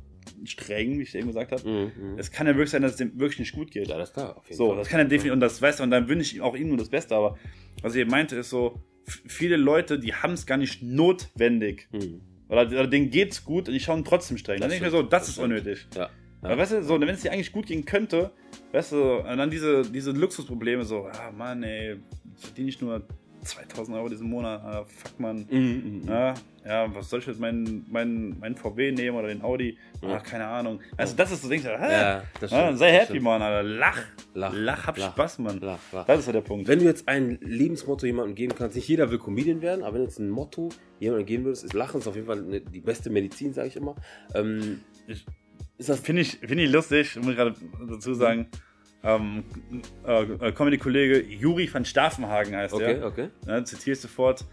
streng, 0.44 0.98
wie 0.98 1.02
ich 1.02 1.14
eben 1.14 1.26
gesagt 1.26 1.52
habe. 1.52 1.68
Mhm, 1.68 2.12
mhm. 2.12 2.18
Es 2.18 2.30
kann 2.30 2.46
ja 2.46 2.54
wirklich 2.54 2.70
sein, 2.70 2.80
dass 2.80 2.92
es 2.92 2.96
dem 2.96 3.18
wirklich 3.20 3.40
nicht 3.40 3.52
gut 3.52 3.70
geht. 3.70 3.88
Ja, 3.88 3.98
das 3.98 4.14
klar. 4.14 4.38
Auf 4.38 4.46
jeden 4.46 4.56
So, 4.56 4.68
Fall. 4.68 4.78
das 4.78 4.88
kann 4.88 5.00
er 5.00 5.04
definitiv, 5.04 5.32
und 5.32 5.40
das 5.40 5.60
weißt 5.60 5.80
du, 5.80 5.82
und 5.82 5.90
dann 5.90 6.08
wünsche 6.08 6.34
ich 6.34 6.40
auch 6.40 6.56
ihm 6.56 6.68
nur 6.68 6.78
das 6.78 6.88
Beste, 6.88 7.14
aber 7.14 7.36
was 7.82 7.94
ich 7.94 8.00
eben 8.00 8.10
meinte, 8.10 8.36
ist 8.36 8.48
so, 8.48 8.80
viele 9.04 9.56
Leute, 9.56 9.98
die 9.98 10.14
haben 10.14 10.32
es 10.32 10.46
gar 10.46 10.56
nicht 10.56 10.82
notwendig. 10.82 11.88
Mhm. 11.92 12.20
Oder, 12.52 12.66
oder 12.66 12.86
denen 12.86 13.10
geht's 13.10 13.44
gut 13.44 13.66
und 13.68 13.74
die 13.74 13.80
schauen 13.80 14.04
trotzdem 14.04 14.36
streng. 14.36 14.60
Dann 14.60 14.68
Das 14.68 14.78
denke 14.78 14.86
ich 14.86 14.92
mir 14.92 14.98
so, 14.98 15.02
das, 15.02 15.22
das 15.22 15.28
ist 15.30 15.38
unnötig. 15.38 15.86
Ja. 15.96 16.10
Aber 16.42 16.58
weißt 16.58 16.72
du, 16.72 16.82
so, 16.82 17.00
wenn 17.00 17.08
es 17.08 17.22
dir 17.22 17.32
eigentlich 17.32 17.50
gut 17.50 17.66
gehen 17.66 17.84
könnte, 17.86 18.30
weißt 18.72 18.92
du, 18.92 19.16
und 19.20 19.38
dann 19.38 19.50
diese, 19.50 19.82
diese 19.82 20.10
Luxusprobleme, 20.10 20.84
so, 20.84 21.06
ah 21.06 21.30
Mann, 21.30 21.62
ey, 21.62 21.96
verdiene 22.36 22.68
ich 22.68 22.80
nur 22.80 23.06
2000 23.42 23.96
Euro 23.96 24.08
diesen 24.08 24.28
Monat, 24.28 24.62
ah, 24.62 24.84
fuck 24.84 25.18
man. 25.20 25.46
Mhm, 25.50 26.00
mhm. 26.02 26.08
Ja, 26.08 26.34
ja, 26.64 26.94
was 26.94 27.10
soll 27.10 27.18
ich 27.20 27.26
jetzt 27.26 27.40
meinen 27.40 27.84
mein, 27.90 28.38
mein 28.38 28.54
VW 28.56 28.92
nehmen 28.92 29.16
oder 29.16 29.28
den 29.28 29.42
Audi? 29.42 29.76
Ach, 30.00 30.22
keine 30.22 30.46
Ahnung. 30.46 30.80
Also, 30.96 31.16
das 31.16 31.32
ist 31.32 31.42
so, 31.42 31.48
denkst 31.48 31.64
du, 31.66 31.70
hä? 31.78 31.92
Ja, 31.92 32.22
stimmt, 32.36 32.78
sei 32.78 32.92
happy, 32.92 33.04
stimmt. 33.06 33.22
Mann, 33.22 33.42
Alter. 33.42 33.62
Lach. 33.64 33.98
Lach, 34.34 34.52
Lach, 34.54 34.86
hab 34.86 34.98
lach, 34.98 35.12
Spaß, 35.12 35.38
Mann. 35.40 35.58
Lach, 35.60 35.78
lach. 35.92 36.06
Das 36.06 36.20
ist 36.20 36.26
ja 36.26 36.32
der 36.32 36.40
Punkt. 36.42 36.68
Wenn 36.68 36.78
du 36.78 36.84
jetzt 36.84 37.08
ein 37.08 37.38
Lebensmotto 37.40 38.06
jemandem 38.06 38.34
geben 38.34 38.54
kannst, 38.56 38.76
nicht 38.76 38.88
jeder 38.88 39.10
will 39.10 39.18
Comedian 39.18 39.60
werden, 39.60 39.82
aber 39.82 39.94
wenn 39.94 40.02
du 40.02 40.06
jetzt 40.08 40.18
ein 40.20 40.30
Motto 40.30 40.68
jemandem 41.00 41.26
geben 41.26 41.44
würdest, 41.44 41.64
ist 41.64 41.72
Lachen 41.74 42.00
ist 42.00 42.06
auf 42.06 42.14
jeden 42.14 42.26
Fall 42.28 42.38
eine, 42.44 42.60
die 42.60 42.80
beste 42.80 43.10
Medizin, 43.10 43.52
sage 43.52 43.68
ich 43.68 43.76
immer. 43.76 43.96
Ähm, 44.34 44.80
Ich- 45.06 45.26
ist 45.78 45.88
das 45.88 45.98
Finde 45.98 46.22
ich, 46.22 46.38
find 46.38 46.60
ich 46.60 46.70
lustig, 46.70 47.16
muss 47.16 47.28
ich 47.30 47.36
gerade 47.36 47.54
dazu 47.88 48.14
sagen. 48.14 48.46
Ähm, 49.04 49.44
äh, 50.06 50.22
äh, 50.22 50.52
Comedy-Kollege 50.52 51.22
Juri 51.22 51.72
van 51.72 51.84
Staffenhagen 51.84 52.54
heißt 52.54 52.74
okay, 52.74 52.98
er. 52.98 53.06
okay. 53.06 53.28
Ja, 53.46 53.64
zitiere 53.64 53.94
ich 53.94 54.00
sofort. 54.00 54.44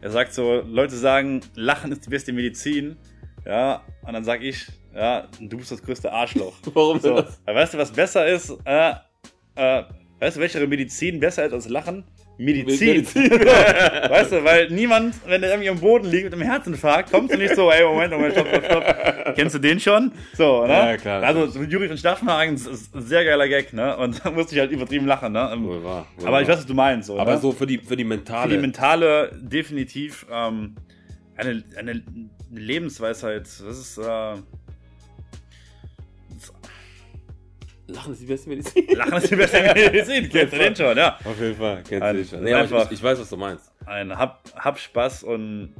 Er 0.00 0.10
sagt 0.10 0.32
so: 0.32 0.62
Leute 0.66 0.96
sagen, 0.96 1.40
Lachen 1.54 1.92
ist 1.92 2.06
die 2.06 2.10
beste 2.10 2.32
Medizin. 2.32 2.96
Ja, 3.44 3.82
und 4.06 4.12
dann 4.12 4.24
sag 4.24 4.42
ich, 4.42 4.66
ja, 4.94 5.28
du 5.40 5.58
bist 5.58 5.70
das 5.70 5.82
größte 5.82 6.12
Arschloch. 6.12 6.54
Warum 6.74 7.00
So, 7.00 7.22
weißt 7.46 7.74
du, 7.74 7.78
was 7.78 7.92
besser 7.92 8.26
ist? 8.26 8.56
Äh, 8.64 8.94
äh, 9.54 9.84
weißt 10.20 10.36
du, 10.36 10.40
welche 10.40 10.66
Medizin 10.66 11.20
besser 11.20 11.46
ist 11.46 11.52
als 11.52 11.68
Lachen? 11.68 12.04
Medizin. 12.38 12.88
Medizin. 12.88 13.30
weißt 13.30 14.32
du, 14.32 14.44
weil 14.44 14.70
niemand, 14.70 15.16
wenn 15.26 15.40
der 15.40 15.50
irgendwie 15.50 15.70
am 15.70 15.80
Boden 15.80 16.08
liegt 16.08 16.24
mit 16.24 16.32
einem 16.32 16.42
Herzinfarkt, 16.42 17.10
kommt 17.10 17.32
du 17.32 17.36
nicht 17.36 17.54
so, 17.56 17.70
ey, 17.70 17.84
Moment, 17.84 18.12
Moment, 18.12 18.32
stopp, 18.32 18.48
stopp, 18.48 18.64
stopp. 18.64 19.34
Kennst 19.34 19.56
du 19.56 19.58
den 19.58 19.80
schon? 19.80 20.12
So, 20.34 20.64
ne? 20.64 20.72
Ja, 20.72 20.96
klar. 20.96 21.22
Also, 21.24 21.48
so 21.48 21.62
Juri 21.64 21.88
von 21.88 21.98
Staffenhagen 21.98 22.54
ist 22.54 22.94
ein 22.94 23.02
sehr 23.02 23.24
geiler 23.24 23.48
Gag, 23.48 23.72
ne? 23.72 23.96
Und 23.96 24.24
da 24.24 24.30
musste 24.34 24.54
ich 24.54 24.60
halt 24.60 24.70
übertrieben 24.70 25.06
lachen, 25.06 25.32
ne? 25.32 25.52
Wohl 25.58 25.82
wahr, 25.82 26.06
wohl 26.16 26.28
Aber 26.28 26.40
ich 26.40 26.48
weiß, 26.48 26.58
was 26.58 26.66
du 26.66 26.74
meinst, 26.74 27.08
so. 27.08 27.18
Aber 27.18 27.34
ne? 27.34 27.38
so 27.40 27.50
für 27.50 27.66
die, 27.66 27.78
für 27.78 27.96
die 27.96 28.04
Für 28.04 28.08
mentale. 28.08 28.54
die 28.54 28.58
mentale 28.58 29.32
definitiv 29.34 30.24
ähm, 30.30 30.76
eine, 31.36 31.64
eine, 31.76 31.90
eine 31.90 32.02
Lebensweisheit. 32.52 33.42
Das 33.42 33.60
ist, 33.60 33.98
äh, 33.98 34.34
Lachen 37.88 38.12
ist 38.12 38.22
die 38.22 38.26
beste 38.26 38.48
Medizin. 38.50 38.86
Lachen 38.96 39.14
ist 39.18 39.30
die 39.30 39.36
beste 39.36 39.62
Medizin, 39.62 40.28
kennst 40.32 40.52
du 40.52 40.58
den 40.58 40.76
schon, 40.76 40.96
ja. 40.96 41.18
Auf 41.24 41.40
jeden 41.40 41.56
Fall, 41.56 41.82
kennst 41.88 42.06
du 42.06 42.12
dich 42.14 42.28
schon. 42.28 42.42
Nee, 42.44 42.52
aber 42.52 42.62
einfach- 42.62 42.86
ich, 42.86 42.92
ich 42.98 43.02
weiß, 43.02 43.18
was 43.20 43.30
du 43.30 43.36
meinst. 43.36 43.72
Ein 43.86 44.16
hab, 44.16 44.42
hab 44.56 44.78
Spaß 44.78 45.24
und 45.24 45.74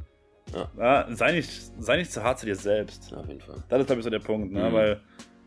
Ja. 0.53 0.71
ja, 0.77 1.15
sei, 1.15 1.33
nicht, 1.33 1.49
sei 1.79 1.97
nicht 1.97 2.11
zu 2.11 2.23
hart 2.23 2.39
zu 2.39 2.45
dir 2.47 2.55
selbst. 2.55 3.11
Ja, 3.11 3.17
auf 3.17 3.27
jeden 3.27 3.41
Fall. 3.41 3.63
Das 3.69 3.79
ist, 3.81 3.85
glaube 3.85 3.99
ich, 3.99 4.03
so 4.03 4.09
der 4.09 4.19
Punkt, 4.19 4.51
ne? 4.51 4.69
Mhm. 4.69 4.73
Weil 4.73 5.01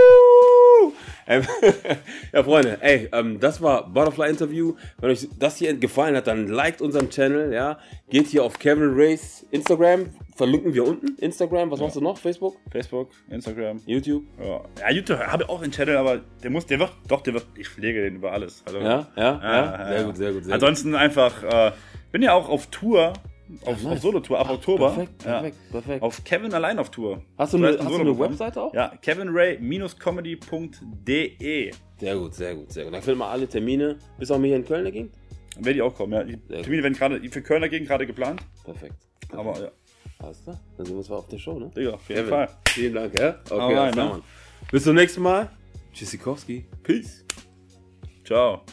Ähm, 1.27 1.43
ja, 2.33 2.43
Freunde, 2.43 2.77
ey, 2.81 3.09
ähm, 3.11 3.39
das 3.39 3.61
war 3.61 3.89
Butterfly 3.89 4.29
Interview. 4.29 4.75
Wenn 4.99 5.11
euch 5.11 5.27
das 5.39 5.57
hier 5.57 5.73
gefallen 5.73 6.15
hat, 6.15 6.27
dann 6.27 6.47
liked 6.47 6.81
unseren 6.81 7.09
Channel, 7.09 7.53
ja. 7.53 7.79
Geht 8.09 8.27
hier 8.27 8.43
auf 8.43 8.59
Kevin 8.59 8.93
Rays 8.93 9.45
Instagram, 9.51 10.07
verlinken 10.35 10.73
wir 10.73 10.85
unten. 10.85 11.15
Instagram, 11.17 11.71
was 11.71 11.79
machst 11.79 11.95
du 11.95 12.01
noch? 12.01 12.17
Facebook? 12.17 12.57
Facebook, 12.71 13.09
Instagram. 13.29 13.81
YouTube? 13.85 14.23
Ja, 14.39 14.61
ja 14.79 14.91
YouTube 14.91 15.19
habe 15.19 15.43
ich 15.43 15.49
auch 15.49 15.61
einen 15.61 15.71
Channel, 15.71 15.97
aber 15.97 16.21
der 16.43 16.49
muss, 16.49 16.65
der 16.65 16.79
wird, 16.79 16.91
doch, 17.07 17.21
der 17.21 17.33
wird, 17.33 17.45
ich 17.57 17.69
pflege 17.69 18.03
den 18.03 18.15
über 18.15 18.31
alles. 18.31 18.63
Also, 18.65 18.79
Ja, 18.79 19.07
ja, 19.15 19.39
ja. 19.41 19.87
Sehr 19.87 20.03
gut, 20.03 20.17
sehr 20.17 20.33
gut, 20.33 20.43
sehr 20.45 20.53
Ansonsten 20.53 20.95
einfach, 20.95 21.43
äh, 21.43 21.71
bin 22.11 22.21
ja 22.21 22.33
auch 22.33 22.49
auf 22.49 22.67
Tour, 22.67 23.13
auf, 23.65 23.83
nice. 23.83 23.93
auf 23.93 23.99
Solo-Tour 23.99 24.39
ab 24.39 24.49
Oktober. 24.49 24.91
Perfekt, 24.91 25.25
ja. 25.25 25.41
perfekt, 25.41 25.71
perfekt. 25.71 26.01
Auf 26.03 26.23
Kevin 26.23 26.53
allein 26.53 26.79
auf 26.79 26.89
Tour. 26.89 27.21
Hast 27.37 27.53
du 27.53 27.57
eine, 27.57 27.67
hast 27.67 27.79
du 27.79 27.85
eine 27.85 27.97
Solo-Programm. 27.97 28.31
Webseite 28.31 28.61
auch? 28.61 28.73
Ja, 28.73 28.93
kevinray-comedy.de. 29.01 31.71
Sehr 31.99 32.15
gut, 32.15 32.33
sehr 32.33 32.55
gut, 32.55 32.71
sehr 32.71 32.85
gut. 32.85 32.93
Dann 32.93 33.01
filmen 33.01 33.19
wir 33.19 33.27
alle 33.27 33.47
Termine. 33.47 33.97
Bist 34.17 34.31
du 34.31 34.35
auch 34.35 34.41
hier 34.41 34.55
in 34.55 34.65
Köln 34.65 34.85
dagegen? 34.85 35.11
Werde 35.57 35.77
ich 35.77 35.81
auch 35.81 35.93
kommen, 35.93 36.13
ja. 36.13 36.23
Die 36.23 36.31
Sehr 36.31 36.39
gut. 36.57 36.63
Termine 36.63 36.83
werden 36.83 36.93
gerade 36.95 37.29
für 37.29 37.41
Kölner 37.41 37.69
Gegend 37.69 37.87
gerade 37.87 38.07
geplant. 38.07 38.41
Perfekt. 38.63 38.95
Aber 39.31 39.59
ja, 39.59 39.71
Alles 40.19 40.43
klar. 40.43 40.59
Dann 40.77 40.85
sehen 40.85 40.95
wir 40.95 40.99
uns 40.99 41.09
mal 41.09 41.17
auf 41.17 41.27
der 41.27 41.37
Show, 41.37 41.59
ne? 41.59 41.69
Digga, 41.75 41.91
auf 41.91 42.09
jeden 42.09 42.25
Kevin, 42.25 42.29
Fall. 42.29 42.49
Vielen 42.69 42.93
Dank, 42.93 43.19
ja? 43.19 43.39
Okay, 43.49 43.59
rein, 43.59 43.77
alles 43.77 43.93
klar, 43.93 44.05
ne? 44.05 44.11
Mann. 44.11 44.23
Bis 44.71 44.83
zum 44.83 44.95
nächsten 44.95 45.21
Mal. 45.21 45.49
Tschüssikowski. 45.93 46.65
Peace. 46.81 47.25
Ciao. 48.25 48.63